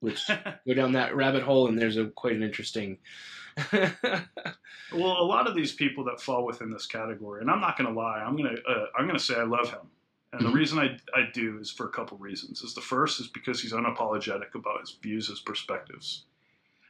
which 0.00 0.26
go 0.66 0.74
down 0.74 0.92
that 0.92 1.14
rabbit 1.16 1.42
hole, 1.42 1.68
and 1.68 1.78
there's 1.78 1.96
a 1.96 2.06
quite 2.06 2.34
an 2.36 2.42
interesting. 2.42 2.98
Well, 3.70 3.92
a 4.92 5.24
lot 5.24 5.46
of 5.46 5.54
these 5.54 5.72
people 5.72 6.04
that 6.04 6.20
fall 6.20 6.44
within 6.44 6.70
this 6.70 6.86
category, 6.86 7.40
and 7.40 7.50
I'm 7.50 7.60
not 7.60 7.76
going 7.78 7.92
to 7.92 7.98
lie, 7.98 8.18
I'm 8.18 8.36
going 8.36 8.56
to 8.56 8.62
uh, 8.62 8.86
I'm 8.98 9.06
going 9.06 9.18
to 9.18 9.24
say 9.24 9.36
I 9.36 9.44
love 9.44 9.70
him, 9.70 9.86
and 10.32 10.44
the 10.46 10.50
reason 10.50 10.78
I 10.78 10.98
I 11.14 11.28
do 11.32 11.58
is 11.58 11.70
for 11.70 11.86
a 11.86 11.90
couple 11.90 12.18
reasons. 12.18 12.62
Is 12.62 12.74
the 12.74 12.80
first 12.80 13.20
is 13.20 13.28
because 13.28 13.60
he's 13.60 13.72
unapologetic 13.72 14.54
about 14.54 14.80
his 14.80 14.96
views, 15.02 15.28
his 15.28 15.40
perspectives. 15.40 16.24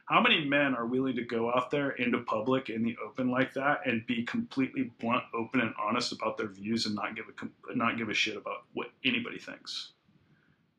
How 0.05 0.19
many 0.21 0.43
men 0.43 0.75
are 0.75 0.85
willing 0.85 1.15
to 1.15 1.23
go 1.23 1.49
out 1.53 1.71
there 1.71 1.91
into 1.91 2.19
public 2.19 2.69
in 2.69 2.83
the 2.83 2.95
open 3.05 3.31
like 3.31 3.53
that 3.53 3.85
and 3.85 4.05
be 4.05 4.23
completely 4.23 4.91
blunt, 4.99 5.23
open, 5.33 5.61
and 5.61 5.73
honest 5.81 6.11
about 6.11 6.37
their 6.37 6.49
views 6.49 6.85
and 6.85 6.95
not 6.95 7.15
give 7.15 7.25
a 7.27 7.75
not 7.75 7.97
give 7.97 8.09
a 8.09 8.13
shit 8.13 8.35
about 8.35 8.63
what 8.73 8.87
anybody 9.05 9.39
thinks? 9.39 9.91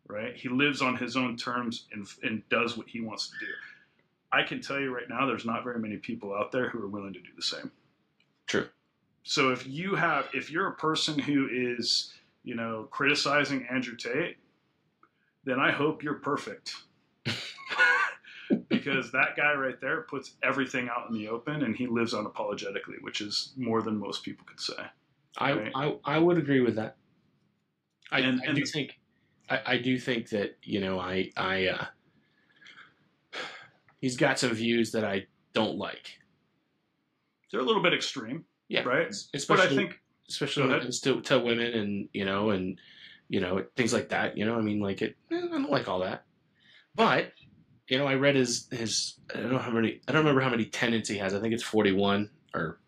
Right? 0.07 0.37
He 0.37 0.51
lives 0.51 0.83
on 0.83 0.97
his 0.97 1.17
own 1.17 1.37
terms 1.37 1.87
and 1.93 2.07
and 2.23 2.47
does 2.51 2.77
what 2.77 2.89
he 2.89 3.01
wants 3.01 3.29
to 3.29 3.47
do. 3.47 3.53
I 4.31 4.43
can 4.43 4.61
tell 4.61 4.81
you 4.81 4.95
right 4.95 5.09
now, 5.09 5.27
there's 5.27 5.47
not 5.47 5.63
very 5.63 5.79
many 5.79 5.97
people 5.97 6.35
out 6.35 6.51
there 6.51 6.69
who 6.69 6.83
are 6.83 6.89
willing 6.89 7.13
to 7.13 7.21
do 7.21 7.29
the 7.37 7.43
same. 7.43 7.71
True. 8.47 8.69
So 9.23 9.53
if 9.53 9.67
you 9.67 9.95
have, 9.95 10.29
if 10.35 10.51
you're 10.51 10.67
a 10.67 10.75
person 10.75 11.19
who 11.19 11.49
is, 11.51 12.13
you 12.43 12.55
know, 12.55 12.89
criticizing 12.91 13.67
Andrew 13.71 13.97
Tate, 13.97 14.37
then 15.45 15.61
I 15.61 15.71
hope 15.71 16.03
you're 16.03 16.15
perfect. 16.15 16.75
Because 18.85 19.11
that 19.13 19.37
guy 19.37 19.55
right 19.55 19.81
there 19.81 20.03
puts 20.03 20.35
everything 20.43 20.89
out 20.89 21.09
in 21.09 21.15
the 21.15 21.29
open 21.29 21.63
and 21.63 21.75
he 21.77 21.87
lives 21.87 22.13
unapologetically, 22.15 23.01
which 23.03 23.21
is 23.21 23.53
more 23.57 23.83
than 23.83 23.97
most 23.99 24.23
people 24.25 24.45
could 24.47 24.61
say. 24.61 24.83
I, 25.39 25.53
Right. 25.53 25.73
I 25.75 25.97
I 26.05 26.19
would 26.19 26.39
agree 26.39 26.61
with 26.61 26.77
that. 26.77 26.97
I, 28.13 28.21
And- 28.21 28.41
I 28.43 28.47
and- 28.47 28.57
do 28.57 28.65
think 28.65 28.99
I, 29.51 29.61
I 29.67 29.79
do 29.79 29.99
think 29.99 30.31
that 30.31 30.57
you 30.63 30.81
know 30.81 30.99
I 31.01 31.31
I 31.37 31.67
uh, 31.69 31.85
he's 34.01 34.17
got 34.17 34.39
some 34.39 34.53
views 34.53 34.93
that 34.93 35.05
I 35.05 35.27
don't 35.53 35.77
like. 35.77 36.19
They're 37.51 37.61
a 37.61 37.65
little 37.65 37.83
bit 37.83 37.95
extreme, 37.95 38.45
Yeah, 38.69 38.83
right? 38.83 39.09
Especially 39.35 39.57
but 39.67 39.73
I 39.73 39.77
think 39.77 40.01
especially 40.29 40.63
when 40.65 40.71
it 40.73 40.75
ahead. 40.77 40.83
comes 40.85 41.01
to, 41.01 41.21
to 41.23 41.39
women 41.39 41.73
and 41.75 42.09
you 42.13 42.25
know 42.25 42.51
and 42.51 42.81
you 43.29 43.41
know 43.41 43.65
things 43.77 43.93
like 43.93 44.09
that 44.11 44.37
you 44.39 44.45
know 44.47 44.57
i 44.57 44.61
mean 44.63 44.81
like 44.81 45.03
it 45.03 45.17
eh, 45.31 45.37
i 45.37 45.41
don't 45.49 45.71
like 45.71 45.87
all 45.89 46.01
that 46.01 46.25
but 46.95 47.33
you 47.89 47.99
know 47.99 48.07
i 48.07 48.15
read 48.15 48.35
his 48.35 48.69
his 48.71 49.15
i 49.35 49.39
don't 49.39 49.53
know 49.53 49.59
how 49.59 49.71
many 49.71 50.01
i 50.09 50.13
don't 50.13 50.23
remember 50.23 50.41
how 50.41 50.51
many 50.51 50.65
tenants 50.65 51.09
he 51.09 51.19
has 51.19 51.35
i 51.35 51.41
think 51.41 51.55
it's 51.55 51.63
41 51.63 52.31
or 52.55 52.81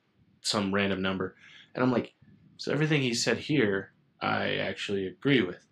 some 0.42 0.72
random 0.74 1.02
number 1.02 1.34
and 1.74 1.82
i'm 1.82 1.92
like 1.92 2.14
so 2.56 2.72
everything 2.72 3.02
he 3.02 3.14
said 3.14 3.38
here 3.38 3.92
i 4.20 4.56
actually 4.56 5.06
agree 5.06 5.42
with 5.42 5.66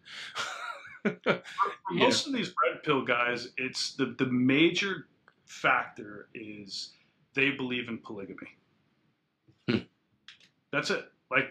for 1.23 1.43
most 1.91 2.27
of 2.27 2.33
these 2.33 2.49
red 2.49 2.83
pill 2.83 3.05
guys, 3.05 3.49
it's 3.57 3.95
the 3.95 4.15
the 4.19 4.27
major 4.27 5.07
factor 5.47 6.29
is 6.35 6.93
they 7.35 7.51
believe 7.51 7.89
in 7.89 7.99
polygamy. 7.99 8.57
Hmm. 9.69 9.79
That's 10.73 10.91
it. 10.91 11.05
Like 11.31 11.51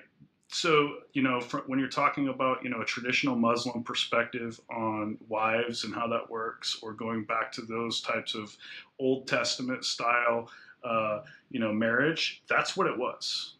so, 0.54 0.98
you 1.14 1.24
know, 1.24 1.42
when 1.66 1.80
you're 1.80 1.88
talking 1.88 2.28
about 2.28 2.64
you 2.64 2.70
know 2.70 2.82
a 2.82 2.86
traditional 2.86 3.36
Muslim 3.36 3.84
perspective 3.84 4.60
on 4.70 5.18
wives 5.28 5.84
and 5.84 5.94
how 5.94 6.08
that 6.08 6.30
works, 6.30 6.78
or 6.82 6.94
going 6.94 7.24
back 7.24 7.52
to 7.54 7.62
those 7.62 8.02
types 8.02 8.36
of 8.36 8.56
Old 9.00 9.28
Testament 9.28 9.84
style, 9.84 10.50
uh, 10.84 11.22
you 11.50 11.60
know, 11.60 11.74
marriage, 11.74 12.44
that's 12.48 12.78
what 12.78 12.88
it 12.88 12.98
was. 12.98 13.56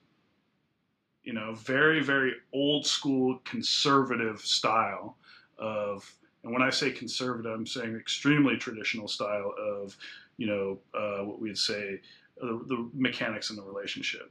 You 1.24 1.34
know, 1.34 1.56
very 1.56 2.02
very 2.02 2.34
old 2.54 2.86
school 2.86 3.40
conservative 3.44 4.42
style 4.42 5.18
of 5.58 6.14
and 6.44 6.52
when 6.52 6.62
I 6.62 6.70
say 6.70 6.92
conservative, 6.92 7.52
I'm 7.52 7.66
saying 7.66 7.96
extremely 7.96 8.58
traditional 8.58 9.08
style 9.08 9.54
of, 9.58 9.96
you 10.38 10.46
know, 10.48 10.80
uh, 10.94 11.24
what 11.24 11.40
we'd 11.40 11.58
say 11.58 12.02
uh, 12.42 12.48
the, 12.48 12.66
the 12.68 12.90
mechanics 12.94 13.50
in 13.50 13.56
the 13.56 13.64
relationship. 13.64 14.30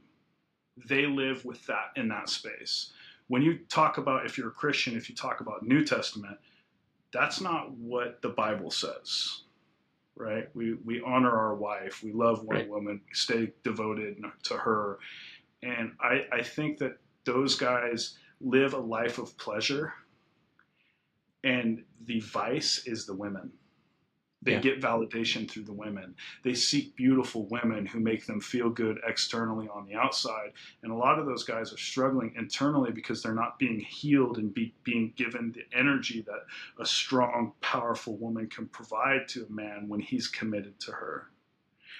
They 0.77 1.05
live 1.05 1.45
with 1.45 1.65
that 1.67 1.91
in 1.95 2.07
that 2.09 2.29
space. 2.29 2.93
When 3.27 3.41
you 3.41 3.59
talk 3.69 3.97
about, 3.97 4.25
if 4.25 4.37
you're 4.37 4.49
a 4.49 4.51
Christian, 4.51 4.95
if 4.97 5.09
you 5.09 5.15
talk 5.15 5.39
about 5.39 5.63
New 5.63 5.85
Testament, 5.85 6.37
that's 7.13 7.41
not 7.41 7.71
what 7.71 8.21
the 8.21 8.29
Bible 8.29 8.71
says, 8.71 9.43
right? 10.15 10.49
We 10.55 10.75
we 10.85 11.01
honor 11.01 11.31
our 11.31 11.55
wife, 11.55 12.03
we 12.03 12.11
love 12.11 12.43
one 12.43 12.57
Right. 12.57 12.69
woman, 12.69 13.01
we 13.07 13.13
stay 13.13 13.53
devoted 13.63 14.23
to 14.43 14.57
her, 14.57 14.99
and 15.61 15.93
I 16.01 16.27
I 16.31 16.43
think 16.43 16.79
that 16.79 16.97
those 17.25 17.55
guys 17.55 18.17
live 18.41 18.73
a 18.73 18.79
life 18.79 19.19
of 19.19 19.37
pleasure 19.37 19.93
and 21.43 21.83
the 22.05 22.19
vice 22.21 22.85
is 22.87 23.05
the 23.05 23.13
women. 23.13 23.51
They 24.43 24.53
Yeah. 24.53 24.59
get 24.59 24.81
validation 24.81 25.49
through 25.49 25.63
the 25.63 25.73
women. 25.73 26.15
They 26.43 26.53
seek 26.53 26.95
beautiful 26.95 27.45
women 27.47 27.85
who 27.85 27.99
make 27.99 28.25
them 28.25 28.41
feel 28.41 28.69
good 28.69 28.99
externally 29.07 29.69
on 29.69 29.85
the 29.85 29.95
outside. 29.95 30.51
And 30.81 30.91
a 30.91 30.95
lot 30.95 31.17
of 31.17 31.25
those 31.25 31.43
guys 31.43 31.71
are 31.73 31.77
struggling 31.77 32.33
internally 32.35 32.91
because 32.91 33.23
they're 33.23 33.33
not 33.33 33.57
being 33.57 33.79
healed 33.79 34.37
and 34.37 34.53
be, 34.53 34.73
being 34.83 35.13
given 35.15 35.53
the 35.53 35.65
energy 35.77 36.21
that 36.23 36.45
a 36.77 36.85
strong, 36.85 37.53
powerful 37.61 38.17
woman 38.17 38.47
can 38.47 38.67
provide 38.67 39.27
to 39.29 39.45
a 39.45 39.51
man 39.51 39.87
when 39.87 40.01
he's 40.01 40.27
committed 40.27 40.77
to 40.81 40.91
her. 40.91 41.29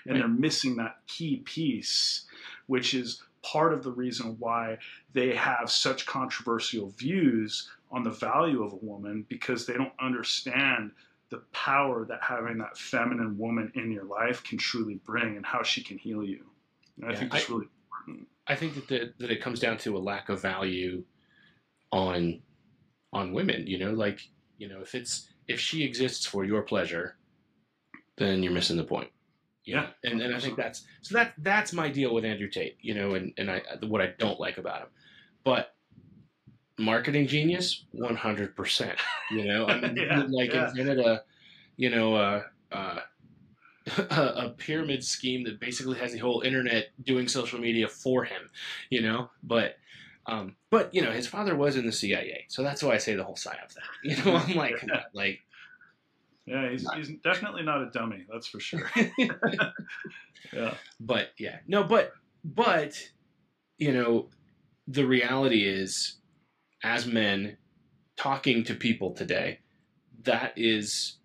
And 0.05 0.13
Right. 0.15 0.19
they're 0.19 0.27
missing 0.27 0.75
that 0.77 1.05
key 1.07 1.37
piece, 1.37 2.25
which 2.67 2.93
is 2.93 3.23
part 3.41 3.73
of 3.73 3.83
the 3.83 3.91
reason 3.91 4.37
why 4.39 4.79
they 5.13 5.35
have 5.35 5.69
such 5.71 6.05
controversial 6.05 6.89
views 6.89 7.69
on 7.91 8.03
the 8.03 8.09
value 8.09 8.63
of 8.63 8.73
a 8.73 8.77
woman 8.77 9.25
because 9.29 9.65
they 9.65 9.73
don't 9.75 9.93
understand 9.99 10.91
the 11.33 11.39
power 11.51 12.05
that 12.05 12.19
having 12.21 12.59
that 12.59 12.77
feminine 12.77 13.35
woman 13.39 13.71
in 13.73 13.91
your 13.91 14.03
life 14.05 14.43
can 14.43 14.57
truly 14.59 14.99
bring 15.03 15.35
and 15.35 15.43
how 15.45 15.63
she 15.63 15.81
can 15.83 15.97
heal 15.97 16.23
you. 16.23 16.45
And 16.97 17.07
I 17.07 17.13
Yeah, 17.13 17.19
think 17.19 17.31
that's 17.31 17.49
I- 17.49 17.53
really 17.53 17.67
important. 17.89 18.27
i 18.47 18.55
think 18.55 18.75
that 18.75 18.87
the, 18.87 19.13
that 19.19 19.31
it 19.31 19.41
comes 19.41 19.59
down 19.59 19.77
to 19.77 19.97
a 19.97 20.01
lack 20.11 20.29
of 20.29 20.41
value 20.41 21.03
on 21.91 22.41
on 23.13 23.31
women 23.33 23.65
you 23.65 23.77
know 23.79 23.91
like 23.91 24.19
you 24.57 24.67
know 24.67 24.81
if 24.81 24.93
it's 24.95 25.29
if 25.47 25.59
she 25.61 25.83
exists 25.83 26.25
for 26.25 26.43
your 26.43 26.61
pleasure 26.61 27.15
then 28.17 28.43
you're 28.43 28.51
missing 28.51 28.75
the 28.77 28.83
point 28.83 29.09
know? 29.67 29.73
Yeah. 29.73 29.87
and 30.11 30.21
and 30.21 30.35
i 30.35 30.39
think 30.39 30.57
that's 30.57 30.85
so 31.01 31.15
that 31.15 31.33
that's 31.37 31.71
my 31.71 31.87
deal 31.89 32.13
with 32.13 32.25
andrew 32.25 32.49
tate 32.49 32.75
you 32.81 32.93
know 32.93 33.15
and 33.15 33.33
and 33.37 33.49
i 33.49 33.61
what 33.87 34.01
i 34.01 34.07
don't 34.19 34.39
like 34.41 34.57
about 34.57 34.81
him 34.81 34.87
but 35.45 35.73
marketing 36.83 37.27
genius, 37.27 37.85
one 37.91 38.15
hundred 38.15 38.55
percent. 38.55 38.97
You 39.31 39.45
know, 39.45 39.65
I 39.67 39.79
mean, 39.81 39.95
Yeah, 39.97 40.25
like 40.29 40.53
yeah. 40.53 40.69
invented 40.69 40.99
a, 40.99 41.23
you 41.77 41.89
know, 41.89 42.15
a, 42.15 42.45
a, 42.71 43.03
a 44.17 44.49
pyramid 44.57 45.03
scheme 45.03 45.43
that 45.45 45.59
basically 45.59 45.97
has 45.99 46.11
the 46.13 46.19
whole 46.19 46.41
internet 46.41 46.89
doing 47.03 47.27
social 47.27 47.59
media 47.59 47.87
for 47.87 48.23
him. 48.23 48.49
You 48.89 49.01
know, 49.01 49.29
but. 49.43 49.77
Um, 50.25 50.55
but 50.69 50.95
you 50.95 51.01
know, 51.01 51.11
his 51.11 51.27
father 51.27 51.53
was 51.53 51.75
in 51.75 51.85
the 51.85 51.91
CIA, 51.91 52.45
so 52.47 52.63
that's 52.63 52.81
why 52.81 52.93
I 52.93 52.97
say 52.97 53.13
the 53.13 53.25
whole 53.25 53.35
psyop 53.35 53.69
thing. 53.69 53.83
You 54.03 54.23
know, 54.23 54.37
I'm 54.37 54.55
like, 54.55 54.81
on, 54.83 54.89
like, 55.11 55.39
Yeah, 56.45 56.69
he's, 56.69 56.89
he's 56.93 57.09
definitely 57.21 57.63
not 57.63 57.81
a 57.81 57.89
dummy. 57.89 58.23
That's 58.31 58.47
for 58.47 58.61
sure. 58.61 58.89
yeah. 60.53 60.75
but 61.01 61.29
yeah 61.37 61.57
no 61.67 61.83
but 61.83 62.13
but 62.45 62.97
you 63.77 63.91
know 63.91 64.29
the 64.87 65.05
reality 65.05 65.65
is 65.67 66.15
as 66.83 67.05
men 67.05 67.57
talking 68.17 68.63
to 68.63 68.75
people 68.75 69.11
today 69.11 69.59
that 70.23 70.53
is 70.55 71.17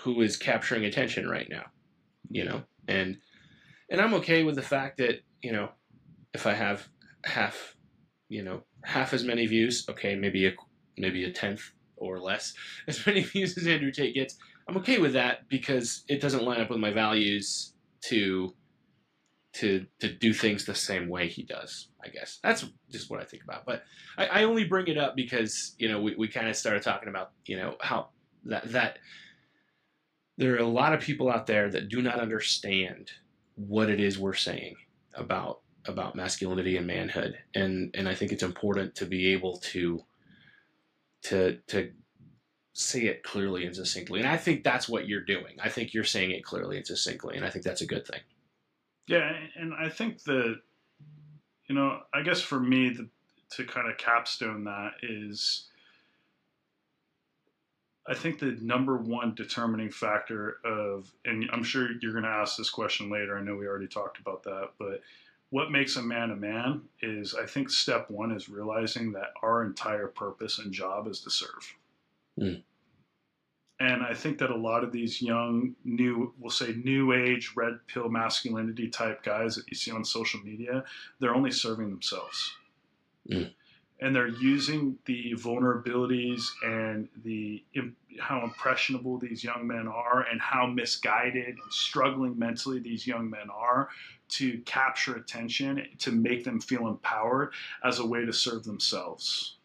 who 0.00 0.20
is 0.22 0.36
capturing 0.36 0.84
attention 0.84 1.28
right 1.28 1.48
now 1.50 1.64
you 2.30 2.44
know? 2.44 2.62
And 2.88 3.18
and 3.90 4.00
i'm 4.00 4.14
okay 4.14 4.44
with 4.44 4.54
the 4.54 4.62
fact 4.62 4.98
that 4.98 5.20
you 5.42 5.52
know 5.52 5.68
if 6.32 6.46
i 6.46 6.54
have 6.54 6.88
half 7.24 7.76
you 8.28 8.42
know 8.42 8.62
half 8.84 9.12
as 9.12 9.24
many 9.24 9.46
views 9.46 9.84
okay 9.88 10.14
maybe 10.14 10.46
a 10.46 10.52
maybe 10.96 11.24
a 11.24 11.32
tenth 11.32 11.72
or 11.96 12.18
less 12.18 12.54
as 12.88 13.04
many 13.06 13.22
views 13.22 13.58
as 13.58 13.66
andrew 13.66 13.90
tate 13.90 14.14
gets 14.14 14.36
i'm 14.68 14.76
okay 14.76 14.98
with 14.98 15.12
that 15.12 15.48
because 15.48 16.04
it 16.08 16.20
doesn't 16.20 16.44
line 16.44 16.60
up 16.60 16.70
with 16.70 16.78
my 16.78 16.92
values 16.92 17.74
to 18.00 18.54
to 19.52 19.86
to 19.98 20.12
do 20.12 20.32
things 20.32 20.64
the 20.64 20.74
same 20.74 21.08
way 21.08 21.28
he 21.28 21.42
does. 21.42 21.88
I 22.04 22.08
guess 22.08 22.38
that's 22.42 22.64
just 22.90 23.10
what 23.10 23.20
I 23.20 23.24
think 23.24 23.42
about. 23.44 23.66
But 23.66 23.82
I, 24.16 24.26
I 24.26 24.44
only 24.44 24.64
bring 24.64 24.86
it 24.86 24.98
up 24.98 25.16
because 25.16 25.74
you 25.78 25.88
know 25.88 26.00
we, 26.00 26.14
we 26.16 26.28
kind 26.28 26.48
of 26.48 26.56
started 26.56 26.82
talking 26.82 27.08
about 27.08 27.32
you 27.46 27.56
know 27.56 27.76
how 27.80 28.08
that 28.44 28.70
that 28.72 28.98
there 30.36 30.54
are 30.54 30.58
a 30.58 30.66
lot 30.66 30.94
of 30.94 31.00
people 31.00 31.30
out 31.30 31.46
there 31.46 31.68
that 31.68 31.88
do 31.88 32.00
not 32.00 32.20
understand 32.20 33.10
what 33.56 33.90
it 33.90 34.00
is 34.00 34.18
we're 34.18 34.34
saying 34.34 34.76
about 35.14 35.60
about 35.86 36.14
masculinity 36.14 36.76
and 36.76 36.86
manhood, 36.86 37.36
and 37.54 37.94
and 37.94 38.08
I 38.08 38.14
think 38.14 38.32
it's 38.32 38.42
important 38.42 38.94
to 38.96 39.06
be 39.06 39.32
able 39.32 39.58
to 39.58 40.04
to 41.24 41.58
to 41.68 41.90
say 42.72 43.06
it 43.06 43.22
clearly 43.24 43.66
and 43.66 43.74
succinctly. 43.74 44.20
And 44.20 44.28
I 44.28 44.36
think 44.36 44.62
that's 44.62 44.88
what 44.88 45.08
you're 45.08 45.24
doing. 45.24 45.56
I 45.62 45.68
think 45.68 45.92
you're 45.92 46.04
saying 46.04 46.30
it 46.30 46.44
clearly 46.44 46.76
and 46.76 46.86
succinctly, 46.86 47.36
and 47.36 47.44
I 47.44 47.50
think 47.50 47.64
that's 47.64 47.80
a 47.80 47.86
good 47.86 48.06
thing. 48.06 48.20
Yeah, 49.10 49.32
and 49.56 49.74
I 49.74 49.88
think 49.88 50.22
that, 50.22 50.60
you 51.68 51.74
know, 51.74 51.98
I 52.14 52.22
guess 52.22 52.40
for 52.40 52.60
me, 52.60 52.90
the, 52.90 53.08
to 53.56 53.64
kind 53.64 53.90
of 53.90 53.98
capstone 53.98 54.62
that 54.64 54.92
is, 55.02 55.66
I 58.06 58.14
think 58.14 58.38
the 58.38 58.56
number 58.60 58.96
one 58.96 59.34
determining 59.34 59.90
factor 59.90 60.58
of, 60.64 61.10
and 61.24 61.50
I'm 61.52 61.64
sure 61.64 61.88
you're 62.00 62.12
going 62.12 62.22
to 62.22 62.30
ask 62.30 62.56
this 62.56 62.70
question 62.70 63.10
later. 63.10 63.36
I 63.36 63.42
know 63.42 63.56
we 63.56 63.66
already 63.66 63.88
talked 63.88 64.20
about 64.20 64.44
that, 64.44 64.68
but 64.78 65.02
what 65.48 65.72
makes 65.72 65.96
a 65.96 66.02
man 66.02 66.30
a 66.30 66.36
man 66.36 66.82
is, 67.02 67.34
I 67.34 67.46
think 67.46 67.68
step 67.68 68.10
one 68.10 68.30
is 68.30 68.48
realizing 68.48 69.10
that 69.14 69.32
our 69.42 69.64
entire 69.64 70.06
purpose 70.06 70.60
and 70.60 70.72
job 70.72 71.08
is 71.08 71.18
to 71.22 71.30
serve. 71.30 71.74
Mm. 72.38 72.62
And 73.80 74.02
I 74.02 74.12
think 74.12 74.36
that 74.38 74.50
a 74.50 74.56
lot 74.56 74.84
of 74.84 74.92
these 74.92 75.22
young, 75.22 75.74
new, 75.84 76.34
we'll 76.38 76.50
say 76.50 76.74
new 76.84 77.14
age, 77.14 77.52
red 77.56 77.78
pill 77.86 78.10
masculinity 78.10 78.88
type 78.88 79.22
guys 79.22 79.56
that 79.56 79.64
you 79.68 79.74
see 79.74 79.90
on 79.90 80.04
social 80.04 80.38
media, 80.40 80.84
they're 81.18 81.34
only 81.34 81.50
serving 81.50 81.88
themselves. 81.88 82.52
Mm. 83.28 83.54
And 84.02 84.14
they're 84.14 84.28
using 84.28 84.98
the 85.06 85.32
vulnerabilities 85.32 86.42
and 86.62 87.08
the 87.24 87.62
how 88.18 88.42
impressionable 88.44 89.18
these 89.18 89.42
young 89.42 89.66
men 89.66 89.88
are 89.88 90.26
and 90.30 90.40
how 90.40 90.66
misguided 90.66 91.48
and 91.48 91.72
struggling 91.72 92.38
mentally 92.38 92.80
these 92.80 93.06
young 93.06 93.30
men 93.30 93.48
are 93.50 93.88
to 94.28 94.58
capture 94.60 95.16
attention, 95.16 95.86
to 95.98 96.12
make 96.12 96.44
them 96.44 96.60
feel 96.60 96.86
empowered 96.86 97.52
as 97.82 97.98
a 97.98 98.06
way 98.06 98.26
to 98.26 98.32
serve 98.32 98.64
themselves 98.64 99.56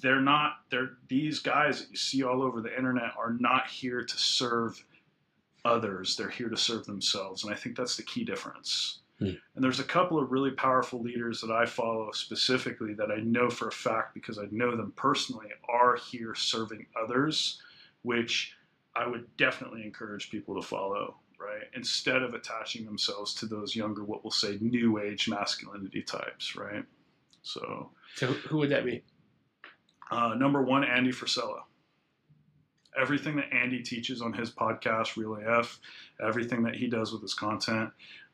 they're 0.00 0.20
not 0.20 0.58
they're 0.70 0.90
these 1.08 1.38
guys 1.40 1.80
that 1.80 1.90
you 1.90 1.96
see 1.96 2.22
all 2.22 2.42
over 2.42 2.60
the 2.60 2.74
internet 2.76 3.12
are 3.18 3.32
not 3.38 3.66
here 3.68 4.02
to 4.02 4.16
serve 4.18 4.82
others 5.64 6.16
they're 6.16 6.30
here 6.30 6.48
to 6.48 6.56
serve 6.56 6.84
themselves 6.86 7.44
and 7.44 7.52
i 7.52 7.56
think 7.56 7.76
that's 7.76 7.96
the 7.96 8.02
key 8.02 8.24
difference 8.24 8.96
Hmm. 9.18 9.34
and 9.54 9.62
there's 9.62 9.80
a 9.80 9.84
couple 9.84 10.18
of 10.18 10.32
really 10.32 10.52
powerful 10.52 11.02
leaders 11.02 11.42
that 11.42 11.50
i 11.50 11.66
follow 11.66 12.10
specifically 12.12 12.94
that 12.94 13.10
i 13.10 13.16
know 13.16 13.50
for 13.50 13.68
a 13.68 13.72
fact 13.72 14.14
because 14.14 14.38
i 14.38 14.44
know 14.50 14.74
them 14.74 14.94
personally 14.96 15.48
are 15.68 15.96
here 15.96 16.34
serving 16.34 16.86
others 16.98 17.60
which 18.00 18.54
i 18.96 19.06
would 19.06 19.26
definitely 19.36 19.82
encourage 19.82 20.30
people 20.30 20.54
to 20.58 20.66
follow 20.66 21.16
right 21.38 21.64
instead 21.74 22.22
of 22.22 22.32
attaching 22.32 22.86
themselves 22.86 23.34
to 23.34 23.44
those 23.44 23.76
younger 23.76 24.04
what 24.04 24.24
we'll 24.24 24.30
say 24.30 24.56
new 24.62 24.98
age 24.98 25.28
masculinity 25.28 26.00
types 26.00 26.56
right 26.56 26.86
so 27.42 27.90
So 28.14 28.28
who 28.28 28.32
who 28.48 28.56
would 28.56 28.70
that 28.70 28.86
be? 28.86 29.02
Uh, 30.10 30.34
number 30.34 30.62
one, 30.62 30.84
Andy 30.84 31.10
Frisella. 31.10 31.62
Everything 33.00 33.36
that 33.36 33.52
Andy 33.52 33.82
teaches 33.82 34.20
on 34.20 34.32
his 34.32 34.50
podcast, 34.50 35.16
Real 35.16 35.36
AF, 35.36 35.78
everything 36.20 36.62
that 36.64 36.74
he 36.74 36.88
does 36.88 37.12
with 37.12 37.22
his 37.22 37.34
content, 37.34 37.90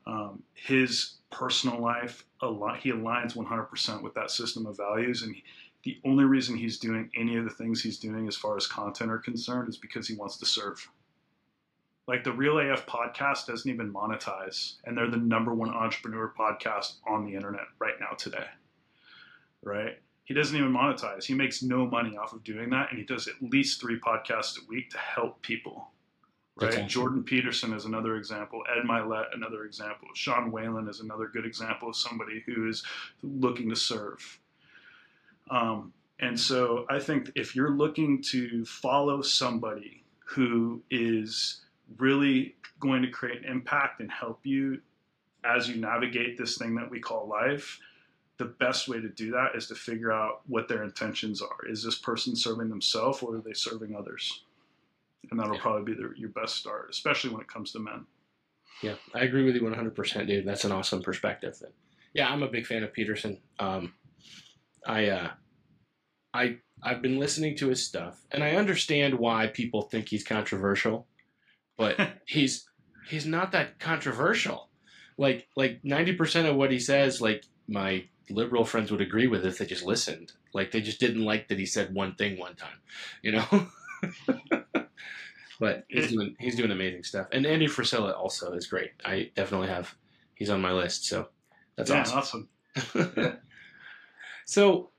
um, 0.07 0.43
his 0.55 1.17
personal 1.31 1.81
life, 1.81 2.25
he 2.41 2.93
aligns 2.93 3.37
100% 3.37 4.03
with 4.03 4.15
that 4.15 4.31
system 4.31 4.67
of 4.67 4.77
values. 4.77 5.23
And 5.23 5.35
he, 5.35 5.45
the 5.83 6.01
only 6.05 6.25
reason 6.25 6.57
he's 6.57 6.79
doing 6.79 7.11
any 7.15 7.37
of 7.37 7.45
the 7.45 7.51
things 7.51 7.83
he's 7.83 7.99
doing 7.99 8.27
as 8.27 8.37
far 8.37 8.57
as 8.57 8.67
content 8.67 9.11
are 9.11 9.19
concerned 9.19 9.69
is 9.69 9.77
because 9.77 10.09
he 10.09 10.17
wants 10.17 10.39
to 10.39 10.47
serve. 10.47 10.89
Like 12.09 12.25
the 12.25 12.33
Real 12.33 12.59
AF 12.59 12.87
podcast 12.87 13.47
doesn't 13.47 13.71
even 13.71 13.93
monetize, 13.93 14.75
and 14.85 14.97
they're 14.97 15.11
the 15.11 15.17
number 15.17 15.53
one 15.53 15.71
entrepreneur 15.71 16.33
podcast 16.39 16.95
on 17.07 17.27
the 17.27 17.35
internet 17.35 17.67
right 17.79 17.95
now 18.01 18.17
today. 18.17 18.47
Right? 19.63 19.99
He 20.27 20.35
doesn't 20.35 20.57
even 20.57 20.73
monetize. 20.73 21.25
He 21.25 21.35
makes 21.35 21.63
no 21.63 21.87
money 21.87 22.17
off 22.17 22.33
of 22.33 22.43
doing 22.43 22.69
that, 22.71 22.91
and 22.91 22.99
he 22.99 23.05
does 23.05 23.29
at 23.29 23.35
least 23.41 23.81
three 23.81 23.99
podcasts 24.01 24.59
a 24.59 24.69
week 24.69 24.91
to 24.91 24.99
help 24.99 25.41
people. 25.41 25.89
Right? 26.61 26.73
Awesome. 26.73 26.89
Jordan 26.89 27.23
Peterson 27.23 27.73
is 27.73 27.85
another 27.85 28.17
example. 28.17 28.63
Ed 28.69 28.89
Mylett, 28.89 29.27
another 29.35 29.65
example. 29.65 30.09
Sean 30.15 30.51
Whalen 30.51 30.89
is 30.89 30.99
another 30.99 31.29
good 31.29 31.47
example 31.47 31.91
of 31.91 31.97
somebody 31.97 32.43
who 32.45 32.69
is 32.69 32.83
looking 33.23 33.69
to 33.69 33.77
serve. 33.77 34.41
Um, 35.49 35.93
and 36.19 36.39
so 36.39 36.87
I 36.91 36.99
think 36.99 37.31
if 37.37 37.55
you're 37.55 37.71
looking 37.71 38.21
to 38.31 38.65
follow 38.65 39.23
somebody 39.23 40.03
who 40.25 40.83
is 40.91 41.61
really 41.99 42.57
going 42.81 43.03
to 43.03 43.09
create 43.09 43.45
an 43.45 43.51
impact 43.51 44.01
and 44.01 44.11
help 44.11 44.41
you 44.43 44.81
as 45.45 45.69
you 45.69 45.77
navigate 45.77 46.37
this 46.37 46.59
thing 46.59 46.75
that 46.75 46.91
we 46.91 46.99
call 46.99 47.29
life, 47.29 47.79
the 48.39 48.45
best 48.45 48.89
way 48.89 49.01
to 49.01 49.09
do 49.09 49.31
that 49.31 49.55
is 49.55 49.67
to 49.69 49.75
figure 49.75 50.13
out 50.13 50.43
what 50.47 50.69
their 50.69 50.83
intentions 50.83 51.41
are. 51.41 51.67
Is 51.69 51.83
this 51.83 51.97
person 51.99 52.37
serving 52.37 52.69
themselves 52.69 53.23
or 53.23 53.37
are 53.37 53.41
they 53.41 53.55
serving 53.55 53.97
others? 53.97 54.45
And 55.31 55.41
that'll 55.41 55.55
Yeah. 55.55 55.61
probably 55.63 55.95
be 55.95 56.01
the, 56.01 56.13
your 56.17 56.29
best 56.29 56.57
start, 56.57 56.89
especially 56.91 57.31
when 57.31 57.41
it 57.41 57.49
comes 57.49 57.73
to 57.73 57.79
men. 57.79 58.07
Yeah, 58.83 58.97
I 59.15 59.21
agree 59.25 59.45
with 59.45 59.55
you 59.55 59.63
100%, 59.63 60.27
dude. 60.27 60.47
That's 60.47 60.65
an 60.65 60.73
awesome 60.73 61.03
perspective. 61.03 61.61
Yeah, 62.13 62.29
I'm 62.29 62.43
a 62.43 62.49
big 62.49 62.67
fan 62.67 62.83
of 62.83 62.93
Peterson. 62.93 63.41
Um, 63.59 63.95
I, 64.87 65.09
uh, 65.09 65.31
I, 66.35 66.59
I've 66.83 67.01
been 67.01 67.19
listening 67.19 67.57
to 67.57 67.69
his 67.69 67.85
stuff, 67.85 68.23
and 68.31 68.45
I 68.45 68.53
understand 68.53 69.15
why 69.19 69.47
people 69.47 69.83
think 69.83 70.09
he's 70.09 70.23
controversial, 70.25 71.07
but 71.79 71.99
he's 72.27 72.69
he's 73.09 73.25
not 73.25 73.53
that 73.53 73.79
controversial. 73.79 74.69
Like 75.17 75.49
like 75.57 75.83
90% 75.83 76.49
of 76.51 76.57
what 76.57 76.71
he 76.71 76.79
says, 76.79 77.23
like 77.23 77.45
my 77.67 78.05
liberal 78.31 78.65
friends 78.65 78.91
would 78.91 79.01
agree 79.01 79.27
with 79.27 79.45
if 79.45 79.59
they 79.59 79.67
just 79.67 79.85
listened. 79.85 80.33
Like 80.53 80.71
they 80.71 80.81
just 80.81 81.01
didn't 81.01 81.25
like 81.25 81.49
that 81.49 81.59
he 81.59 81.67
said 81.67 81.95
one 81.95 82.15
thing 82.15 82.39
one 82.39 82.57
time, 82.57 82.79
you 83.23 83.33
know. 83.33 83.69
but 85.61 85.85
he's 85.89 86.11
doing 86.11 86.37
he's 86.39 86.57
doing 86.57 86.71
amazing 86.71 87.05
stuff, 87.05 87.29
and 87.33 87.47
Andy 87.47 87.67
Frisella 87.67 88.17
also 88.17 88.53
is 88.53 88.67
great. 88.67 88.91
I 89.05 89.31
definitely 89.35 89.69
have 89.69 89.95
he's 90.35 90.51
on 90.51 90.61
my 90.61 90.73
list, 90.73 91.07
so 91.07 91.29
that's 91.77 91.91
yeah, 91.91 92.05
awesome. 92.15 92.49
awesome. 92.77 93.39
so, 94.47 94.91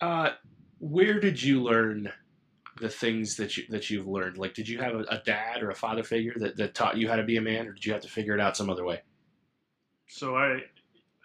uh, 0.00 0.30
where 0.78 1.20
did 1.20 1.42
you 1.42 1.62
learn 1.62 2.12
the 2.80 2.88
things 2.88 3.36
that 3.36 3.56
you 3.56 3.64
that 3.70 3.90
you've 3.90 4.06
learned? 4.06 4.38
Like, 4.38 4.54
did 4.54 4.68
you 4.68 4.78
have 4.78 4.94
a, 4.94 5.04
a 5.10 5.22
dad 5.24 5.62
or 5.62 5.70
a 5.70 5.74
father 5.74 6.02
figure 6.02 6.34
that, 6.36 6.56
that 6.56 6.74
taught 6.74 6.96
you 6.96 7.08
how 7.08 7.16
to 7.16 7.24
be 7.24 7.36
a 7.36 7.42
man, 7.42 7.66
or 7.66 7.72
did 7.72 7.84
you 7.84 7.92
have 7.92 8.02
to 8.02 8.08
figure 8.08 8.34
it 8.34 8.40
out 8.40 8.56
some 8.56 8.70
other 8.70 8.84
way? 8.84 9.02
So 10.06 10.36
I, 10.36 10.60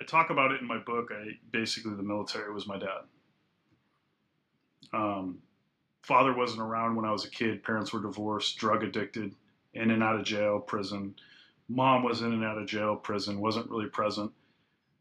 I 0.01 0.05
talk 0.05 0.29
about 0.29 0.51
it 0.51 0.61
in 0.61 0.67
my 0.67 0.77
book. 0.77 1.09
I 1.11 1.31
basically 1.51 1.95
the 1.95 2.03
military 2.03 2.53
was 2.53 2.67
my 2.67 2.77
dad. 2.79 3.01
Um, 4.93 5.39
father 6.03 6.33
wasn't 6.33 6.61
around 6.61 6.95
when 6.95 7.05
I 7.05 7.11
was 7.11 7.25
a 7.25 7.29
kid. 7.29 7.63
Parents 7.63 7.91
were 7.91 8.01
divorced, 8.01 8.57
drug 8.57 8.83
addicted, 8.83 9.35
in 9.73 9.91
and 9.91 10.01
out 10.01 10.15
of 10.15 10.25
jail, 10.25 10.59
prison. 10.59 11.15
Mom 11.67 12.03
was 12.03 12.21
in 12.21 12.33
and 12.33 12.43
out 12.43 12.57
of 12.57 12.67
jail, 12.67 12.95
prison. 12.95 13.39
wasn't 13.39 13.69
really 13.69 13.89
present. 13.89 14.31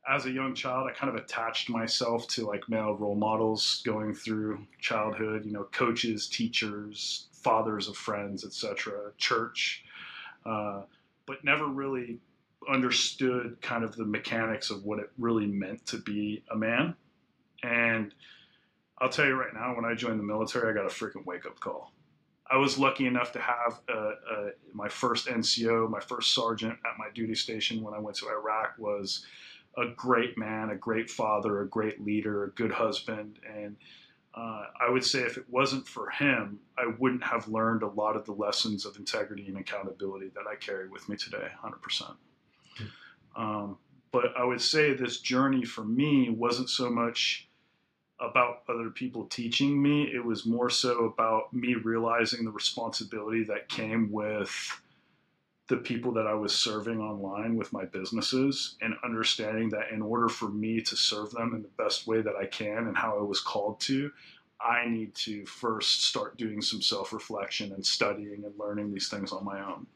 as 0.08 0.26
a 0.26 0.30
young 0.30 0.54
child, 0.54 0.88
I 0.88 0.92
kind 0.92 1.14
of 1.14 1.22
attached 1.22 1.68
myself 1.70 2.26
to 2.28 2.46
like 2.46 2.68
male 2.68 2.94
role 2.94 3.14
models 3.14 3.82
going 3.84 4.14
through 4.14 4.66
childhood. 4.80 5.44
You 5.44 5.52
know, 5.52 5.64
coaches, 5.72 6.28
teachers, 6.28 7.28
fathers 7.32 7.88
of 7.88 7.96
friends, 7.96 8.44
etc., 8.44 9.12
church, 9.16 9.84
uh, 10.44 10.82
but 11.26 11.44
never 11.44 11.66
really 11.66 12.20
understood 12.70 13.58
kind 13.60 13.84
of 13.84 13.96
the 13.96 14.04
mechanics 14.04 14.70
of 14.70 14.84
what 14.84 14.98
it 14.98 15.10
really 15.18 15.46
meant 15.46 15.86
to 15.86 15.98
be 15.98 16.42
a 16.50 16.56
man. 16.56 16.94
And 17.62 18.14
I'll 18.98 19.08
tell 19.08 19.26
you 19.26 19.34
right 19.34 19.54
now, 19.54 19.74
when 19.74 19.84
I 19.84 19.94
joined 19.94 20.18
the 20.18 20.24
military, 20.24 20.70
I 20.70 20.74
got 20.74 20.90
a 20.90 20.94
freaking 20.94 21.24
wake 21.24 21.46
up 21.46 21.60
call. 21.60 21.92
I 22.50 22.56
was 22.56 22.78
lucky 22.78 23.06
enough 23.06 23.32
to 23.32 23.40
have 23.40 23.80
uh, 23.88 23.94
uh, 23.94 24.48
my 24.72 24.88
first 24.88 25.28
NCO, 25.28 25.88
my 25.90 26.00
first 26.00 26.34
sergeant 26.34 26.78
at 26.84 26.98
my 26.98 27.08
duty 27.14 27.34
station 27.34 27.82
when 27.82 27.94
I 27.94 27.98
went 27.98 28.16
to 28.18 28.28
Iraq 28.28 28.74
was 28.78 29.24
a 29.76 29.86
great 29.94 30.38
man, 30.38 30.70
a 30.70 30.76
great 30.76 31.10
father, 31.10 31.60
a 31.60 31.68
great 31.68 32.04
leader, 32.04 32.44
a 32.44 32.50
good 32.50 32.72
husband. 32.72 33.38
And 33.46 33.76
uh, 34.34 34.64
I 34.80 34.88
would 34.88 35.04
say 35.04 35.20
if 35.20 35.36
it 35.36 35.44
wasn't 35.48 35.86
for 35.86 36.08
him, 36.10 36.58
I 36.76 36.86
wouldn't 36.98 37.24
have 37.24 37.48
learned 37.48 37.82
a 37.82 37.88
lot 37.88 38.16
of 38.16 38.24
the 38.24 38.32
lessons 38.32 38.86
of 38.86 38.96
integrity 38.96 39.46
and 39.48 39.58
accountability 39.58 40.30
that 40.34 40.46
I 40.50 40.56
carry 40.56 40.88
with 40.88 41.08
me 41.08 41.16
today, 41.16 41.48
100%. 41.62 42.16
Um, 43.38 43.78
but 44.10 44.36
I 44.36 44.44
would 44.44 44.60
say 44.60 44.92
this 44.92 45.20
journey 45.20 45.64
for 45.64 45.84
me 45.84 46.28
wasn't 46.28 46.68
so 46.68 46.90
much 46.90 47.48
about 48.20 48.62
other 48.68 48.90
people 48.90 49.26
teaching 49.26 49.80
me. 49.80 50.10
It 50.12 50.24
was 50.24 50.44
more 50.44 50.68
so 50.68 51.04
about 51.04 51.52
me 51.52 51.74
realizing 51.74 52.44
the 52.44 52.50
responsibility 52.50 53.44
that 53.44 53.68
came 53.68 54.10
with 54.10 54.80
the 55.68 55.76
people 55.76 56.12
that 56.12 56.26
I 56.26 56.34
was 56.34 56.54
serving 56.54 56.98
online 56.98 57.56
with 57.56 57.72
my 57.72 57.84
businesses 57.84 58.76
and 58.80 58.94
understanding 59.04 59.68
that 59.70 59.90
in 59.92 60.02
order 60.02 60.28
for 60.28 60.48
me 60.48 60.80
to 60.80 60.96
serve 60.96 61.30
them 61.30 61.54
in 61.54 61.62
the 61.62 61.82
best 61.82 62.06
way 62.06 62.22
that 62.22 62.34
I 62.34 62.46
can 62.46 62.88
and 62.88 62.96
how 62.96 63.18
I 63.18 63.22
was 63.22 63.40
called 63.40 63.78
to, 63.80 64.10
I 64.60 64.88
need 64.88 65.14
to 65.16 65.44
first 65.46 66.04
start 66.04 66.38
doing 66.38 66.62
some 66.62 66.82
self 66.82 67.12
reflection 67.12 67.72
and 67.72 67.84
studying 67.86 68.44
and 68.44 68.58
learning 68.58 68.92
these 68.92 69.08
things 69.08 69.30
on 69.30 69.44
my 69.44 69.60
own. 69.60 69.86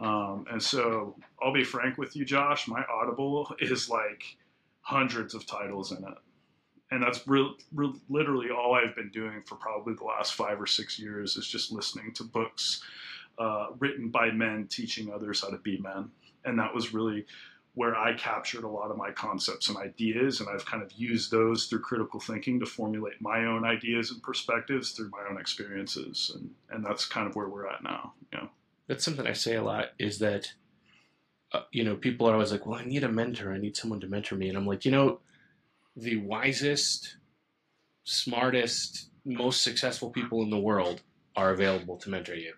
Um, 0.00 0.46
and 0.50 0.62
so 0.62 1.14
I'll 1.42 1.52
be 1.52 1.64
frank 1.64 1.98
with 1.98 2.16
you, 2.16 2.24
Josh, 2.24 2.66
my 2.66 2.82
Audible 2.90 3.54
is 3.60 3.88
like 3.90 4.36
hundreds 4.80 5.34
of 5.34 5.46
titles 5.46 5.92
in 5.92 5.98
it. 5.98 6.14
And 6.90 7.02
that's 7.02 7.26
real, 7.28 7.54
real, 7.72 7.94
literally 8.08 8.50
all 8.50 8.74
I've 8.74 8.96
been 8.96 9.10
doing 9.10 9.42
for 9.42 9.54
probably 9.54 9.94
the 9.94 10.04
last 10.04 10.34
five 10.34 10.60
or 10.60 10.66
six 10.66 10.98
years 10.98 11.36
is 11.36 11.46
just 11.46 11.70
listening 11.70 12.12
to 12.14 12.24
books 12.24 12.82
uh, 13.38 13.68
written 13.78 14.08
by 14.08 14.30
men 14.30 14.66
teaching 14.68 15.12
others 15.12 15.42
how 15.42 15.48
to 15.48 15.58
be 15.58 15.78
men, 15.78 16.10
and 16.44 16.58
that 16.58 16.74
was 16.74 16.92
really 16.92 17.26
where 17.74 17.96
I 17.96 18.14
captured 18.14 18.64
a 18.64 18.68
lot 18.68 18.90
of 18.90 18.96
my 18.96 19.12
concepts 19.12 19.68
and 19.68 19.78
ideas, 19.78 20.40
and 20.40 20.48
I've 20.48 20.66
kind 20.66 20.82
of 20.82 20.92
used 20.92 21.30
those 21.30 21.66
through 21.66 21.80
critical 21.80 22.18
thinking 22.18 22.58
to 22.60 22.66
formulate 22.66 23.20
my 23.20 23.44
own 23.44 23.64
ideas 23.64 24.10
and 24.10 24.22
perspectives 24.22 24.90
through 24.90 25.10
my 25.10 25.24
own 25.30 25.40
experiences, 25.40 26.32
and 26.34 26.50
and 26.70 26.84
that's 26.84 27.06
kind 27.06 27.28
of 27.28 27.36
where 27.36 27.48
we're 27.48 27.68
at 27.68 27.82
now. 27.82 28.12
You 28.32 28.38
know, 28.40 28.48
that's 28.90 29.04
something 29.04 29.26
I 29.26 29.34
say 29.34 29.54
a 29.54 29.62
lot 29.62 29.90
is 29.98 30.18
that. 30.18 30.52
Uh, 31.52 31.62
you 31.72 31.82
know, 31.82 31.96
people 31.96 32.28
are 32.28 32.34
always 32.34 32.52
like, 32.52 32.64
"Well, 32.64 32.78
I 32.78 32.84
need 32.84 33.02
a 33.02 33.08
mentor. 33.08 33.52
I 33.52 33.58
need 33.58 33.76
someone 33.76 33.98
to 34.00 34.06
mentor 34.06 34.36
me," 34.36 34.48
and 34.48 34.56
I'm 34.56 34.68
like, 34.68 34.84
you 34.84 34.92
know, 34.92 35.18
the 35.96 36.16
wisest, 36.18 37.16
smartest, 38.04 39.10
most 39.24 39.62
successful 39.62 40.10
people 40.10 40.42
in 40.42 40.50
the 40.50 40.58
world 40.58 41.02
are 41.34 41.50
available 41.50 41.96
to 41.98 42.10
mentor 42.10 42.34
you. 42.34 42.54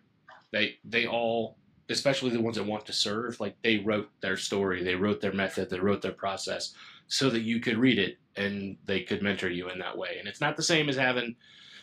They 0.50 0.78
they 0.84 1.06
all, 1.06 1.56
especially 1.88 2.30
the 2.30 2.42
ones 2.42 2.56
that 2.56 2.66
want 2.66 2.84
to 2.86 2.92
serve, 2.92 3.40
like 3.40 3.56
they 3.62 3.78
wrote 3.78 4.10
their 4.20 4.36
story, 4.36 4.82
they 4.82 4.94
wrote 4.94 5.22
their 5.22 5.32
method, 5.32 5.70
they 5.70 5.80
wrote 5.80 6.02
their 6.02 6.12
process, 6.12 6.74
so 7.06 7.30
that 7.30 7.42
you 7.42 7.60
could 7.60 7.78
read 7.78 7.98
it 7.98 8.18
and 8.36 8.76
they 8.84 9.00
could 9.00 9.22
mentor 9.22 9.48
you 9.48 9.70
in 9.70 9.78
that 9.78 9.96
way. 9.96 10.16
And 10.18 10.28
it's 10.28 10.40
not 10.40 10.56
the 10.56 10.62
same 10.62 10.90
as 10.90 10.96
having 10.96 11.36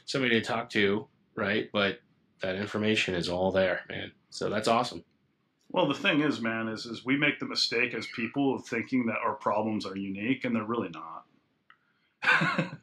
somebody 0.05 0.39
to 0.39 0.45
talk 0.45 0.69
to, 0.71 1.07
right? 1.35 1.69
But 1.73 2.01
that 2.41 2.55
information 2.55 3.15
is 3.15 3.29
all 3.29 3.51
there, 3.51 3.81
man. 3.89 4.11
So 4.29 4.49
that's 4.49 4.67
awesome. 4.67 5.03
Well, 5.71 5.87
the 5.87 5.93
thing 5.93 6.21
is, 6.21 6.41
man, 6.41 6.67
is 6.67 6.85
is 6.85 7.05
we 7.05 7.17
make 7.17 7.39
the 7.39 7.45
mistake 7.45 7.93
as 7.93 8.07
people 8.15 8.55
of 8.55 8.65
thinking 8.65 9.05
that 9.07 9.19
our 9.23 9.35
problems 9.35 9.85
are 9.85 9.97
unique, 9.97 10.45
and 10.45 10.55
they're 10.55 10.63
really 10.63 10.89
not. 10.89 11.25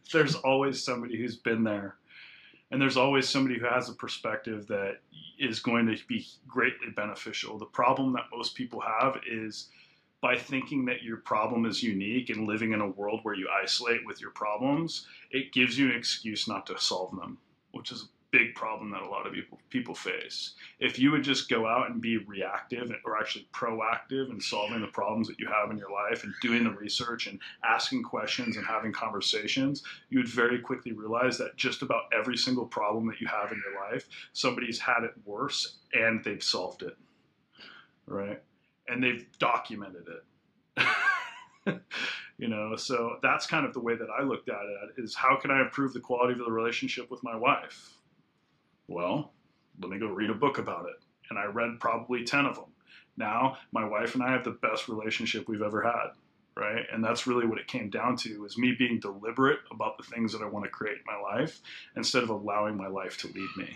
there's 0.12 0.34
always 0.36 0.82
somebody 0.82 1.18
who's 1.18 1.36
been 1.36 1.64
there 1.64 1.97
and 2.70 2.82
there's 2.82 2.97
always 2.97 3.28
somebody 3.28 3.59
who 3.59 3.66
has 3.66 3.88
a 3.88 3.94
perspective 3.94 4.66
that 4.66 4.99
is 5.38 5.61
going 5.61 5.86
to 5.86 5.97
be 6.07 6.26
greatly 6.49 6.90
beneficial. 6.94 7.59
The 7.59 7.66
problem 7.66 8.12
that 8.14 8.24
most 8.32 8.55
people 8.55 8.80
have 8.80 9.20
is 9.30 9.68
by 10.20 10.36
thinking 10.36 10.84
that 10.86 11.03
your 11.03 11.18
problem 11.18 11.66
is 11.66 11.82
unique 11.82 12.30
and 12.30 12.49
living 12.49 12.72
in 12.72 12.80
a 12.80 12.88
world 12.88 13.20
where 13.22 13.34
you 13.34 13.49
isolate 13.62 14.05
with 14.05 14.20
your 14.20 14.30
problems, 14.30 15.07
it 15.30 15.53
gives 15.53 15.78
you 15.78 15.90
an 15.90 15.97
excuse 15.97 16.49
not 16.49 16.66
to 16.66 16.78
solve 16.78 17.14
them, 17.14 17.38
which 17.70 17.92
is 17.92 18.09
big 18.31 18.55
problem 18.55 18.91
that 18.91 19.03
a 19.03 19.09
lot 19.09 19.27
of 19.27 19.33
people 19.33 19.59
people 19.70 19.95
face. 19.95 20.55
If 20.81 20.99
you 20.99 21.11
would 21.11 21.22
just 21.22 21.49
go 21.49 21.66
out 21.66 21.91
and 21.91 22.01
be 22.01 22.18
reactive 22.18 22.93
or 23.05 23.16
actually 23.16 23.49
proactive 23.53 24.31
in 24.31 24.41
solving 24.41 24.81
the 24.81 24.89
problems 24.89 25.29
that 25.29 25.39
you 25.39 25.47
have 25.47 25.70
in 25.70 25.79
your 25.79 25.91
life 25.91 26.24
and 26.24 26.35
doing 26.43 26.64
the 26.64 26.70
research 26.70 27.27
and 27.27 27.39
asking 27.64 28.03
questions 28.03 28.57
and 28.57 28.66
having 28.66 28.93
conversations, 28.93 29.83
you 30.11 30.18
would 30.18 30.29
very 30.29 30.59
quickly 30.59 30.93
realize 30.93 31.39
that 31.39 31.57
just 31.57 31.83
about 31.83 32.05
every 32.16 32.37
single 32.37 32.66
problem 32.66 33.07
that 33.07 33.20
you 33.20 33.27
have 33.27 33.53
in 33.53 33.62
your 33.64 33.91
life, 33.91 34.09
somebody's 34.33 34.79
had 34.79 35.05
it 35.05 35.12
worse 35.24 35.79
and 35.93 36.22
they've 36.24 36.43
solved 36.43 36.83
it. 36.83 36.97
Right? 38.07 38.43
And 38.89 39.03
they've 39.03 39.27
documented 39.39 40.07
it. 40.09 40.87
you 42.39 42.49
know 42.49 42.77
so 42.77 43.16
that's 43.22 43.47
kind 43.47 43.66
of 43.66 43.72
the 43.72 43.81
way 43.81 43.97
that 43.97 44.09
i 44.11 44.22
looked 44.22 44.49
at 44.49 44.61
it 44.61 45.03
is 45.03 45.14
how 45.14 45.37
can 45.37 45.51
i 45.51 45.61
improve 45.61 45.93
the 45.93 46.01
quality 46.01 46.33
of 46.33 46.39
the 46.45 46.53
relationship 46.53 47.11
with 47.11 47.22
my 47.24 47.35
wife 47.35 47.97
well, 48.89 49.32
let 49.80 49.91
me 49.91 49.99
go 49.99 50.09
read 50.09 50.30
a 50.30 50.34
book 50.34 50.59
about 50.59 50.87
it. 50.87 50.97
And 51.30 51.39
I 51.39 51.45
read 51.45 51.80
probably 51.80 52.24
10 52.24 52.47
of 52.47 52.57
them. 52.57 52.72
Now, 53.16 53.57
my 53.72 53.84
wife 53.84 54.14
and 54.14 54.22
I 54.22 54.30
have 54.32 54.45
the 54.45 54.51
best 54.51 54.89
relationship 54.89 55.49
we've 55.49 55.62
ever 55.62 55.82
had, 55.82 56.11
right? 56.55 56.84
And 56.93 57.03
that's 57.03 57.26
really 57.26 57.47
what 57.47 57.59
it 57.59 57.66
came 57.66 57.91
down 57.91 58.16
to 58.18 58.45
is 58.45 58.59
me 58.59 58.74
being 58.78 59.01
deliberate 59.01 59.61
about 59.70 59.97
the 59.97 60.05
things 60.05 60.32
that 60.32 60.43
I 60.43 60.47
want 60.47 60.64
to 60.64 60.70
create 60.70 60.99
in 60.99 61.05
my 61.07 61.18
life 61.18 61.61
instead 61.97 62.22
of 62.22 62.30
allowing 62.30 62.76
my 62.76 62.89
life 62.89 63.16
to 63.18 63.28
lead 63.28 63.49
me. 63.57 63.68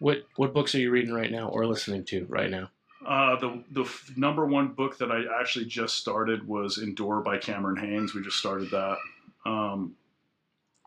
What 0.00 0.24
what 0.36 0.54
books 0.54 0.74
are 0.74 0.78
you 0.78 0.90
reading 0.90 1.12
right 1.12 1.30
now 1.30 1.48
or 1.48 1.66
listening 1.66 2.04
to 2.06 2.24
right 2.28 2.50
now? 2.50 2.70
Uh, 3.06 3.38
the 3.38 3.62
the 3.70 3.82
f- 3.82 4.10
number 4.16 4.46
one 4.46 4.68
book 4.68 4.96
that 4.98 5.10
I 5.10 5.22
actually 5.38 5.66
just 5.66 5.98
started 5.98 6.48
was 6.48 6.78
Endure 6.78 7.20
by 7.20 7.36
Cameron 7.36 7.76
Hanes. 7.76 8.14
We 8.14 8.22
just 8.22 8.38
started 8.38 8.70
that. 8.70 8.96
Um, 9.44 9.94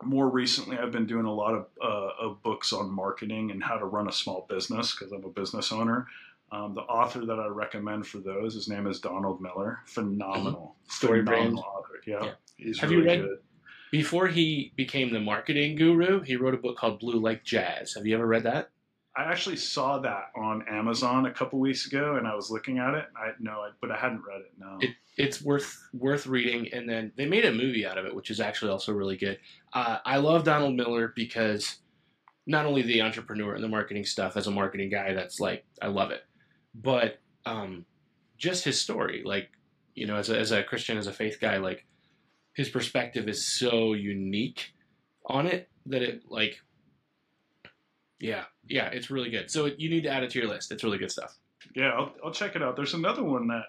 more 0.06 0.28
recently, 0.28 0.78
I've 0.78 0.92
been 0.92 1.06
doing 1.06 1.26
a 1.26 1.32
lot 1.32 1.54
of, 1.54 1.66
uh, 1.82 2.10
of 2.20 2.42
books 2.42 2.72
on 2.72 2.90
marketing 2.90 3.50
and 3.50 3.62
how 3.62 3.76
to 3.76 3.84
run 3.84 4.08
a 4.08 4.12
small 4.12 4.46
business 4.48 4.94
because 4.94 5.12
I'm 5.12 5.24
a 5.24 5.28
business 5.28 5.72
owner. 5.72 6.06
Um, 6.52 6.74
the 6.74 6.82
author 6.82 7.24
that 7.26 7.40
I 7.40 7.46
recommend 7.48 8.06
for 8.06 8.18
those, 8.18 8.54
his 8.54 8.68
name 8.68 8.86
is 8.86 9.00
Donald 9.00 9.40
Miller. 9.40 9.80
Phenomenal 9.86 10.76
mm-hmm. 10.78 10.90
story 10.90 11.24
phenomenal 11.24 11.52
brand 11.52 11.58
author. 11.58 12.00
Yeah, 12.06 12.24
Yeah. 12.24 12.32
he's 12.56 12.80
Have 12.80 12.92
you 12.92 13.04
read- 13.04 13.22
good. 13.22 13.38
Before 13.90 14.26
he 14.26 14.72
became 14.74 15.12
the 15.12 15.20
marketing 15.20 15.76
guru, 15.76 16.20
he 16.20 16.34
wrote 16.34 16.54
a 16.54 16.56
book 16.56 16.76
called 16.76 16.98
Blue 16.98 17.20
Like 17.20 17.44
Jazz. 17.44 17.94
Have 17.94 18.06
you 18.06 18.16
ever 18.16 18.26
read 18.26 18.42
that? 18.42 18.70
I 19.16 19.24
actually 19.24 19.56
saw 19.56 19.98
that 20.00 20.30
on 20.36 20.66
Amazon 20.68 21.26
a 21.26 21.30
couple 21.30 21.60
weeks 21.60 21.86
ago, 21.86 22.16
and 22.16 22.26
I 22.26 22.34
was 22.34 22.50
looking 22.50 22.78
at 22.78 22.94
it. 22.94 23.06
I 23.16 23.30
no, 23.38 23.52
I, 23.52 23.70
but 23.80 23.90
I 23.90 23.96
hadn't 23.96 24.22
read 24.26 24.40
it. 24.40 24.52
No. 24.58 24.78
It, 24.80 24.90
it's 25.16 25.40
worth 25.40 25.76
worth 25.92 26.26
reading, 26.26 26.72
and 26.72 26.88
then 26.88 27.12
they 27.16 27.26
made 27.26 27.44
a 27.44 27.52
movie 27.52 27.86
out 27.86 27.96
of 27.96 28.06
it, 28.06 28.14
which 28.14 28.30
is 28.30 28.40
actually 28.40 28.72
also 28.72 28.92
really 28.92 29.16
good. 29.16 29.38
Uh, 29.72 29.98
I 30.04 30.16
love 30.16 30.44
Donald 30.44 30.74
Miller 30.74 31.12
because 31.14 31.76
not 32.46 32.66
only 32.66 32.82
the 32.82 33.02
entrepreneur 33.02 33.54
and 33.54 33.62
the 33.62 33.68
marketing 33.68 34.04
stuff 34.04 34.36
as 34.36 34.48
a 34.48 34.50
marketing 34.50 34.90
guy, 34.90 35.14
that's 35.14 35.38
like 35.38 35.64
I 35.80 35.86
love 35.86 36.10
it, 36.10 36.22
but 36.74 37.20
um, 37.46 37.84
just 38.36 38.64
his 38.64 38.80
story, 38.80 39.22
like 39.24 39.48
you 39.94 40.06
know, 40.06 40.16
as 40.16 40.28
a, 40.28 40.38
as 40.38 40.50
a 40.50 40.62
Christian, 40.62 40.98
as 40.98 41.06
a 41.06 41.12
faith 41.12 41.38
guy, 41.40 41.58
like 41.58 41.86
his 42.54 42.68
perspective 42.68 43.28
is 43.28 43.46
so 43.46 43.92
unique 43.94 44.72
on 45.26 45.46
it 45.46 45.68
that 45.86 46.02
it 46.02 46.22
like, 46.28 46.60
yeah, 48.20 48.44
yeah, 48.66 48.86
it's 48.86 49.10
really 49.10 49.30
good. 49.30 49.50
So 49.50 49.66
you 49.66 49.90
need 49.90 50.02
to 50.04 50.10
add 50.10 50.22
it 50.22 50.30
to 50.30 50.38
your 50.38 50.48
list. 50.48 50.72
It's 50.72 50.84
really 50.84 50.98
good 50.98 51.10
stuff. 51.10 51.36
Yeah, 51.74 51.90
I'll, 51.90 52.12
I'll 52.24 52.32
check 52.32 52.56
it 52.56 52.62
out. 52.62 52.76
There's 52.76 52.94
another 52.94 53.22
one 53.22 53.48
that 53.48 53.64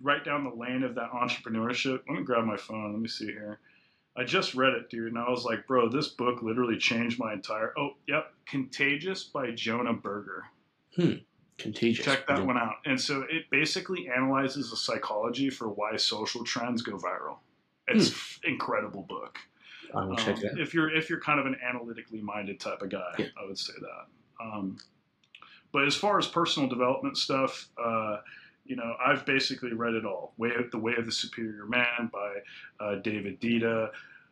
right 0.00 0.24
down 0.24 0.44
the 0.44 0.54
lane 0.54 0.82
of 0.82 0.94
that 0.94 1.10
entrepreneurship. 1.10 2.00
Let 2.08 2.18
me 2.18 2.24
grab 2.24 2.44
my 2.44 2.56
phone. 2.56 2.92
Let 2.92 3.00
me 3.00 3.08
see 3.08 3.26
here. 3.26 3.58
I 4.16 4.24
just 4.24 4.54
read 4.54 4.74
it, 4.74 4.90
dude, 4.90 5.12
and 5.12 5.18
I 5.18 5.30
was 5.30 5.44
like, 5.44 5.66
bro, 5.66 5.88
this 5.88 6.08
book 6.08 6.42
literally 6.42 6.76
changed 6.76 7.18
my 7.18 7.32
entire. 7.32 7.72
Oh, 7.78 7.90
yep, 8.08 8.32
Contagious 8.46 9.24
by 9.24 9.52
Jonah 9.52 9.92
Berger. 9.92 10.44
Hmm. 10.96 11.14
Contagious. 11.58 12.04
Check 12.04 12.26
that 12.26 12.44
one 12.44 12.56
out. 12.56 12.76
And 12.84 13.00
so 13.00 13.24
it 13.30 13.48
basically 13.50 14.08
analyzes 14.08 14.70
the 14.70 14.76
psychology 14.76 15.50
for 15.50 15.68
why 15.68 15.96
social 15.96 16.42
trends 16.42 16.82
go 16.82 16.96
viral. 16.96 17.36
It's 17.86 18.40
incredible 18.44 19.02
book. 19.02 19.38
I 19.94 20.04
will 20.04 20.16
check 20.16 20.36
Um, 20.36 20.42
that. 20.42 20.58
If 20.58 20.74
you're 20.74 20.94
if 20.94 21.08
you're 21.10 21.20
kind 21.20 21.40
of 21.40 21.46
an 21.46 21.56
analytically 21.62 22.20
minded 22.20 22.60
type 22.60 22.82
of 22.82 22.90
guy, 22.90 23.14
Yeah. 23.18 23.26
I 23.42 23.46
would 23.46 23.58
say 23.58 23.72
that. 23.80 24.44
Um, 24.44 24.76
but 25.72 25.84
as 25.86 25.94
far 25.94 26.18
as 26.18 26.26
personal 26.26 26.68
development 26.68 27.16
stuff, 27.16 27.68
uh, 27.82 28.18
you 28.64 28.76
know, 28.76 28.94
I've 29.04 29.24
basically 29.26 29.72
read 29.72 29.94
it 29.94 30.04
all. 30.04 30.34
Way 30.36 30.50
of, 30.56 30.70
the 30.70 30.78
Way 30.78 30.94
of 30.96 31.06
the 31.06 31.12
Superior 31.12 31.66
Man 31.66 32.10
by 32.12 32.36
uh, 32.80 32.94
David 32.96 33.40
Deida, 33.40 33.90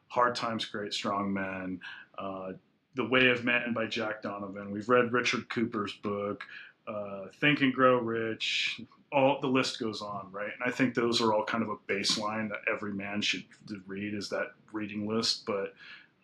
Hard 0.09 0.35
Times 0.35 0.65
Create 0.65 0.93
Strong 0.95 1.33
Men, 1.33 1.81
uh, 2.19 2.53
The 2.95 3.05
Way 3.05 3.29
of 3.29 3.45
Man 3.45 3.73
by 3.73 3.87
Jack 3.87 4.23
Donovan. 4.23 4.71
We've 4.71 4.89
read 4.89 5.13
Richard 5.13 5.49
Cooper's 5.49 5.93
book, 5.95 6.45
uh, 6.87 7.27
Think 7.41 7.61
and 7.61 7.73
Grow 7.73 7.99
Rich. 7.99 8.81
All 9.11 9.41
the 9.41 9.49
list 9.49 9.79
goes 9.79 10.03
on, 10.03 10.29
right? 10.31 10.51
And 10.53 10.63
I 10.67 10.71
think 10.71 10.95
those 10.95 11.21
are 11.21 11.33
all 11.33 11.45
kind 11.45 11.63
of 11.63 11.71
a 11.71 11.77
baseline 11.93 12.49
that 12.51 12.61
every 12.71 12.93
man 12.93 13.23
should 13.23 13.45
read 13.87 14.15
is 14.15 14.29
that 14.29 14.53
reading 14.73 15.09
list. 15.09 15.47
But 15.47 15.75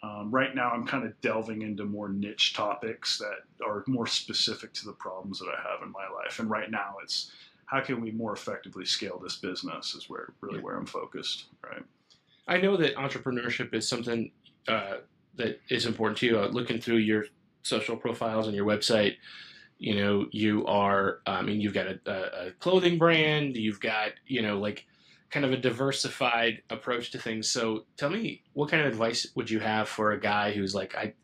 um, 0.02 0.30
right 0.30 0.54
now, 0.54 0.70
I'm 0.70 0.86
kind 0.86 1.04
of 1.04 1.18
delving 1.22 1.62
into 1.62 1.84
more 1.84 2.10
niche 2.10 2.52
topics 2.52 3.18
that 3.18 3.66
are 3.66 3.84
more 3.86 4.06
specific 4.06 4.74
to 4.74 4.84
the 4.84 4.92
problems 4.92 5.38
that 5.38 5.48
I 5.48 5.70
have 5.70 5.82
in 5.82 5.90
my 5.92 6.06
life. 6.14 6.40
And 6.40 6.50
right 6.50 6.70
now, 6.70 6.96
it's 7.02 7.32
how 7.66 7.80
can 7.80 8.02
we 8.02 8.10
more 8.10 8.34
effectively 8.34 8.84
scale 8.84 9.18
this 9.22 9.36
business 9.36 9.94
is 9.94 10.10
where 10.10 10.34
really 10.42 10.60
where 10.60 10.76
I'm 10.76 10.84
focused, 10.84 11.46
right? 11.62 11.82
I 12.46 12.58
know 12.58 12.76
that 12.76 12.94
entrepreneurship 12.96 13.72
is 13.72 13.88
something 13.88 14.30
uh, 14.68 14.98
that 15.36 15.60
is 15.70 15.86
important 15.86 16.18
to 16.18 16.26
you. 16.26 16.38
Uh, 16.38 16.48
looking 16.48 16.80
through 16.80 16.98
your 16.98 17.24
social 17.62 17.96
profiles 17.96 18.46
and 18.46 18.54
your 18.54 18.66
website, 18.66 19.16
you 19.78 19.94
know, 19.94 20.26
you 20.30 20.66
are, 20.66 21.20
I 21.26 21.42
mean, 21.42 21.60
you've 21.60 21.74
got 21.74 21.86
a, 21.86 22.46
a 22.46 22.50
clothing 22.52 22.98
brand, 22.98 23.56
you've 23.56 23.80
got, 23.80 24.12
you 24.26 24.42
know, 24.42 24.58
like 24.58 24.86
kind 25.30 25.44
of 25.44 25.52
a 25.52 25.56
diversified 25.56 26.62
approach 26.70 27.10
to 27.10 27.18
things. 27.18 27.50
So 27.50 27.86
tell 27.96 28.10
me, 28.10 28.42
what 28.52 28.70
kind 28.70 28.82
of 28.82 28.88
advice 28.88 29.26
would 29.34 29.50
you 29.50 29.60
have 29.60 29.88
for 29.88 30.12
a 30.12 30.20
guy 30.20 30.52
who's 30.52 30.74
like, 30.74 30.94
I, 30.94 31.14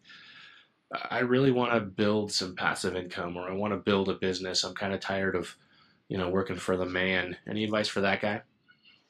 I 1.10 1.20
really 1.20 1.52
want 1.52 1.72
to 1.72 1.80
build 1.80 2.32
some 2.32 2.56
passive 2.56 2.96
income 2.96 3.36
or 3.36 3.48
I 3.48 3.54
want 3.54 3.72
to 3.72 3.78
build 3.78 4.08
a 4.08 4.14
business. 4.14 4.64
I'm 4.64 4.74
kind 4.74 4.92
of 4.92 5.00
tired 5.00 5.36
of, 5.36 5.56
you 6.08 6.18
know, 6.18 6.28
working 6.28 6.56
for 6.56 6.76
the 6.76 6.86
man. 6.86 7.36
Any 7.48 7.62
advice 7.62 7.88
for 7.88 8.00
that 8.00 8.20
guy? 8.20 8.42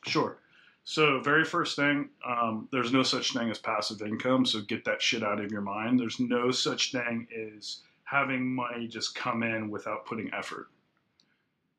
Sure. 0.07 0.36
So, 0.84 1.20
very 1.20 1.45
first 1.45 1.76
thing, 1.76 2.09
um, 2.26 2.68
there's 2.72 2.93
no 2.93 3.03
such 3.03 3.32
thing 3.32 3.51
as 3.51 3.59
passive 3.59 4.03
income. 4.03 4.45
So, 4.45 4.61
get 4.62 4.84
that 4.86 5.01
shit 5.01 5.22
out 5.22 5.41
of 5.41 5.53
your 5.53 5.61
mind. 5.61 6.01
There's 6.01 6.18
no 6.18 6.51
such 6.51 6.93
thing 6.93 7.28
as 7.55 7.80
having 8.11 8.44
money 8.54 8.88
just 8.88 9.14
come 9.14 9.44
in 9.44 9.70
without 9.70 10.04
putting 10.04 10.32
effort. 10.34 10.66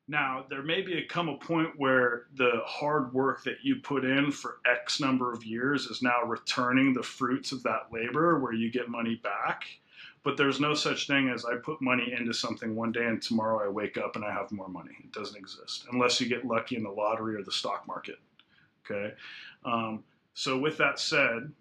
Now, 0.08 0.46
there 0.48 0.62
may 0.62 0.80
be 0.80 0.98
a 0.98 1.04
come 1.04 1.28
a 1.28 1.36
point 1.36 1.70
where 1.76 2.24
the 2.34 2.62
hard 2.64 3.12
work 3.12 3.44
that 3.44 3.58
you 3.62 3.76
put 3.76 4.04
in 4.04 4.32
for 4.32 4.58
X 4.66 4.98
number 4.98 5.32
of 5.32 5.44
years 5.44 5.86
is 5.86 6.02
now 6.02 6.22
returning 6.24 6.94
the 6.94 7.02
fruits 7.02 7.52
of 7.52 7.62
that 7.64 7.88
labor 7.92 8.38
where 8.38 8.54
you 8.54 8.70
get 8.70 8.88
money 8.88 9.16
back. 9.16 9.64
But 10.24 10.36
there's 10.36 10.60
no 10.60 10.72
such 10.74 11.06
thing 11.06 11.28
as 11.28 11.44
I 11.44 11.56
put 11.56 11.82
money 11.82 12.14
into 12.18 12.32
something 12.32 12.74
one 12.74 12.92
day 12.92 13.04
and 13.04 13.20
tomorrow 13.20 13.64
I 13.64 13.68
wake 13.68 13.98
up 13.98 14.16
and 14.16 14.24
I 14.24 14.32
have 14.32 14.52
more 14.52 14.68
money. 14.68 14.96
It 15.04 15.12
doesn't 15.12 15.36
exist 15.36 15.84
unless 15.92 16.20
you 16.20 16.28
get 16.28 16.46
lucky 16.46 16.76
in 16.76 16.82
the 16.82 16.90
lottery 16.90 17.36
or 17.36 17.42
the 17.42 17.52
stock 17.52 17.86
market. 17.86 18.18
Okay. 18.84 19.14
Um, 19.64 20.02
so, 20.34 20.58
with 20.58 20.78
that 20.78 20.98
said, 20.98 21.52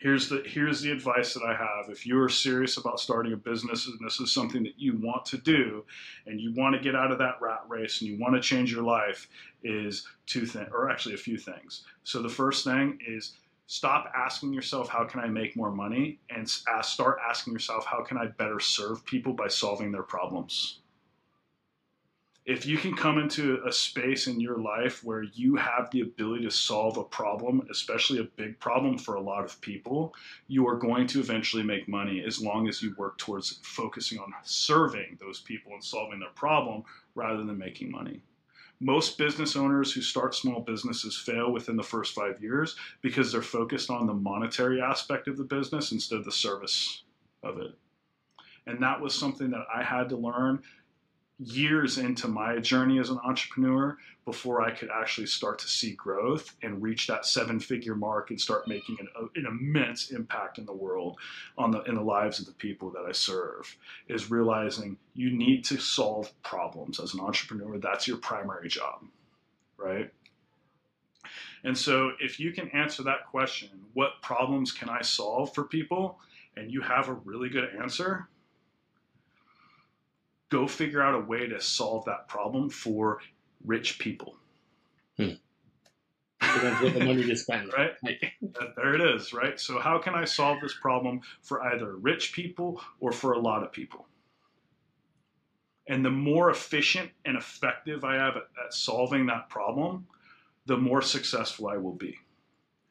here's 0.00 0.28
the 0.28 0.42
here's 0.46 0.80
the 0.80 0.90
advice 0.90 1.34
that 1.34 1.44
I 1.44 1.54
have. 1.54 1.88
If 1.88 2.06
you're 2.06 2.28
serious 2.28 2.76
about 2.78 2.98
starting 2.98 3.32
a 3.32 3.36
business 3.36 3.86
and 3.86 3.98
this 4.00 4.18
is 4.18 4.32
something 4.32 4.62
that 4.64 4.78
you 4.78 4.98
want 4.98 5.24
to 5.26 5.38
do 5.38 5.84
and 6.26 6.40
you 6.40 6.52
want 6.54 6.74
to 6.74 6.80
get 6.80 6.96
out 6.96 7.12
of 7.12 7.18
that 7.18 7.36
rat 7.40 7.60
race 7.68 8.00
and 8.00 8.10
you 8.10 8.18
want 8.18 8.34
to 8.34 8.40
change 8.40 8.72
your 8.72 8.82
life 8.82 9.28
is 9.62 10.06
two 10.26 10.46
things 10.46 10.68
or 10.72 10.90
actually 10.90 11.14
a 11.14 11.18
few 11.18 11.38
things. 11.38 11.84
So 12.02 12.22
the 12.22 12.28
first 12.28 12.64
thing 12.64 12.98
is 13.06 13.34
stop 13.66 14.10
asking 14.16 14.52
yourself 14.52 14.88
how 14.88 15.04
can 15.04 15.20
I 15.20 15.28
make 15.28 15.54
more 15.54 15.70
money 15.70 16.18
and 16.30 16.50
ask, 16.74 16.92
start 16.92 17.18
asking 17.28 17.52
yourself 17.52 17.84
how 17.84 18.02
can 18.02 18.16
I 18.16 18.26
better 18.26 18.58
serve 18.58 19.04
people 19.04 19.34
by 19.34 19.48
solving 19.48 19.92
their 19.92 20.02
problems 20.02 20.79
if 22.46 22.64
you 22.64 22.78
can 22.78 22.96
come 22.96 23.18
into 23.18 23.62
a 23.66 23.72
space 23.72 24.26
in 24.26 24.40
your 24.40 24.58
life 24.58 25.04
where 25.04 25.22
you 25.22 25.56
have 25.56 25.90
the 25.90 26.00
ability 26.00 26.44
to 26.44 26.50
solve 26.50 26.96
a 26.96 27.04
problem, 27.04 27.66
especially 27.70 28.18
a 28.18 28.24
big 28.24 28.58
problem 28.58 28.96
for 28.96 29.14
a 29.16 29.20
lot 29.20 29.44
of 29.44 29.60
people, 29.60 30.14
you 30.48 30.66
are 30.66 30.76
going 30.76 31.06
to 31.08 31.20
eventually 31.20 31.62
make 31.62 31.86
money 31.86 32.24
as 32.26 32.40
long 32.40 32.66
as 32.66 32.82
you 32.82 32.94
work 32.96 33.18
towards 33.18 33.60
focusing 33.62 34.18
on 34.18 34.32
serving 34.42 35.18
those 35.20 35.40
people 35.40 35.72
and 35.72 35.84
solving 35.84 36.18
their 36.18 36.30
problem 36.30 36.82
rather 37.14 37.44
than 37.44 37.58
making 37.58 37.90
money. 37.90 38.22
Most 38.80 39.18
business 39.18 39.56
owners 39.56 39.92
who 39.92 40.00
start 40.00 40.34
small 40.34 40.60
businesses 40.60 41.14
fail 41.14 41.52
within 41.52 41.76
the 41.76 41.82
first 41.82 42.14
five 42.14 42.40
years 42.40 42.76
because 43.02 43.30
they're 43.30 43.42
focused 43.42 43.90
on 43.90 44.06
the 44.06 44.14
monetary 44.14 44.80
aspect 44.80 45.28
of 45.28 45.36
the 45.36 45.44
business 45.44 45.92
instead 45.92 46.18
of 46.18 46.24
the 46.24 46.32
service 46.32 47.04
of 47.42 47.58
it. 47.58 47.74
And 48.66 48.82
that 48.82 49.00
was 49.00 49.14
something 49.14 49.50
that 49.50 49.66
I 49.74 49.82
had 49.82 50.08
to 50.10 50.16
learn 50.16 50.62
years 51.42 51.96
into 51.96 52.28
my 52.28 52.58
journey 52.58 52.98
as 52.98 53.08
an 53.08 53.18
entrepreneur 53.24 53.96
before 54.26 54.60
I 54.60 54.70
could 54.70 54.90
actually 54.90 55.26
start 55.26 55.58
to 55.60 55.68
see 55.68 55.92
growth 55.94 56.54
and 56.62 56.82
reach 56.82 57.06
that 57.06 57.24
seven 57.24 57.58
figure 57.58 57.94
mark 57.94 58.30
and 58.30 58.38
start 58.38 58.68
making 58.68 58.98
an, 59.00 59.08
uh, 59.18 59.26
an, 59.34 59.46
immense 59.46 60.10
impact 60.10 60.58
in 60.58 60.66
the 60.66 60.72
world 60.72 61.16
on 61.56 61.70
the 61.70 61.82
in 61.84 61.94
the 61.94 62.02
lives 62.02 62.38
of 62.38 62.46
the 62.46 62.52
people 62.52 62.90
that 62.90 63.06
I 63.08 63.12
serve 63.12 63.74
is 64.06 64.30
realizing 64.30 64.98
you 65.14 65.30
need 65.30 65.64
to 65.66 65.78
solve 65.78 66.30
problems. 66.42 67.00
As 67.00 67.14
an 67.14 67.20
entrepreneur 67.20 67.78
that's 67.78 68.06
your 68.06 68.18
primary 68.18 68.68
job 68.68 69.02
right? 69.80 70.10
And 71.64 71.76
so 71.76 72.12
if 72.20 72.38
you 72.38 72.52
can 72.52 72.68
answer 72.70 73.02
that 73.04 73.26
question 73.30 73.70
what 73.94 74.22
problems 74.22 74.72
can 74.72 74.88
I 74.88 75.02
solve 75.02 75.54
for 75.54 75.64
people? 75.64 76.18
And 76.56 76.70
you 76.70 76.80
have 76.82 77.08
a 77.08 77.14
really 77.14 77.48
good 77.48 77.68
answer 77.80 78.28
go 80.50 80.66
figure 80.66 81.00
out 81.00 81.14
a 81.14 81.24
way 81.24 81.48
to 81.48 81.60
solve 81.60 82.04
that 82.04 82.28
problem 82.28 82.68
for 82.68 83.20
rich 83.64 83.98
people. 83.98 84.36
Hmm. 85.16 85.32
with 86.82 86.94
the 86.94 87.04
money 87.04 87.24
to 87.24 87.36
spend. 87.36 87.72
right? 87.76 87.92
there 88.76 88.94
it 88.94 89.00
is, 89.00 89.32
right? 89.32 89.58
So, 89.58 89.78
how 89.78 89.98
can 89.98 90.14
I 90.14 90.24
solve 90.24 90.58
this 90.60 90.74
problem 90.74 91.20
for 91.42 91.62
either 91.62 91.96
rich 91.96 92.32
people 92.32 92.82
or 92.98 93.12
for 93.12 93.32
a 93.32 93.38
lot 93.38 93.62
of 93.62 93.72
people? 93.72 94.06
And 95.86 96.04
the 96.04 96.10
more 96.10 96.50
efficient 96.50 97.10
and 97.24 97.36
effective 97.36 98.04
I 98.04 98.14
have 98.14 98.36
at, 98.36 98.44
at 98.64 98.72
solving 98.72 99.26
that 99.26 99.48
problem, 99.48 100.06
the 100.66 100.76
more 100.76 101.02
successful 101.02 101.68
I 101.68 101.76
will 101.76 101.94
be. 101.94 102.16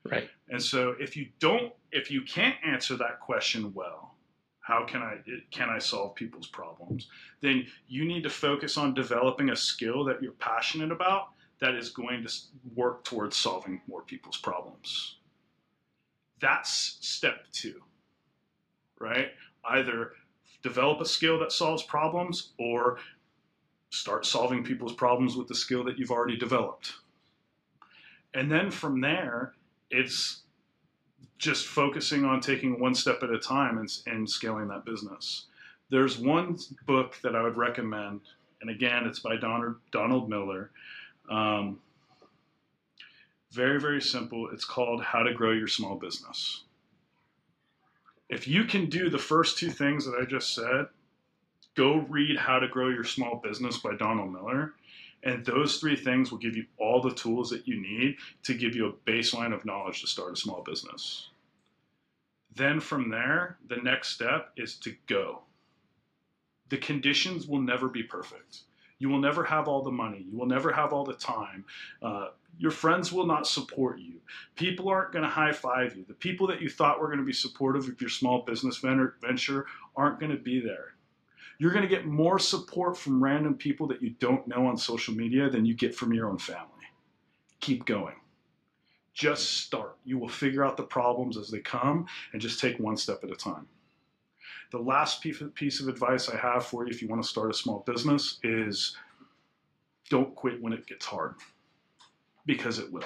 Right. 0.03 0.29
And 0.49 0.61
so, 0.61 0.95
if 0.99 1.17
you 1.17 1.27
don't, 1.39 1.73
if 1.91 2.11
you 2.11 2.21
can't 2.21 2.55
answer 2.65 2.95
that 2.97 3.19
question 3.19 3.73
well, 3.73 4.15
how 4.69 4.85
can 4.85 5.01
I 5.01 5.17
can 5.49 5.69
I 5.69 5.79
solve 5.79 6.13
people's 6.13 6.47
problems? 6.47 7.07
Then 7.41 7.65
you 7.87 8.05
need 8.05 8.21
to 8.21 8.29
focus 8.29 8.77
on 8.77 8.93
developing 8.93 9.49
a 9.49 9.55
skill 9.55 10.05
that 10.05 10.21
you're 10.21 10.33
passionate 10.33 10.91
about 10.91 11.29
that 11.59 11.73
is 11.73 11.89
going 11.89 12.23
to 12.23 12.31
work 12.75 13.03
towards 13.03 13.35
solving 13.35 13.81
more 13.87 14.03
people's 14.03 14.37
problems. 14.37 15.17
That's 16.39 16.97
step 17.01 17.45
2. 17.51 17.81
Right? 18.99 19.29
Either 19.65 20.11
develop 20.61 21.01
a 21.01 21.05
skill 21.05 21.39
that 21.39 21.51
solves 21.51 21.81
problems 21.81 22.51
or 22.59 22.99
start 23.89 24.23
solving 24.23 24.63
people's 24.63 24.93
problems 24.93 25.35
with 25.35 25.47
the 25.47 25.55
skill 25.55 25.83
that 25.85 25.97
you've 25.97 26.11
already 26.11 26.37
developed. 26.37 26.93
And 28.35 28.51
then 28.51 28.69
from 28.69 29.01
there, 29.01 29.53
it's 29.89 30.43
just 31.39 31.65
focusing 31.65 32.25
on 32.25 32.41
taking 32.41 32.79
one 32.79 32.93
step 32.93 33.23
at 33.23 33.31
a 33.31 33.39
time 33.39 33.79
and, 33.79 33.89
and 34.05 34.29
scaling 34.29 34.67
that 34.67 34.85
business. 34.85 35.45
There's 35.89 36.19
one 36.19 36.59
book 36.85 37.17
that 37.23 37.35
I 37.35 37.41
would 37.41 37.57
recommend, 37.57 38.21
and 38.61 38.69
again, 38.69 39.07
it's 39.07 39.19
by 39.19 39.37
Donald, 39.37 39.77
Donald 39.91 40.29
Miller. 40.29 40.69
Um, 41.29 41.79
very, 43.51 43.79
very 43.79 44.01
simple. 44.01 44.49
It's 44.51 44.65
called 44.65 45.01
How 45.01 45.23
to 45.23 45.33
Grow 45.33 45.51
Your 45.51 45.67
Small 45.67 45.95
Business. 45.95 46.63
If 48.29 48.47
you 48.47 48.65
can 48.65 48.87
do 48.87 49.09
the 49.09 49.17
first 49.17 49.57
two 49.57 49.71
things 49.71 50.05
that 50.05 50.15
I 50.21 50.25
just 50.25 50.53
said, 50.53 50.87
go 51.73 52.05
read 52.09 52.37
How 52.37 52.59
to 52.59 52.67
Grow 52.67 52.89
Your 52.89 53.05
Small 53.05 53.37
Business 53.43 53.77
by 53.77 53.95
Donald 53.95 54.31
Miller. 54.31 54.73
And 55.23 55.45
those 55.45 55.77
three 55.77 55.95
things 55.95 56.31
will 56.31 56.37
give 56.37 56.55
you 56.55 56.65
all 56.77 57.01
the 57.01 57.13
tools 57.13 57.49
that 57.49 57.67
you 57.67 57.81
need 57.81 58.17
to 58.43 58.53
give 58.53 58.75
you 58.75 58.87
a 58.87 59.09
baseline 59.09 59.53
of 59.53 59.65
knowledge 59.65 60.01
to 60.01 60.07
start 60.07 60.33
a 60.33 60.37
small 60.37 60.63
business. 60.63 61.29
Then 62.55 62.79
from 62.79 63.09
there, 63.09 63.57
the 63.67 63.77
next 63.77 64.09
step 64.09 64.51
is 64.57 64.75
to 64.77 64.95
go. 65.07 65.41
The 66.69 66.77
conditions 66.77 67.47
will 67.47 67.61
never 67.61 67.89
be 67.89 68.03
perfect. 68.03 68.61
You 68.99 69.09
will 69.09 69.19
never 69.19 69.43
have 69.43 69.67
all 69.67 69.81
the 69.81 69.91
money. 69.91 70.25
You 70.29 70.37
will 70.37 70.45
never 70.45 70.71
have 70.71 70.93
all 70.93 71.05
the 71.05 71.13
time. 71.13 71.65
Uh, 72.01 72.27
your 72.57 72.71
friends 72.71 73.13
will 73.13 73.25
not 73.25 73.47
support 73.47 73.99
you. 73.99 74.15
People 74.55 74.89
aren't 74.89 75.13
going 75.13 75.23
to 75.23 75.29
high 75.29 75.53
five 75.53 75.95
you. 75.95 76.03
The 76.05 76.13
people 76.13 76.47
that 76.47 76.61
you 76.61 76.69
thought 76.69 76.99
were 76.99 77.07
going 77.07 77.19
to 77.19 77.25
be 77.25 77.33
supportive 77.33 77.87
of 77.87 77.99
your 78.01 78.09
small 78.09 78.41
business 78.41 78.77
venture 78.77 79.65
aren't 79.95 80.19
going 80.19 80.31
to 80.31 80.37
be 80.37 80.59
there. 80.59 80.93
You're 81.59 81.71
going 81.71 81.87
to 81.87 81.95
get 81.95 82.07
more 82.07 82.39
support 82.39 82.97
from 82.97 83.23
random 83.23 83.55
people 83.55 83.87
that 83.87 84.01
you 84.01 84.11
don't 84.19 84.47
know 84.47 84.65
on 84.65 84.77
social 84.77 85.13
media 85.13 85.49
than 85.49 85.65
you 85.65 85.75
get 85.75 85.93
from 85.93 86.13
your 86.13 86.27
own 86.27 86.39
family. 86.39 86.65
Keep 87.59 87.85
going 87.85 88.15
just 89.19 89.57
start. 89.65 89.97
You 90.05 90.17
will 90.17 90.29
figure 90.29 90.63
out 90.63 90.77
the 90.77 90.83
problems 90.83 91.35
as 91.37 91.49
they 91.49 91.59
come 91.59 92.05
and 92.31 92.41
just 92.41 92.61
take 92.61 92.79
one 92.79 92.95
step 92.95 93.21
at 93.21 93.29
a 93.29 93.35
time. 93.35 93.67
The 94.71 94.79
last 94.79 95.21
piece 95.21 95.81
of 95.81 95.87
advice 95.89 96.29
I 96.29 96.37
have 96.37 96.65
for 96.65 96.85
you 96.85 96.89
if 96.89 97.01
you 97.01 97.09
want 97.09 97.21
to 97.21 97.27
start 97.27 97.51
a 97.51 97.53
small 97.53 97.83
business 97.85 98.39
is 98.43 98.95
don't 100.09 100.33
quit 100.35 100.61
when 100.61 100.71
it 100.71 100.87
gets 100.87 101.05
hard 101.05 101.35
because 102.45 102.79
it 102.79 102.89
will. 102.91 103.03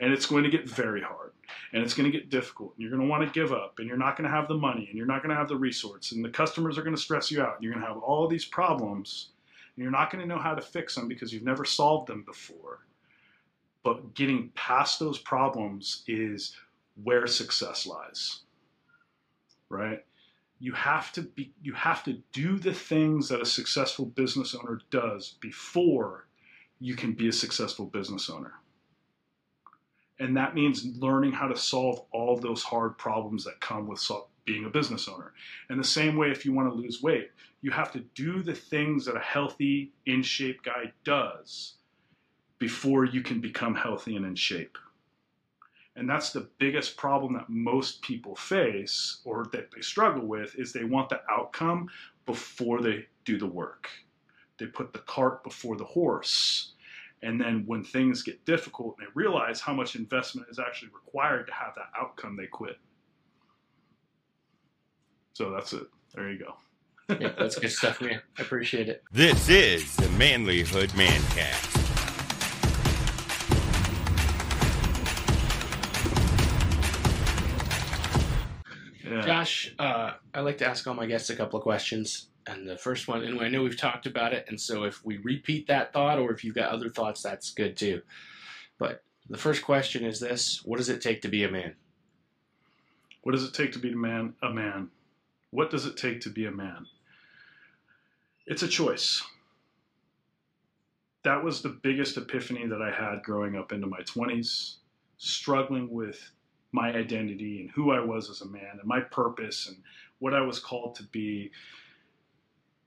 And 0.00 0.12
it's 0.12 0.26
going 0.26 0.44
to 0.44 0.50
get 0.50 0.68
very 0.68 1.00
hard 1.00 1.31
and 1.72 1.82
it's 1.82 1.94
going 1.94 2.10
to 2.10 2.16
get 2.16 2.30
difficult. 2.30 2.72
And 2.74 2.82
you're 2.82 2.90
going 2.90 3.02
to 3.02 3.08
want 3.08 3.26
to 3.26 3.38
give 3.38 3.52
up 3.52 3.78
and 3.78 3.88
you're 3.88 3.96
not 3.96 4.16
going 4.16 4.28
to 4.28 4.34
have 4.34 4.48
the 4.48 4.54
money 4.54 4.86
and 4.88 4.96
you're 4.96 5.06
not 5.06 5.22
going 5.22 5.30
to 5.30 5.36
have 5.36 5.48
the 5.48 5.56
resource 5.56 6.12
and 6.12 6.24
the 6.24 6.30
customers 6.30 6.78
are 6.78 6.82
going 6.82 6.96
to 6.96 7.00
stress 7.00 7.30
you 7.30 7.42
out. 7.42 7.56
And 7.56 7.64
you're 7.64 7.72
going 7.72 7.82
to 7.84 7.88
have 7.88 7.98
all 7.98 8.28
these 8.28 8.44
problems 8.44 9.28
and 9.76 9.82
you're 9.82 9.92
not 9.92 10.10
going 10.10 10.22
to 10.22 10.28
know 10.28 10.40
how 10.40 10.54
to 10.54 10.60
fix 10.60 10.94
them 10.94 11.08
because 11.08 11.32
you've 11.32 11.42
never 11.42 11.64
solved 11.64 12.08
them 12.08 12.22
before. 12.22 12.80
But 13.82 14.14
getting 14.14 14.50
past 14.54 15.00
those 15.00 15.18
problems 15.18 16.04
is 16.06 16.56
where 17.02 17.26
success 17.26 17.86
lies. 17.86 18.40
Right? 19.68 20.04
You 20.60 20.72
have 20.72 21.10
to 21.12 21.22
be 21.22 21.52
you 21.62 21.72
have 21.72 22.04
to 22.04 22.18
do 22.32 22.58
the 22.58 22.74
things 22.74 23.28
that 23.28 23.40
a 23.40 23.46
successful 23.46 24.06
business 24.06 24.54
owner 24.54 24.80
does 24.90 25.34
before 25.40 26.26
you 26.78 26.94
can 26.94 27.12
be 27.12 27.28
a 27.28 27.32
successful 27.32 27.86
business 27.86 28.30
owner. 28.30 28.52
And 30.18 30.36
that 30.36 30.54
means 30.54 30.84
learning 30.98 31.32
how 31.32 31.48
to 31.48 31.56
solve 31.56 32.02
all 32.12 32.36
those 32.36 32.62
hard 32.62 32.96
problems 32.98 33.44
that 33.44 33.60
come 33.60 33.86
with 33.86 34.08
being 34.44 34.64
a 34.64 34.70
business 34.70 35.08
owner. 35.08 35.32
And 35.68 35.78
the 35.78 35.84
same 35.84 36.16
way, 36.16 36.30
if 36.30 36.44
you 36.44 36.52
want 36.52 36.68
to 36.68 36.74
lose 36.74 37.02
weight, 37.02 37.30
you 37.60 37.70
have 37.70 37.92
to 37.92 38.00
do 38.14 38.42
the 38.42 38.54
things 38.54 39.06
that 39.06 39.16
a 39.16 39.20
healthy, 39.20 39.92
in 40.06 40.22
shape 40.22 40.62
guy 40.62 40.92
does 41.04 41.74
before 42.58 43.04
you 43.04 43.22
can 43.22 43.40
become 43.40 43.74
healthy 43.74 44.16
and 44.16 44.26
in 44.26 44.34
shape. 44.34 44.78
And 45.96 46.08
that's 46.08 46.32
the 46.32 46.48
biggest 46.58 46.96
problem 46.96 47.34
that 47.34 47.50
most 47.50 48.02
people 48.02 48.34
face 48.34 49.20
or 49.24 49.46
that 49.52 49.70
they 49.74 49.82
struggle 49.82 50.26
with 50.26 50.54
is 50.56 50.72
they 50.72 50.84
want 50.84 51.08
the 51.10 51.20
outcome 51.30 51.88
before 52.24 52.80
they 52.80 53.06
do 53.24 53.38
the 53.38 53.46
work. 53.46 53.90
They 54.58 54.66
put 54.66 54.92
the 54.92 55.00
cart 55.00 55.44
before 55.44 55.76
the 55.76 55.84
horse. 55.84 56.72
And 57.22 57.40
then 57.40 57.62
when 57.66 57.84
things 57.84 58.22
get 58.22 58.44
difficult 58.44 58.96
and 58.98 59.06
they 59.06 59.10
realize 59.14 59.60
how 59.60 59.72
much 59.72 59.94
investment 59.94 60.48
is 60.50 60.58
actually 60.58 60.88
required 60.92 61.46
to 61.46 61.52
have 61.52 61.74
that 61.76 61.90
outcome, 61.98 62.36
they 62.36 62.46
quit. 62.46 62.78
So 65.34 65.50
that's 65.50 65.72
it. 65.72 65.86
There 66.14 66.30
you 66.30 66.38
go. 66.38 66.54
yeah, 67.20 67.32
that's 67.38 67.58
good 67.58 67.70
stuff, 67.70 68.00
man. 68.00 68.20
I 68.38 68.42
appreciate 68.42 68.88
it. 68.88 69.02
This 69.12 69.48
is 69.48 69.94
the 69.96 70.08
Manlihood 70.18 70.90
Mancast. 70.90 71.78
Yeah. 79.04 79.20
Josh, 79.26 79.74
uh, 79.78 80.12
I 80.32 80.40
like 80.40 80.58
to 80.58 80.66
ask 80.66 80.86
all 80.86 80.94
my 80.94 81.06
guests 81.06 81.30
a 81.30 81.36
couple 81.36 81.58
of 81.58 81.62
questions. 81.62 82.28
And 82.46 82.68
the 82.68 82.76
first 82.76 83.06
one, 83.06 83.22
and 83.22 83.40
I 83.40 83.48
know 83.48 83.62
we've 83.62 83.76
talked 83.76 84.06
about 84.06 84.32
it, 84.32 84.46
and 84.48 84.60
so 84.60 84.84
if 84.84 85.04
we 85.04 85.18
repeat 85.18 85.68
that 85.68 85.92
thought 85.92 86.18
or 86.18 86.32
if 86.32 86.42
you've 86.42 86.56
got 86.56 86.70
other 86.70 86.88
thoughts, 86.88 87.22
that's 87.22 87.52
good 87.52 87.76
too. 87.76 88.02
But 88.78 89.02
the 89.28 89.38
first 89.38 89.62
question 89.62 90.04
is 90.04 90.18
this 90.18 90.64
What 90.64 90.78
does 90.78 90.88
it 90.88 91.00
take 91.00 91.22
to 91.22 91.28
be 91.28 91.44
a 91.44 91.50
man? 91.50 91.74
What 93.22 93.32
does 93.32 93.44
it 93.44 93.54
take 93.54 93.72
to 93.72 93.78
be 93.78 93.92
a 93.92 93.96
man? 93.96 94.34
A 94.42 94.50
man. 94.50 94.90
What 95.50 95.70
does 95.70 95.86
it 95.86 95.96
take 95.96 96.20
to 96.22 96.30
be 96.30 96.46
a 96.46 96.50
man? 96.50 96.86
It's 98.46 98.62
a 98.62 98.68
choice. 98.68 99.22
That 101.22 101.44
was 101.44 101.62
the 101.62 101.68
biggest 101.68 102.16
epiphany 102.16 102.66
that 102.66 102.82
I 102.82 102.90
had 102.90 103.22
growing 103.22 103.56
up 103.56 103.70
into 103.70 103.86
my 103.86 104.00
20s, 104.00 104.76
struggling 105.18 105.88
with 105.88 106.32
my 106.72 106.88
identity 106.88 107.60
and 107.60 107.70
who 107.70 107.92
I 107.92 108.00
was 108.00 108.28
as 108.28 108.40
a 108.40 108.48
man 108.48 108.78
and 108.80 108.84
my 108.84 109.00
purpose 109.00 109.68
and 109.68 109.76
what 110.18 110.34
I 110.34 110.40
was 110.40 110.58
called 110.58 110.96
to 110.96 111.04
be 111.04 111.52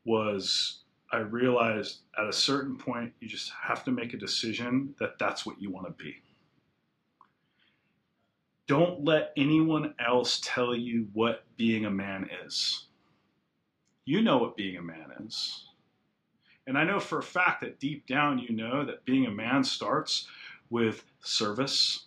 was 0.06 0.80
I 1.12 1.18
realized 1.18 2.00
at 2.18 2.28
a 2.28 2.34
certain 2.34 2.78
point 2.78 3.14
you 3.20 3.28
just 3.28 3.52
have 3.62 3.84
to 3.86 3.92
make 3.92 4.14
a 4.14 4.18
decision 4.18 4.96
that 5.00 5.20
that's 5.20 5.46
what 5.46 5.62
you 5.62 5.72
want 5.72 5.88
to 5.88 6.04
be. 6.04 6.16
Don't 8.68 9.06
let 9.06 9.32
anyone 9.38 9.94
else 10.00 10.42
tell 10.44 10.76
you 10.76 11.08
what 11.14 11.44
being 11.56 11.86
a 11.86 11.92
man 11.92 12.30
is. 12.46 12.86
You 14.06 14.22
know 14.22 14.38
what 14.38 14.58
being 14.58 14.78
a 14.78 14.82
man 14.82 15.12
is. 15.26 15.66
And 16.68 16.78
I 16.78 16.84
know 16.84 17.00
for 17.00 17.20
a 17.20 17.24
fact 17.24 17.62
that 17.62 17.80
deep 17.80 18.08
down 18.08 18.40
you 18.40 18.56
know 18.56 18.84
that 18.86 19.06
being 19.06 19.28
a 19.28 19.32
man 19.32 19.64
starts 19.64 20.28
with 20.70 21.04
service. 21.22 22.05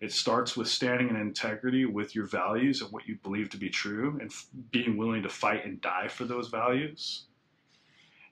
It 0.00 0.12
starts 0.12 0.56
with 0.56 0.68
standing 0.68 1.08
in 1.08 1.16
integrity 1.16 1.84
with 1.84 2.14
your 2.14 2.26
values 2.26 2.82
and 2.82 2.92
what 2.92 3.08
you 3.08 3.16
believe 3.22 3.50
to 3.50 3.56
be 3.56 3.68
true 3.68 4.18
and 4.20 4.30
being 4.70 4.96
willing 4.96 5.22
to 5.24 5.28
fight 5.28 5.64
and 5.64 5.80
die 5.80 6.06
for 6.06 6.24
those 6.24 6.48
values. 6.48 7.24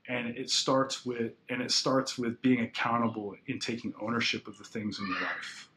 And 0.09 0.29
it 0.37 0.51
starts 0.51 1.05
with 1.05 1.33
and 1.49 1.61
it 1.61 1.73
starts 1.73 2.17
with 2.17 2.41
being 2.41 2.61
accountable 2.61 3.35
in 3.49 3.59
taking 3.59 3.93
ownership 4.01 4.47
of 4.47 4.57
the 4.59 4.65
things 4.65 5.01
in 5.01 5.07
your 5.09 5.21
life. 5.21 5.69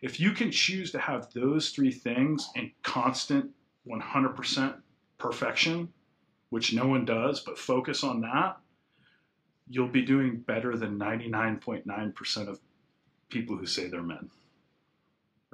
If 0.00 0.18
you 0.18 0.32
can 0.32 0.50
choose 0.50 0.90
to 0.90 0.98
have 0.98 1.32
those 1.32 1.70
three 1.70 1.92
things 1.92 2.50
in 2.56 2.72
constant 2.82 3.50
100% 3.86 4.74
perfection, 5.18 5.92
which 6.50 6.74
no 6.74 6.88
one 6.88 7.04
does, 7.04 7.38
but 7.38 7.56
focus 7.56 8.02
on 8.02 8.20
that, 8.22 8.56
you'll 9.68 9.86
be 9.86 10.02
doing 10.02 10.38
better 10.38 10.76
than 10.76 10.98
99.9% 10.98 12.48
of 12.48 12.58
people 13.28 13.56
who 13.56 13.66
say 13.66 13.86
they're 13.86 14.02
men. 14.02 14.28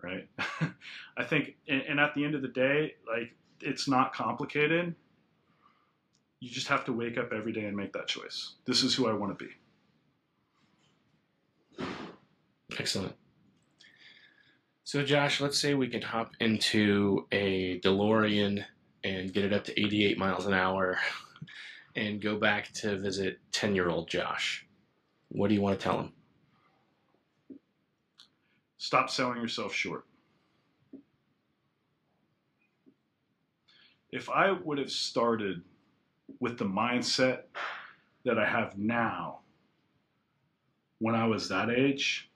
Right? 0.02 0.28
I 1.16 1.24
think, 1.24 1.56
and 1.66 1.98
at 1.98 2.14
the 2.14 2.24
end 2.24 2.34
of 2.34 2.42
the 2.42 2.48
day, 2.48 2.94
like, 3.06 3.34
it's 3.60 3.88
not 3.88 4.12
complicated. 4.12 4.94
You 6.40 6.50
just 6.50 6.68
have 6.68 6.84
to 6.84 6.92
wake 6.92 7.18
up 7.18 7.32
every 7.32 7.52
day 7.52 7.64
and 7.64 7.76
make 7.76 7.92
that 7.94 8.06
choice. 8.06 8.54
This 8.64 8.82
is 8.84 8.94
who 8.94 9.08
I 9.08 9.12
want 9.12 9.36
to 9.36 9.44
be. 9.44 9.50
Excellent. 12.78 13.14
So, 14.84 15.02
Josh, 15.02 15.40
let's 15.40 15.58
say 15.58 15.74
we 15.74 15.88
can 15.88 16.00
hop 16.00 16.30
into 16.40 17.26
a 17.32 17.80
DeLorean 17.80 18.64
and 19.04 19.32
get 19.32 19.44
it 19.44 19.52
up 19.52 19.64
to 19.64 19.78
88 19.78 20.16
miles 20.16 20.46
an 20.46 20.54
hour 20.54 20.98
and 21.96 22.20
go 22.20 22.36
back 22.36 22.72
to 22.72 22.96
visit 22.96 23.38
10 23.52 23.74
year 23.74 23.88
old 23.88 24.08
Josh. 24.08 24.66
What 25.28 25.48
do 25.48 25.54
you 25.54 25.60
want 25.60 25.78
to 25.78 25.84
tell 25.84 25.98
him? 25.98 26.12
Stop 28.78 29.10
selling 29.10 29.40
yourself 29.40 29.74
short. 29.74 30.04
If 34.10 34.30
I 34.30 34.52
would 34.52 34.78
have 34.78 34.90
started 34.90 35.62
with 36.40 36.58
the 36.58 36.64
mindset 36.64 37.42
that 38.24 38.38
I 38.38 38.48
have 38.48 38.78
now 38.78 39.40
when 41.00 41.14
I 41.14 41.26
was 41.26 41.48
that 41.48 41.70
age, 41.70 42.30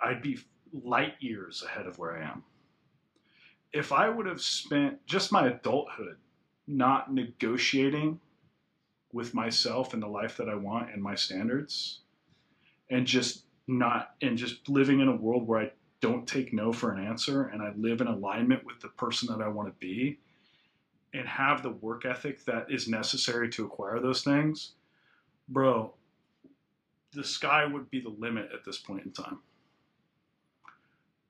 I'd 0.00 0.22
be 0.22 0.38
light 0.72 1.14
years 1.20 1.64
ahead 1.64 1.86
of 1.86 1.98
where 1.98 2.16
I 2.16 2.30
am. 2.30 2.44
If 3.72 3.92
I 3.92 4.08
would 4.08 4.26
have 4.26 4.40
spent 4.40 5.04
just 5.06 5.32
my 5.32 5.48
adulthood 5.48 6.16
not 6.66 7.12
negotiating 7.12 8.20
with 9.12 9.34
myself 9.34 9.94
and 9.94 10.02
the 10.02 10.06
life 10.06 10.36
that 10.36 10.48
I 10.48 10.54
want 10.54 10.90
and 10.92 11.02
my 11.02 11.14
standards, 11.14 12.00
and 12.90 13.06
just 13.06 13.44
not, 13.66 14.14
and 14.22 14.36
just 14.38 14.68
living 14.68 15.00
in 15.00 15.08
a 15.08 15.16
world 15.16 15.46
where 15.46 15.60
I 15.60 15.70
don't 16.00 16.26
take 16.26 16.52
no 16.52 16.72
for 16.72 16.92
an 16.92 17.04
answer 17.04 17.48
and 17.48 17.60
I 17.60 17.72
live 17.76 18.00
in 18.00 18.06
alignment 18.06 18.64
with 18.64 18.80
the 18.80 18.88
person 18.88 19.28
that 19.28 19.44
I 19.44 19.48
want 19.48 19.68
to 19.68 19.74
be 19.78 20.18
and 21.12 21.26
have 21.26 21.62
the 21.62 21.70
work 21.70 22.04
ethic 22.04 22.44
that 22.44 22.70
is 22.70 22.88
necessary 22.88 23.48
to 23.50 23.64
acquire 23.64 24.00
those 24.00 24.22
things, 24.22 24.72
bro, 25.48 25.94
the 27.12 27.24
sky 27.24 27.64
would 27.64 27.90
be 27.90 28.00
the 28.00 28.14
limit 28.18 28.50
at 28.52 28.64
this 28.64 28.78
point 28.78 29.04
in 29.04 29.12
time. 29.12 29.38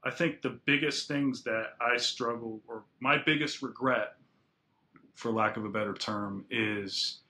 I 0.04 0.10
think 0.10 0.42
the 0.42 0.58
biggest 0.64 1.08
things 1.08 1.42
that 1.44 1.74
I 1.80 1.96
struggle, 1.96 2.60
or 2.68 2.84
my 3.00 3.18
biggest 3.18 3.62
regret, 3.62 4.14
for 5.14 5.32
lack 5.32 5.56
of 5.56 5.64
a 5.64 5.68
better 5.68 5.94
term, 5.94 6.44
is 6.50 7.20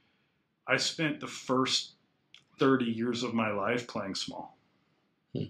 I 0.67 0.77
spent 0.77 1.21
the 1.21 1.27
first 1.27 1.95
30 2.59 2.85
years 2.87 3.23
of 3.23 3.35
my 3.35 3.51
life 3.51 3.87
playing 3.87 4.15
small. 4.15 4.59
Hmm. 5.35 5.45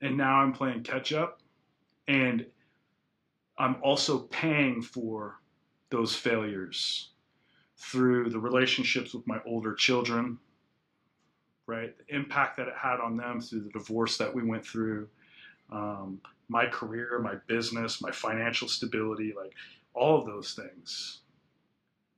And 0.00 0.16
now 0.16 0.40
I'm 0.40 0.52
playing 0.52 0.82
catch 0.82 1.12
up. 1.12 1.40
And 2.06 2.46
I'm 3.58 3.76
also 3.82 4.20
paying 4.20 4.80
for 4.82 5.40
those 5.90 6.14
failures 6.14 7.10
through 7.76 8.30
the 8.30 8.38
relationships 8.38 9.14
with 9.14 9.26
my 9.26 9.38
older 9.46 9.74
children, 9.74 10.38
right? 11.66 11.94
The 11.98 12.14
impact 12.14 12.56
that 12.56 12.68
it 12.68 12.74
had 12.76 13.00
on 13.00 13.16
them 13.16 13.40
through 13.40 13.60
the 13.60 13.70
divorce 13.70 14.16
that 14.18 14.34
we 14.34 14.42
went 14.42 14.64
through, 14.64 15.08
um, 15.70 16.20
my 16.48 16.66
career, 16.66 17.20
my 17.22 17.34
business, 17.46 18.00
my 18.00 18.10
financial 18.10 18.68
stability, 18.68 19.34
like 19.36 19.52
all 19.94 20.18
of 20.18 20.26
those 20.26 20.54
things. 20.54 21.20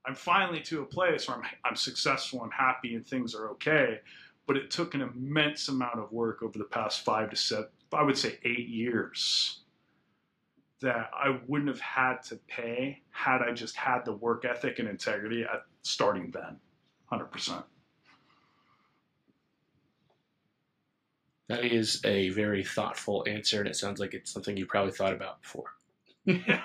I'm 0.07 0.15
finally 0.15 0.61
to 0.63 0.83
a 0.83 0.87
place 0.87 1.29
where 1.29 1.37
I'm, 1.37 1.45
I'm 1.65 1.77
successful, 1.77 2.43
I'm 2.43 2.51
happy, 2.51 2.95
and 2.95 3.07
things 3.07 3.35
are 3.35 3.51
okay. 3.51 4.01
But 4.47 4.57
it 4.57 4.71
took 4.71 4.95
an 4.95 5.03
immense 5.03 5.69
amount 5.69 5.99
of 5.99 6.11
work 6.11 6.43
over 6.43 6.59
the 6.59 6.65
past 6.65 7.05
five 7.05 7.31
to 7.31 7.37
seven, 7.37 7.69
I 7.93 8.03
would 8.03 8.17
say 8.19 8.39
eight 8.45 8.69
years, 8.69 9.61
that 10.81 11.11
I 11.13 11.39
wouldn't 11.47 11.69
have 11.69 11.81
had 11.81 12.23
to 12.25 12.37
pay 12.49 13.03
had 13.11 13.43
I 13.43 13.53
just 13.53 13.77
had 13.77 14.05
the 14.05 14.15
work 14.15 14.45
ethic 14.45 14.79
and 14.79 14.89
integrity 14.89 15.43
at 15.43 15.65
starting 15.83 16.31
then, 16.31 16.59
hundred 17.07 17.27
percent. 17.27 17.65
That 21.49 21.65
is 21.65 22.01
a 22.05 22.31
very 22.31 22.65
thoughtful 22.65 23.25
answer, 23.27 23.59
and 23.59 23.69
it 23.69 23.77
sounds 23.77 23.99
like 24.01 24.15
it's 24.15 24.31
something 24.31 24.57
you 24.57 24.67
probably 24.67 24.93
thought 24.93 25.13
about 25.13 25.43
before. 25.43 25.75
yeah, 26.25 26.63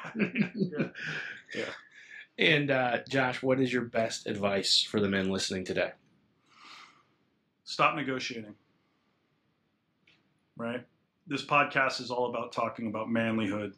yeah. 0.55 1.69
And 2.37 2.69
uh, 2.69 2.99
Josh, 3.07 3.41
what 3.41 3.59
is 3.59 3.71
your 3.71 3.83
best 3.83 4.27
advice 4.27 4.81
for 4.81 4.99
the 4.99 5.07
men 5.07 5.29
listening 5.29 5.63
today? 5.63 5.91
Stop 7.63 7.95
negotiating. 7.95 8.55
Right. 10.57 10.85
This 11.27 11.45
podcast 11.45 12.01
is 12.01 12.11
all 12.11 12.29
about 12.29 12.51
talking 12.51 12.87
about 12.87 13.07
Manlihood. 13.07 13.73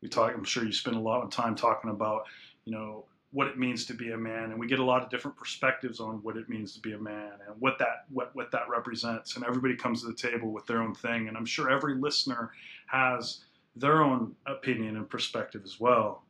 We 0.00 0.08
talk. 0.08 0.32
I'm 0.34 0.44
sure 0.44 0.64
you 0.64 0.72
spend 0.72 0.96
a 0.96 1.00
lot 1.00 1.22
of 1.22 1.30
time 1.30 1.54
talking 1.54 1.90
about, 1.90 2.22
you 2.64 2.72
know, 2.72 3.04
what 3.30 3.46
it 3.46 3.58
means 3.58 3.84
to 3.84 3.94
be 3.94 4.12
a 4.12 4.16
man 4.16 4.50
and 4.50 4.58
we 4.58 4.66
get 4.66 4.78
a 4.78 4.84
lot 4.84 5.02
of 5.02 5.10
different 5.10 5.36
perspectives 5.36 6.00
on 6.00 6.16
what 6.22 6.36
it 6.36 6.48
means 6.48 6.72
to 6.72 6.80
be 6.80 6.92
a 6.92 6.98
man 6.98 7.32
and 7.46 7.60
what 7.60 7.78
that 7.78 8.06
what, 8.08 8.34
what 8.34 8.50
that 8.50 8.68
represents 8.70 9.36
and 9.36 9.44
everybody 9.44 9.76
comes 9.76 10.00
to 10.00 10.06
the 10.06 10.14
table 10.14 10.50
with 10.50 10.66
their 10.66 10.80
own 10.82 10.94
thing 10.94 11.28
and 11.28 11.36
i'm 11.36 11.44
sure 11.44 11.70
every 11.70 11.94
listener 11.94 12.52
has 12.86 13.44
their 13.76 14.02
own 14.02 14.34
opinion 14.46 14.96
and 14.96 15.10
perspective 15.10 15.60
as 15.64 15.78
well 15.78 16.22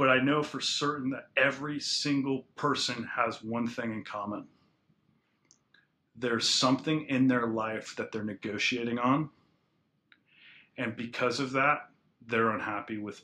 but 0.00 0.08
i 0.08 0.18
know 0.18 0.42
for 0.42 0.62
certain 0.62 1.10
that 1.10 1.28
every 1.36 1.78
single 1.78 2.46
person 2.56 3.06
has 3.14 3.42
one 3.42 3.66
thing 3.66 3.92
in 3.92 4.02
common. 4.02 4.46
There's 6.16 6.48
something 6.48 7.04
in 7.10 7.28
their 7.28 7.46
life 7.48 7.94
that 7.96 8.10
they're 8.10 8.24
negotiating 8.24 8.98
on 8.98 9.28
and 10.78 10.96
because 10.96 11.38
of 11.38 11.52
that 11.52 11.90
they're 12.26 12.48
unhappy 12.48 12.96
with 12.96 13.20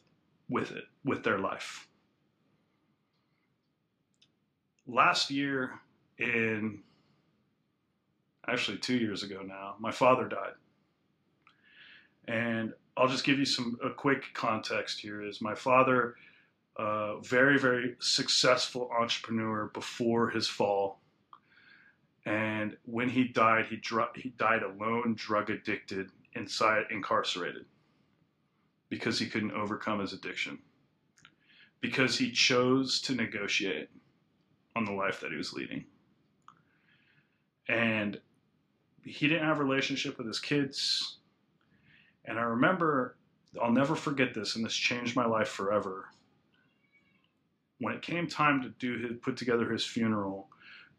with 0.50 0.70
it 0.70 0.84
with 1.02 1.24
their 1.24 1.38
life. 1.38 1.88
Last 4.86 5.30
year 5.30 5.80
in 6.18 6.82
actually 8.46 8.76
two 8.76 8.98
years 8.98 9.22
ago 9.22 9.40
now 9.42 9.76
my 9.78 9.92
father 9.92 10.28
died. 10.28 10.56
And 12.28 12.74
i'll 12.98 13.08
just 13.08 13.24
give 13.24 13.38
you 13.38 13.46
some 13.46 13.78
a 13.82 13.88
quick 13.88 14.24
context 14.34 15.00
here 15.00 15.22
is 15.22 15.40
my 15.40 15.54
father 15.54 16.16
uh, 16.78 17.18
very 17.20 17.58
very 17.58 17.96
successful 17.98 18.90
entrepreneur 18.98 19.70
before 19.72 20.30
his 20.30 20.46
fall 20.46 21.00
and 22.24 22.76
when 22.84 23.08
he 23.08 23.24
died 23.24 23.66
he, 23.66 23.76
dr- 23.76 24.14
he 24.14 24.30
died 24.30 24.62
alone 24.62 25.14
drug 25.16 25.50
addicted 25.50 26.10
inside 26.34 26.84
incarcerated 26.90 27.64
because 28.88 29.18
he 29.18 29.26
couldn't 29.26 29.52
overcome 29.52 30.00
his 30.00 30.12
addiction 30.12 30.58
because 31.80 32.18
he 32.18 32.30
chose 32.30 33.00
to 33.00 33.14
negotiate 33.14 33.88
on 34.74 34.84
the 34.84 34.92
life 34.92 35.20
that 35.20 35.30
he 35.30 35.36
was 35.36 35.52
leading. 35.52 35.84
And 37.68 38.20
he 39.04 39.28
didn't 39.28 39.46
have 39.46 39.58
a 39.58 39.64
relationship 39.64 40.18
with 40.18 40.26
his 40.26 40.38
kids. 40.38 41.18
And 42.24 42.38
I 42.38 42.42
remember, 42.42 43.16
I'll 43.62 43.72
never 43.72 43.94
forget 43.94 44.34
this, 44.34 44.56
and 44.56 44.64
this 44.64 44.74
changed 44.74 45.16
my 45.16 45.26
life 45.26 45.48
forever. 45.48 46.06
When 47.78 47.94
it 47.94 48.02
came 48.02 48.26
time 48.26 48.62
to 48.62 48.70
do 48.70 48.98
his, 48.98 49.18
put 49.20 49.36
together 49.36 49.70
his 49.70 49.84
funeral, 49.84 50.48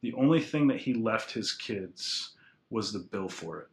the 0.01 0.13
only 0.13 0.41
thing 0.41 0.67
that 0.67 0.79
he 0.79 0.93
left 0.93 1.31
his 1.31 1.51
kids 1.51 2.35
was 2.69 2.93
the 2.93 2.99
bill 2.99 3.29
for 3.29 3.61
it. 3.61 3.67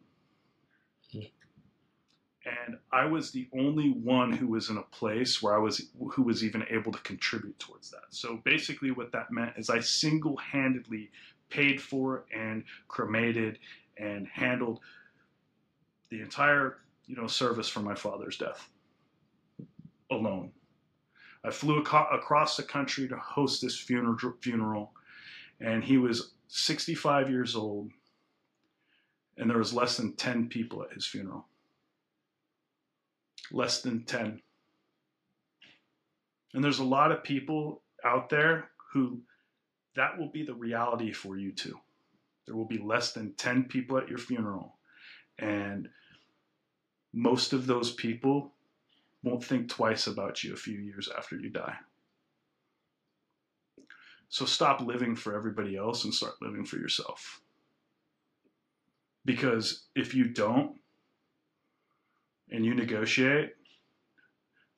And 2.46 2.76
I 2.92 3.06
was 3.06 3.30
the 3.30 3.48
only 3.58 3.90
one 3.90 4.30
who 4.30 4.48
was 4.48 4.68
in 4.68 4.76
a 4.76 4.82
place 4.82 5.42
where 5.42 5.54
I 5.54 5.58
was 5.58 5.88
who 6.12 6.22
was 6.22 6.44
even 6.44 6.64
able 6.68 6.92
to 6.92 6.98
contribute 6.98 7.58
towards 7.58 7.90
that. 7.90 8.04
So 8.10 8.42
basically 8.44 8.90
what 8.90 9.12
that 9.12 9.32
meant 9.32 9.54
is 9.56 9.70
I 9.70 9.80
single-handedly 9.80 11.10
paid 11.48 11.80
for 11.80 12.26
and 12.36 12.64
cremated 12.86 13.58
and 13.96 14.26
handled 14.28 14.80
the 16.10 16.20
entire, 16.20 16.78
you 17.06 17.16
know, 17.16 17.26
service 17.26 17.68
for 17.68 17.80
my 17.80 17.94
father's 17.94 18.36
death 18.36 18.68
alone. 20.10 20.52
I 21.44 21.50
flew 21.50 21.80
ac- 21.80 22.08
across 22.12 22.56
the 22.56 22.62
country 22.62 23.06
to 23.08 23.16
host 23.16 23.62
this 23.62 23.78
funeral, 23.78 24.34
funeral, 24.40 24.92
and 25.60 25.84
he 25.84 25.98
was 25.98 26.32
65 26.48 27.30
years 27.30 27.54
old, 27.54 27.90
and 29.36 29.50
there 29.50 29.58
was 29.58 29.74
less 29.74 29.96
than 29.96 30.14
10 30.14 30.48
people 30.48 30.82
at 30.82 30.92
his 30.92 31.06
funeral 31.06 31.46
less 33.50 33.82
than 33.82 34.04
10. 34.04 34.40
And 36.54 36.64
there's 36.64 36.78
a 36.78 36.84
lot 36.84 37.12
of 37.12 37.24
people 37.24 37.82
out 38.04 38.28
there 38.28 38.70
who 38.92 39.20
that 39.96 40.18
will 40.18 40.28
be 40.28 40.44
the 40.44 40.54
reality 40.54 41.12
for 41.12 41.36
you 41.36 41.52
too. 41.52 41.78
There 42.46 42.56
will 42.56 42.66
be 42.66 42.78
less 42.78 43.12
than 43.12 43.34
10 43.34 43.64
people 43.64 43.96
at 43.96 44.08
your 44.08 44.18
funeral. 44.18 44.76
And 45.38 45.88
most 47.12 47.52
of 47.52 47.66
those 47.66 47.92
people 47.92 48.52
won't 49.24 49.42
think 49.42 49.68
twice 49.68 50.06
about 50.06 50.44
you 50.44 50.52
a 50.52 50.56
few 50.56 50.78
years 50.78 51.08
after 51.16 51.36
you 51.36 51.48
die. 51.48 51.74
So 54.28 54.44
stop 54.44 54.80
living 54.80 55.16
for 55.16 55.34
everybody 55.34 55.76
else 55.76 56.04
and 56.04 56.12
start 56.12 56.34
living 56.42 56.64
for 56.64 56.76
yourself. 56.76 57.40
Because 59.24 59.84
if 59.96 60.14
you 60.14 60.28
don't, 60.28 60.76
and 62.50 62.64
you 62.64 62.74
negotiate, 62.74 63.54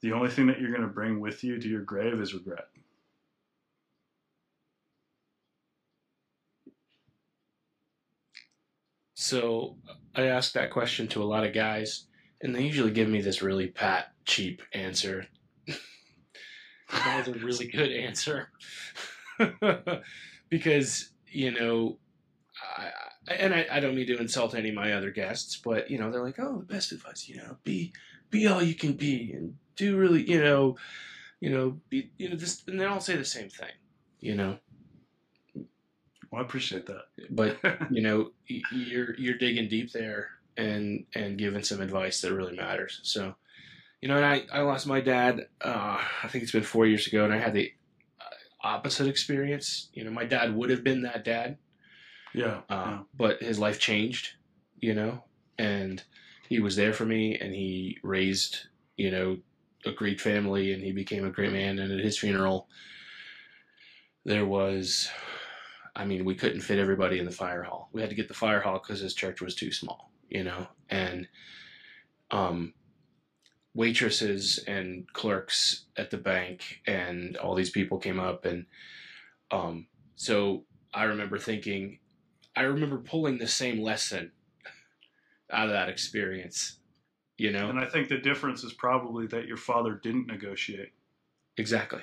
the 0.01 0.13
only 0.13 0.31
thing 0.31 0.47
that 0.47 0.61
you're 0.61 0.71
going 0.71 0.83
to 0.83 0.89
bring 0.89 1.21
with 1.21 1.43
you 1.43 1.59
to 1.59 1.69
your 1.69 1.83
grave 1.83 2.21
is 2.21 2.33
regret. 2.33 2.69
So 9.15 9.77
I 10.15 10.27
ask 10.27 10.53
that 10.53 10.71
question 10.71 11.09
to 11.09 11.23
a 11.23 11.25
lot 11.25 11.45
of 11.45 11.53
guys, 11.53 12.07
and 12.41 12.55
they 12.55 12.63
usually 12.63 12.91
give 12.91 13.09
me 13.09 13.21
this 13.21 13.43
really 13.43 13.69
pat, 13.69 14.13
cheap 14.25 14.63
answer. 14.73 15.27
that 16.91 17.27
was 17.27 17.37
a 17.37 17.39
really 17.39 17.67
good 17.67 17.91
answer. 17.91 18.51
because, 20.49 21.11
you 21.29 21.53
know, 21.53 21.99
I, 22.77 23.35
and 23.35 23.55
I, 23.55 23.67
I, 23.71 23.81
don't 23.81 23.95
mean 23.95 24.07
to 24.07 24.19
insult 24.19 24.55
any 24.55 24.71
of 24.71 24.75
my 24.75 24.93
other 24.93 25.11
guests, 25.11 25.61
but 25.63 25.91
you 25.91 25.99
know, 25.99 26.11
they're 26.11 26.23
like, 26.23 26.39
oh, 26.39 26.59
the 26.59 26.75
best 26.75 26.93
advice, 26.93 27.29
you 27.29 27.37
know, 27.37 27.57
be 27.65 27.93
be 28.31 28.47
all 28.47 28.63
you 28.63 28.75
can 28.75 28.93
be 28.93 29.33
and 29.33 29.57
do 29.77 29.97
really, 29.97 30.23
you 30.29 30.43
know, 30.43 30.77
you 31.41 31.51
know, 31.51 31.79
be 31.91 32.11
you 32.17 32.31
know, 32.31 32.37
this 32.37 32.63
and 32.67 32.81
they 32.81 32.85
all 32.85 33.01
say 33.01 33.17
the 33.17 33.25
same 33.25 33.51
thing, 33.51 33.73
you 34.21 34.35
know. 34.35 34.59
Well, 36.31 36.43
I 36.43 36.45
appreciate 36.45 36.87
that. 36.87 37.05
But 37.31 37.59
you 37.91 38.03
know, 38.03 38.31
you're 38.47 39.15
you're 39.19 39.39
digging 39.39 39.69
deep 39.69 39.93
there 39.93 40.31
and 40.57 41.05
and 41.15 41.39
giving 41.39 41.63
some 41.63 41.81
advice 41.81 42.21
that 42.21 42.35
really 42.35 42.57
matters. 42.57 43.01
So, 43.03 43.35
you 44.01 44.09
know, 44.09 44.17
and 44.17 44.25
I 44.25 44.47
I 44.53 44.63
lost 44.63 44.87
my 44.87 45.01
dad. 45.01 45.47
Uh, 45.61 45.99
I 46.23 46.29
think 46.29 46.43
it's 46.43 46.53
been 46.53 46.63
four 46.63 46.87
years 46.87 47.07
ago, 47.07 47.25
and 47.25 47.33
I 47.33 47.39
had 47.39 47.55
the 47.55 47.73
uh, 48.21 48.67
opposite 48.67 49.07
experience. 49.07 49.89
You 49.93 50.05
know, 50.05 50.11
my 50.11 50.25
dad 50.25 50.55
would 50.55 50.71
have 50.71 50.85
been 50.85 51.03
that 51.03 51.25
dad 51.25 51.59
yeah, 52.37 52.61
uh, 52.69 52.85
yeah. 52.87 52.99
But 53.17 53.43
his 53.43 53.59
life 53.59 53.81
changed, 53.81 54.35
you 54.79 54.95
know, 54.95 55.25
and 55.59 56.03
he 56.49 56.61
was 56.61 56.77
there 56.77 56.93
for 56.93 57.07
me 57.07 57.39
and 57.39 57.55
he 57.55 57.99
raised, 58.03 58.67
you 58.97 59.11
know, 59.11 59.39
a 59.87 59.93
great 59.93 60.21
family 60.21 60.73
and 60.73 60.83
he 60.83 60.93
became 60.93 61.25
a 61.25 61.31
great 61.31 61.53
man. 61.53 61.79
And 61.79 61.91
at 61.91 62.05
his 62.05 62.19
funeral, 62.19 62.69
there 64.27 64.45
was, 64.45 65.09
I 65.97 66.05
mean, 66.05 66.27
we 66.27 66.35
couldn't 66.35 66.61
fit 66.61 66.79
everybody 66.79 67.19
in 67.19 67.25
the 67.25 67.31
fire 67.31 67.63
hall. 67.63 67.89
We 67.93 68.03
had 68.03 68.11
to 68.11 68.17
get 68.17 68.29
the 68.29 68.35
fire 68.35 68.61
hall 68.61 68.83
because 68.83 69.01
his 69.01 69.15
church 69.15 69.41
was 69.41 69.55
too 69.55 69.73
small, 69.73 70.13
you 70.29 70.45
know, 70.45 70.67
and, 70.91 71.29
um, 72.31 72.75
waitresses 73.75 74.59
and 74.67 75.13
clerks 75.13 75.85
at 75.97 76.11
the 76.11 76.17
bank 76.17 76.81
and 76.87 77.37
all 77.37 77.55
these 77.55 77.71
people 77.71 77.99
came 77.99 78.19
up 78.19 78.47
and 78.47 78.65
um, 79.51 79.87
so 80.15 80.65
i 80.95 81.05
remember 81.05 81.39
thinking 81.39 81.99
I 82.57 82.63
remember 82.63 82.97
pulling 82.97 83.37
the 83.37 83.47
same 83.47 83.83
lesson 83.83 84.33
out 85.53 85.67
of 85.67 85.73
that 85.75 85.91
experience. 85.91 86.79
You 87.37 87.53
know, 87.53 87.69
and 87.69 87.79
I 87.79 87.85
think 87.85 88.09
the 88.09 88.17
difference 88.17 88.65
is 88.65 88.73
probably 88.73 89.27
that 89.27 89.47
your 89.47 89.59
father 89.59 90.01
didn't 90.03 90.27
negotiate. 90.27 90.93
Exactly. 91.59 92.01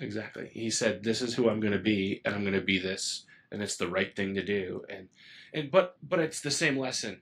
Exactly. 0.00 0.48
He 0.52 0.70
said, 0.70 1.02
"This 1.02 1.20
is 1.20 1.34
who 1.34 1.50
I'm 1.50 1.58
going 1.58 1.72
to 1.72 1.80
be, 1.80 2.22
and 2.24 2.32
I'm 2.32 2.42
going 2.42 2.54
to 2.54 2.60
be 2.60 2.78
this, 2.78 3.26
and 3.50 3.62
it's 3.62 3.76
the 3.76 3.88
right 3.88 4.14
thing 4.14 4.34
to 4.34 4.44
do." 4.44 4.84
And 4.88 5.08
and 5.52 5.70
but 5.70 5.96
but 6.02 6.18
it's 6.18 6.40
the 6.40 6.50
same 6.50 6.78
lesson. 6.78 7.20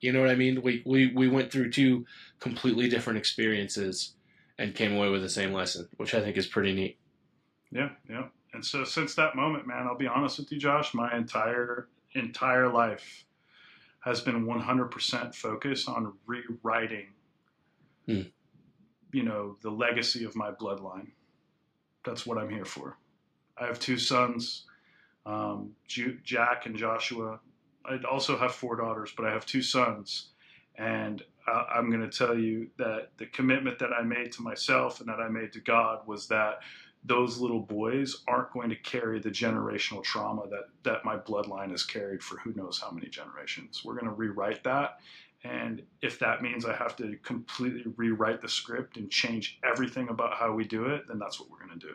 You 0.00 0.12
know 0.12 0.20
what 0.20 0.30
I 0.30 0.34
mean? 0.34 0.62
We 0.62 0.82
we 0.86 1.12
we 1.14 1.28
went 1.28 1.52
through 1.52 1.70
two 1.70 2.06
completely 2.38 2.88
different 2.88 3.18
experiences 3.18 4.14
and 4.58 4.74
came 4.74 4.94
away 4.94 5.08
with 5.08 5.22
the 5.22 5.28
same 5.28 5.52
lesson, 5.52 5.88
which 5.96 6.14
I 6.14 6.20
think 6.20 6.36
is 6.36 6.46
pretty 6.46 6.74
neat. 6.74 6.98
Yeah, 7.70 7.90
yeah. 8.08 8.24
And 8.52 8.64
so 8.64 8.84
since 8.84 9.14
that 9.14 9.36
moment, 9.36 9.66
man, 9.66 9.86
I'll 9.86 9.96
be 9.96 10.06
honest 10.06 10.38
with 10.38 10.50
you, 10.50 10.58
Josh, 10.58 10.92
my 10.94 11.16
entire 11.16 11.88
entire 12.14 12.68
life 12.68 13.24
has 14.00 14.20
been 14.20 14.46
100% 14.46 15.34
focused 15.34 15.88
on 15.88 16.14
rewriting 16.26 17.06
hmm. 18.06 18.22
you 19.12 19.22
know, 19.22 19.56
the 19.62 19.70
legacy 19.70 20.24
of 20.24 20.34
my 20.34 20.50
bloodline. 20.50 21.08
That's 22.04 22.26
what 22.26 22.38
I'm 22.38 22.50
here 22.50 22.64
for. 22.64 22.96
I 23.58 23.66
have 23.66 23.78
two 23.78 23.98
sons, 23.98 24.64
um, 25.26 25.72
Jack 25.86 26.66
and 26.66 26.76
Joshua. 26.76 27.40
I 27.84 27.98
also 28.10 28.36
have 28.38 28.54
four 28.54 28.76
daughters, 28.76 29.12
but 29.16 29.26
I 29.26 29.32
have 29.32 29.46
two 29.46 29.62
sons. 29.62 30.28
And 30.76 31.22
uh, 31.46 31.64
I'm 31.74 31.90
going 31.90 32.08
to 32.08 32.16
tell 32.16 32.38
you 32.38 32.68
that 32.78 33.10
the 33.18 33.26
commitment 33.26 33.78
that 33.80 33.90
I 33.92 34.02
made 34.02 34.32
to 34.32 34.42
myself 34.42 35.00
and 35.00 35.08
that 35.08 35.20
I 35.20 35.28
made 35.28 35.52
to 35.54 35.60
God 35.60 36.06
was 36.06 36.28
that 36.28 36.60
those 37.04 37.38
little 37.38 37.60
boys 37.60 38.22
aren't 38.28 38.52
going 38.52 38.68
to 38.68 38.76
carry 38.76 39.18
the 39.20 39.30
generational 39.30 40.02
trauma 40.02 40.42
that 40.50 40.64
that 40.82 41.04
my 41.04 41.16
bloodline 41.16 41.70
has 41.70 41.82
carried 41.82 42.22
for 42.22 42.38
who 42.38 42.52
knows 42.54 42.78
how 42.78 42.90
many 42.90 43.08
generations. 43.08 43.82
We're 43.84 43.94
going 43.94 44.06
to 44.06 44.12
rewrite 44.12 44.62
that. 44.64 45.00
And 45.42 45.82
if 46.02 46.18
that 46.18 46.42
means 46.42 46.66
I 46.66 46.76
have 46.76 46.96
to 46.96 47.16
completely 47.22 47.84
rewrite 47.96 48.42
the 48.42 48.48
script 48.48 48.98
and 48.98 49.10
change 49.10 49.58
everything 49.64 50.10
about 50.10 50.34
how 50.34 50.52
we 50.52 50.64
do 50.64 50.86
it, 50.86 51.08
then 51.08 51.18
that's 51.18 51.40
what 51.40 51.50
we're 51.50 51.64
going 51.66 51.78
to 51.78 51.86
do. 51.86 51.94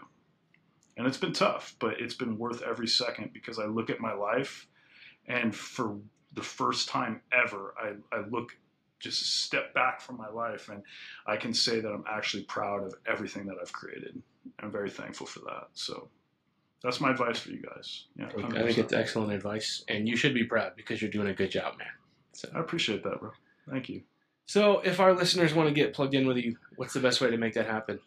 And 0.97 1.05
it's 1.07 1.17
been 1.17 1.33
tough, 1.33 1.75
but 1.79 1.99
it's 1.99 2.13
been 2.13 2.37
worth 2.37 2.61
every 2.61 2.87
second 2.87 3.31
because 3.33 3.59
I 3.59 3.65
look 3.65 3.89
at 3.89 3.99
my 3.99 4.13
life 4.13 4.67
and 5.27 5.53
for 5.53 5.97
the 6.33 6.41
first 6.41 6.87
time 6.87 7.21
ever, 7.31 7.73
I, 7.77 8.15
I 8.15 8.21
look 8.29 8.57
just 8.99 9.21
a 9.21 9.25
step 9.25 9.73
back 9.73 9.99
from 9.99 10.17
my 10.17 10.29
life 10.29 10.69
and 10.69 10.83
I 11.25 11.37
can 11.37 11.53
say 11.53 11.79
that 11.79 11.89
I'm 11.89 12.05
actually 12.09 12.43
proud 12.43 12.83
of 12.83 12.95
everything 13.07 13.45
that 13.47 13.55
I've 13.61 13.73
created. 13.73 14.21
I'm 14.59 14.71
very 14.71 14.89
thankful 14.89 15.27
for 15.27 15.39
that. 15.39 15.67
So 15.73 16.07
that's 16.81 17.01
my 17.01 17.11
advice 17.11 17.39
for 17.39 17.49
you 17.49 17.61
guys. 17.61 18.05
Yeah, 18.15 18.27
I 18.27 18.63
think 18.63 18.77
it's 18.77 18.93
excellent 18.93 19.31
advice, 19.31 19.83
and 19.87 20.07
you 20.07 20.15
should 20.15 20.33
be 20.33 20.43
proud 20.43 20.73
because 20.75 21.01
you're 21.01 21.11
doing 21.11 21.27
a 21.27 21.33
good 21.33 21.49
job, 21.49 21.77
man. 21.79 21.87
So 22.33 22.49
I 22.53 22.59
appreciate 22.59 23.03
that, 23.03 23.19
bro. 23.19 23.31
Thank 23.69 23.89
you. 23.89 24.03
So, 24.45 24.81
if 24.81 24.99
our 24.99 25.13
listeners 25.13 25.53
want 25.53 25.69
to 25.69 25.73
get 25.73 25.93
plugged 25.93 26.13
in 26.13 26.27
with 26.27 26.37
you, 26.37 26.57
what's 26.75 26.93
the 26.93 26.99
best 26.99 27.21
way 27.21 27.31
to 27.31 27.37
make 27.37 27.55
that 27.55 27.65
happen? 27.65 27.99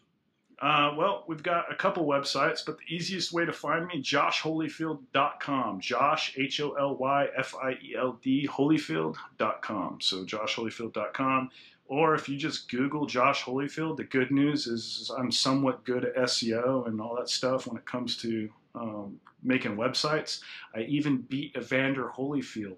Uh, 0.61 0.93
well, 0.97 1.23
we've 1.27 1.43
got 1.43 1.71
a 1.71 1.75
couple 1.75 2.05
websites, 2.05 2.65
but 2.65 2.77
the 2.77 2.93
easiest 2.93 3.31
way 3.31 3.45
to 3.45 3.53
find 3.53 3.87
me, 3.87 4.01
joshholyfield.com. 4.01 5.79
Josh, 5.79 6.33
H 6.37 6.59
O 6.59 6.73
L 6.73 6.97
Y 6.97 7.27
F 7.37 7.55
I 7.55 7.71
E 7.81 7.95
L 7.97 8.19
D, 8.21 8.47
holyfield.com. 8.47 10.01
So, 10.01 10.25
joshholyfield.com. 10.25 11.49
Or 11.89 12.13
if 12.13 12.29
you 12.29 12.37
just 12.37 12.69
Google 12.69 13.07
Josh 13.07 13.43
Holyfield, 13.43 13.97
the 13.97 14.03
good 14.03 14.29
news 14.31 14.67
is 14.67 15.09
I'm 15.17 15.31
somewhat 15.31 15.83
good 15.85 16.05
at 16.05 16.15
SEO 16.15 16.87
and 16.87 17.01
all 17.01 17.15
that 17.15 17.29
stuff 17.29 17.65
when 17.65 17.77
it 17.77 17.85
comes 17.85 18.15
to 18.17 18.49
um, 18.75 19.19
making 19.41 19.75
websites. 19.75 20.41
I 20.75 20.81
even 20.81 21.17
beat 21.17 21.55
Evander 21.55 22.11
Holyfield 22.15 22.77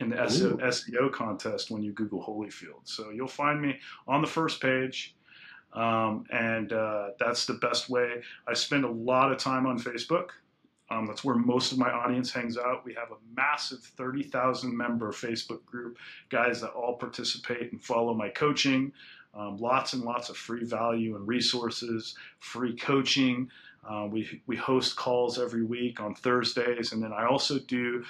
in 0.00 0.08
the 0.08 0.16
SEO, 0.16 0.58
SEO, 0.60 1.12
contest 1.12 1.70
when 1.70 1.82
you 1.82 1.92
Google 1.92 2.24
Holyfield. 2.24 2.80
So 2.84 3.10
you'll 3.10 3.28
find 3.28 3.60
me 3.60 3.78
on 4.08 4.22
the 4.22 4.28
first 4.28 4.62
page. 4.62 5.14
Um, 5.72 6.24
and 6.30 6.72
uh, 6.72 7.10
that's 7.18 7.46
the 7.46 7.54
best 7.54 7.88
way. 7.88 8.22
I 8.46 8.54
spend 8.54 8.84
a 8.84 8.90
lot 8.90 9.32
of 9.32 9.38
time 9.38 9.66
on 9.66 9.78
Facebook. 9.78 10.30
Um, 10.90 11.06
that's 11.06 11.24
where 11.24 11.36
most 11.36 11.72
of 11.72 11.78
my 11.78 11.90
audience 11.90 12.30
hangs 12.30 12.58
out. 12.58 12.84
We 12.84 12.92
have 12.94 13.12
a 13.12 13.16
massive 13.34 13.80
30,000 13.80 14.76
member 14.76 15.10
Facebook 15.12 15.64
group, 15.64 15.98
guys 16.28 16.60
that 16.60 16.70
all 16.70 16.96
participate 16.96 17.72
and 17.72 17.82
follow 17.82 18.12
my 18.12 18.28
coaching. 18.28 18.92
Um, 19.34 19.56
lots 19.56 19.94
and 19.94 20.02
lots 20.02 20.28
of 20.28 20.36
free 20.36 20.64
value 20.64 21.16
and 21.16 21.26
resources, 21.26 22.14
free 22.40 22.76
coaching. 22.76 23.50
Uh, 23.88 24.06
we, 24.10 24.42
we 24.46 24.56
host 24.56 24.96
calls 24.96 25.38
every 25.38 25.64
week 25.64 26.00
on 26.00 26.14
Thursdays. 26.14 26.92
And 26.92 27.02
then 27.02 27.12
I 27.12 27.24
also 27.24 27.58
do 27.58 28.04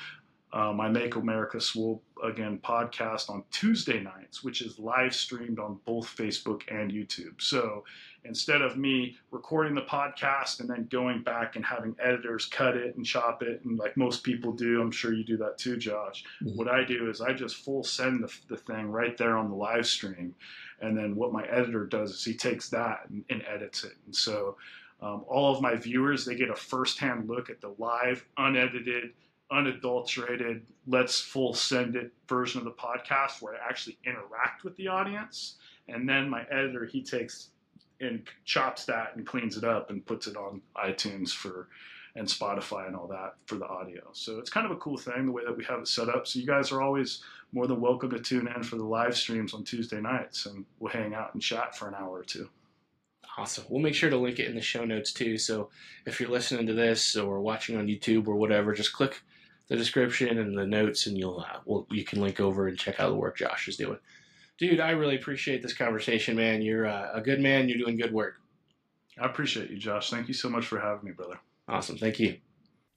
uh, 0.53 0.73
my 0.73 0.89
Make 0.89 1.17
America 1.17 1.61
Swole 1.61 2.03
Again 2.23 2.61
podcast 2.63 3.31
on 3.31 3.43
Tuesday 3.51 4.01
nights, 4.01 4.45
which 4.45 4.61
is 4.61 4.79
live 4.79 5.15
streamed 5.15 5.59
on 5.59 5.81
both 5.87 6.07
Facebook 6.07 6.63
and 6.69 6.93
YouTube. 6.93 7.41
So 7.41 7.85
instead 8.25 8.63
of 8.63 8.77
me 8.77 9.17
recording 9.33 9.75
the 9.75 9.83
podcast 9.83 10.61
and 10.61 10.71
then 10.71 10.87
going 10.91 11.23
back 11.23 11.57
and 11.57 11.65
having 11.65 11.97
editors 11.99 12.47
cut 12.47 12.77
it 12.77 12.95
and 12.97 13.05
chop 13.05 13.43
it, 13.43 13.65
and 13.65 13.79
like 13.79 13.97
most 13.97 14.23
people 14.23 14.53
do, 14.53 14.81
I'm 14.81 14.93
sure 14.93 15.13
you 15.13 15.25
do 15.25 15.37
that 15.39 15.59
too, 15.59 15.77
Josh. 15.77 16.23
Mm-hmm. 16.43 16.57
What 16.57 16.69
I 16.69 16.85
do 16.85 17.11
is 17.11 17.21
I 17.21 17.33
just 17.33 17.57
full 17.57 17.83
send 17.83 18.23
the, 18.23 18.33
the 18.49 18.57
thing 18.57 18.87
right 18.91 19.17
there 19.17 19.37
on 19.37 19.49
the 19.49 19.57
live 19.57 19.87
stream. 19.87 20.35
And 20.81 20.97
then 20.97 21.17
what 21.17 21.33
my 21.33 21.45
editor 21.47 21.87
does 21.87 22.11
is 22.11 22.25
he 22.25 22.35
takes 22.35 22.69
that 22.69 23.01
and, 23.09 23.25
and 23.31 23.43
edits 23.53 23.85
it. 23.85 23.95
And 24.07 24.15
so 24.15 24.57
um, 25.01 25.25
all 25.27 25.53
of 25.53 25.63
my 25.63 25.75
viewers, 25.75 26.25
they 26.25 26.37
get 26.37 26.51
a 26.51 26.55
firsthand 26.55 27.29
look 27.29 27.51
at 27.51 27.61
the 27.61 27.75
live, 27.79 28.25
unedited, 28.37 29.11
unadulterated, 29.53 30.63
let's 30.87 31.21
full 31.21 31.55
send 31.55 31.97
it 31.97 32.13
version 32.29 32.59
of 32.59 32.65
the 32.65 32.73
podcast 32.73 33.43
where 33.43 33.55
I 33.55 33.69
actually 33.69 33.99
interact 34.05 34.65
with 34.65 34.77
the 34.77 34.89
audience. 34.89 35.57
And 35.89 36.09
then 36.09 36.31
my 36.31 36.43
editor, 36.51 36.87
he 36.87 37.03
takes 37.03 37.51
and 38.01 38.27
chops 38.45 38.85
that 38.87 39.15
and 39.15 39.27
cleans 39.27 39.57
it 39.57 39.65
up 39.65 39.91
and 39.91 40.05
puts 40.05 40.27
it 40.27 40.37
on 40.37 40.61
iTunes 40.77 41.31
for 41.31 41.69
and 42.15 42.29
Spotify 42.29 42.87
and 42.87 42.95
all 42.95 43.07
that 43.07 43.37
for 43.47 43.55
the 43.55 43.67
audio. 43.67 44.03
So 44.13 44.39
it's 44.39 44.51
kind 44.51 44.67
of 44.67 44.73
a 44.73 44.77
cool 44.77 44.99
thing 44.99 45.25
the 45.25 45.33
way 45.33 45.45
that 45.47 45.57
we 45.57 45.65
have 45.65 45.81
it 45.81 45.89
set 45.89 46.11
up. 46.11 46.27
So 46.27 46.39
you 46.39 46.47
guys 46.47 46.71
are 46.71 46.83
always 46.83 47.23
more 47.53 47.67
than 47.67 47.81
welcome 47.81 48.11
to 48.11 48.19
tune 48.19 48.49
in 48.55 48.63
for 48.63 48.77
the 48.77 48.85
live 48.85 49.17
streams 49.17 49.55
on 49.55 49.65
Tuesday 49.65 50.01
nights 50.01 50.45
and 50.45 50.67
we'll 50.79 50.93
hang 50.93 51.15
out 51.15 51.33
and 51.33 51.43
chat 51.43 51.75
for 51.77 51.89
an 51.89 51.95
hour 51.95 52.19
or 52.19 52.25
two. 52.25 52.51
Awesome. 53.39 53.65
We'll 53.71 53.81
make 53.81 53.95
sure 53.95 54.11
to 54.11 54.17
link 54.19 54.39
it 54.39 54.49
in 54.49 54.55
the 54.55 54.61
show 54.61 54.85
notes 54.85 55.11
too. 55.11 55.39
So 55.39 55.71
if 56.05 56.21
you're 56.21 56.29
listening 56.29 56.67
to 56.67 56.75
this 56.75 57.17
or 57.17 57.41
watching 57.41 57.79
on 57.79 57.87
YouTube 57.87 58.29
or 58.29 58.37
whatever, 58.37 58.75
just 58.75 58.93
click 58.93 59.23
the 59.73 59.79
description 59.79 60.39
and 60.39 60.57
the 60.57 60.67
notes, 60.67 61.07
and 61.07 61.17
you'll 61.17 61.41
uh, 61.41 61.61
well, 61.65 61.87
you 61.91 62.05
can 62.05 62.21
link 62.21 62.41
over 62.41 62.69
and 62.69 62.79
check 62.79 63.01
out 63.01 63.09
the 63.09 63.15
work 63.15 63.39
Josh 63.39 63.69
is 63.69 63.77
doing. 63.79 63.99
Dude, 64.59 64.81
I 64.81 64.91
really 64.91 65.17
appreciate 65.17 65.63
this 65.63 65.73
conversation, 65.73 66.37
man. 66.37 66.61
You're 66.61 66.87
uh, 66.87 67.09
a 67.15 67.23
good 67.23 67.41
man. 67.41 67.71
You're 67.71 67.79
doing 67.79 67.97
good 67.97 68.13
work. 68.13 68.35
I 69.19 69.25
appreciate 69.25 69.71
you, 69.71 69.79
Josh. 69.79 70.11
Thank 70.11 70.29
you 70.29 70.35
so 70.35 70.51
much 70.51 70.67
for 70.67 70.79
having 70.79 71.07
me, 71.07 71.13
brother. 71.13 71.41
Awesome. 71.67 71.97
Thank 71.97 72.21
you. 72.21 72.37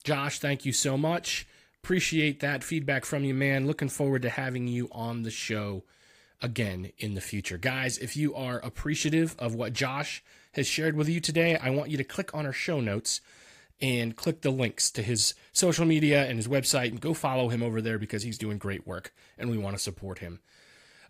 Josh, 0.04 0.38
thank 0.38 0.66
you 0.66 0.72
so 0.72 0.98
much. 0.98 1.46
Appreciate 1.82 2.40
that 2.40 2.62
feedback 2.62 3.06
from 3.06 3.24
you, 3.24 3.32
man. 3.32 3.66
Looking 3.66 3.88
forward 3.88 4.20
to 4.22 4.28
having 4.28 4.68
you 4.68 4.90
on 4.92 5.22
the 5.22 5.30
show 5.30 5.82
again 6.42 6.92
in 6.98 7.14
the 7.14 7.22
future. 7.22 7.56
Guys, 7.56 7.96
if 7.96 8.18
you 8.18 8.34
are 8.34 8.58
appreciative 8.58 9.34
of 9.38 9.54
what 9.54 9.72
Josh 9.72 10.22
has 10.52 10.66
shared 10.66 10.94
with 10.94 11.08
you 11.08 11.20
today, 11.20 11.56
I 11.56 11.70
want 11.70 11.88
you 11.88 11.96
to 11.96 12.04
click 12.04 12.34
on 12.34 12.44
our 12.44 12.52
show 12.52 12.80
notes 12.80 13.22
and 13.80 14.16
click 14.16 14.42
the 14.42 14.50
links 14.50 14.90
to 14.90 15.02
his 15.02 15.34
social 15.52 15.84
media 15.84 16.24
and 16.26 16.38
his 16.38 16.48
website 16.48 16.88
and 16.88 17.00
go 17.00 17.12
follow 17.12 17.48
him 17.48 17.62
over 17.62 17.80
there 17.80 17.98
because 17.98 18.22
he's 18.22 18.38
doing 18.38 18.58
great 18.58 18.86
work 18.86 19.12
and 19.36 19.50
we 19.50 19.58
want 19.58 19.76
to 19.76 19.82
support 19.82 20.20
him. 20.20 20.40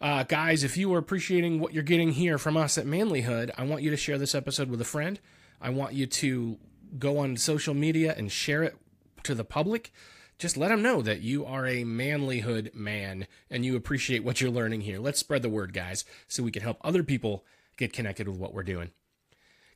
Uh, 0.00 0.24
guys, 0.24 0.62
if 0.62 0.76
you 0.76 0.92
are 0.92 0.98
appreciating 0.98 1.60
what 1.60 1.72
you're 1.72 1.82
getting 1.82 2.12
here 2.12 2.38
from 2.38 2.56
us 2.56 2.76
at 2.76 2.86
Manlihood, 2.86 3.50
I 3.56 3.64
want 3.64 3.82
you 3.82 3.90
to 3.90 3.96
share 3.96 4.18
this 4.18 4.34
episode 4.34 4.68
with 4.68 4.80
a 4.80 4.84
friend. 4.84 5.18
I 5.60 5.70
want 5.70 5.94
you 5.94 6.06
to 6.06 6.58
go 6.98 7.18
on 7.18 7.36
social 7.36 7.74
media 7.74 8.14
and 8.16 8.30
share 8.30 8.62
it 8.62 8.76
to 9.22 9.34
the 9.34 9.44
public. 9.44 9.92
Just 10.38 10.58
let 10.58 10.68
them 10.68 10.82
know 10.82 11.00
that 11.00 11.22
you 11.22 11.46
are 11.46 11.66
a 11.66 11.84
manlihood 11.84 12.74
man 12.74 13.26
and 13.50 13.64
you 13.64 13.74
appreciate 13.74 14.22
what 14.22 14.40
you're 14.40 14.50
learning 14.50 14.82
here. 14.82 14.98
Let's 14.98 15.18
spread 15.18 15.40
the 15.40 15.48
word, 15.48 15.72
guys, 15.72 16.04
so 16.28 16.42
we 16.42 16.50
can 16.50 16.62
help 16.62 16.78
other 16.82 17.02
people 17.02 17.44
get 17.78 17.94
connected 17.94 18.28
with 18.28 18.36
what 18.36 18.52
we're 18.52 18.62
doing. 18.62 18.90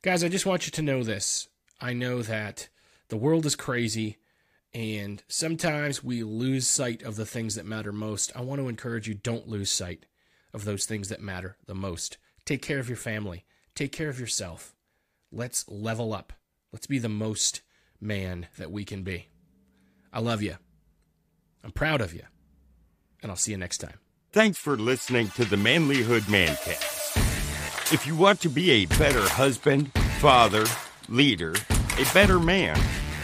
Guys, 0.03 0.23
I 0.23 0.29
just 0.29 0.45
want 0.45 0.67
you 0.67 0.71
to 0.71 0.81
know 0.83 1.03
this. 1.03 1.47
I 1.79 1.93
know 1.93 2.21
that 2.21 2.69
the 3.11 3.17
world 3.17 3.45
is 3.45 3.57
crazy, 3.57 4.19
and 4.73 5.21
sometimes 5.27 6.01
we 6.01 6.23
lose 6.23 6.65
sight 6.65 7.03
of 7.03 7.17
the 7.17 7.25
things 7.25 7.55
that 7.55 7.65
matter 7.65 7.91
most. 7.91 8.31
I 8.37 8.41
want 8.41 8.61
to 8.61 8.69
encourage 8.69 9.05
you 9.05 9.13
don't 9.13 9.49
lose 9.49 9.69
sight 9.69 10.05
of 10.53 10.63
those 10.63 10.85
things 10.85 11.09
that 11.09 11.19
matter 11.19 11.57
the 11.65 11.75
most. 11.75 12.17
Take 12.45 12.61
care 12.61 12.79
of 12.79 12.87
your 12.87 12.95
family, 12.95 13.43
take 13.75 13.91
care 13.91 14.07
of 14.07 14.17
yourself. 14.17 14.73
Let's 15.29 15.67
level 15.67 16.13
up. 16.13 16.31
Let's 16.71 16.87
be 16.87 16.99
the 16.99 17.09
most 17.09 17.61
man 17.99 18.47
that 18.57 18.71
we 18.71 18.85
can 18.85 19.03
be. 19.03 19.27
I 20.13 20.21
love 20.21 20.41
you. 20.41 20.55
I'm 21.65 21.73
proud 21.73 21.99
of 21.99 22.13
you. 22.13 22.23
And 23.21 23.29
I'll 23.29 23.37
see 23.37 23.51
you 23.51 23.57
next 23.57 23.79
time. 23.79 23.99
Thanks 24.31 24.57
for 24.57 24.77
listening 24.77 25.27
to 25.31 25.43
the 25.43 25.57
Manlihood 25.57 26.21
Mancast. 26.21 27.93
If 27.93 28.07
you 28.07 28.15
want 28.15 28.39
to 28.39 28.49
be 28.49 28.71
a 28.71 28.85
better 28.85 29.27
husband, 29.27 29.91
father, 30.19 30.65
leader, 31.09 31.55
a 31.99 32.13
better 32.13 32.39
man, 32.39 32.79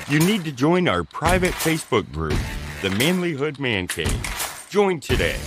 you 0.10 0.20
need 0.20 0.46
to 0.46 0.52
join 0.52 0.88
our 0.88 1.04
private 1.04 1.52
Facebook 1.52 2.12
group, 2.14 2.40
the 2.82 2.90
Manlihood 2.90 3.60
Man 3.60 3.88
Cave. 3.88 4.68
Join 4.70 5.00
today. 5.00 5.38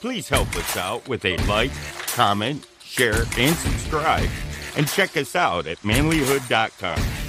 Please 0.00 0.28
help 0.28 0.54
us 0.56 0.76
out 0.76 1.08
with 1.08 1.24
a 1.24 1.36
like, 1.48 1.72
comment, 2.14 2.66
share, 2.82 3.24
and 3.38 3.56
subscribe. 3.56 4.28
And 4.76 4.86
check 4.86 5.16
us 5.16 5.34
out 5.34 5.66
at 5.66 5.78
manlihood.com. 5.78 7.25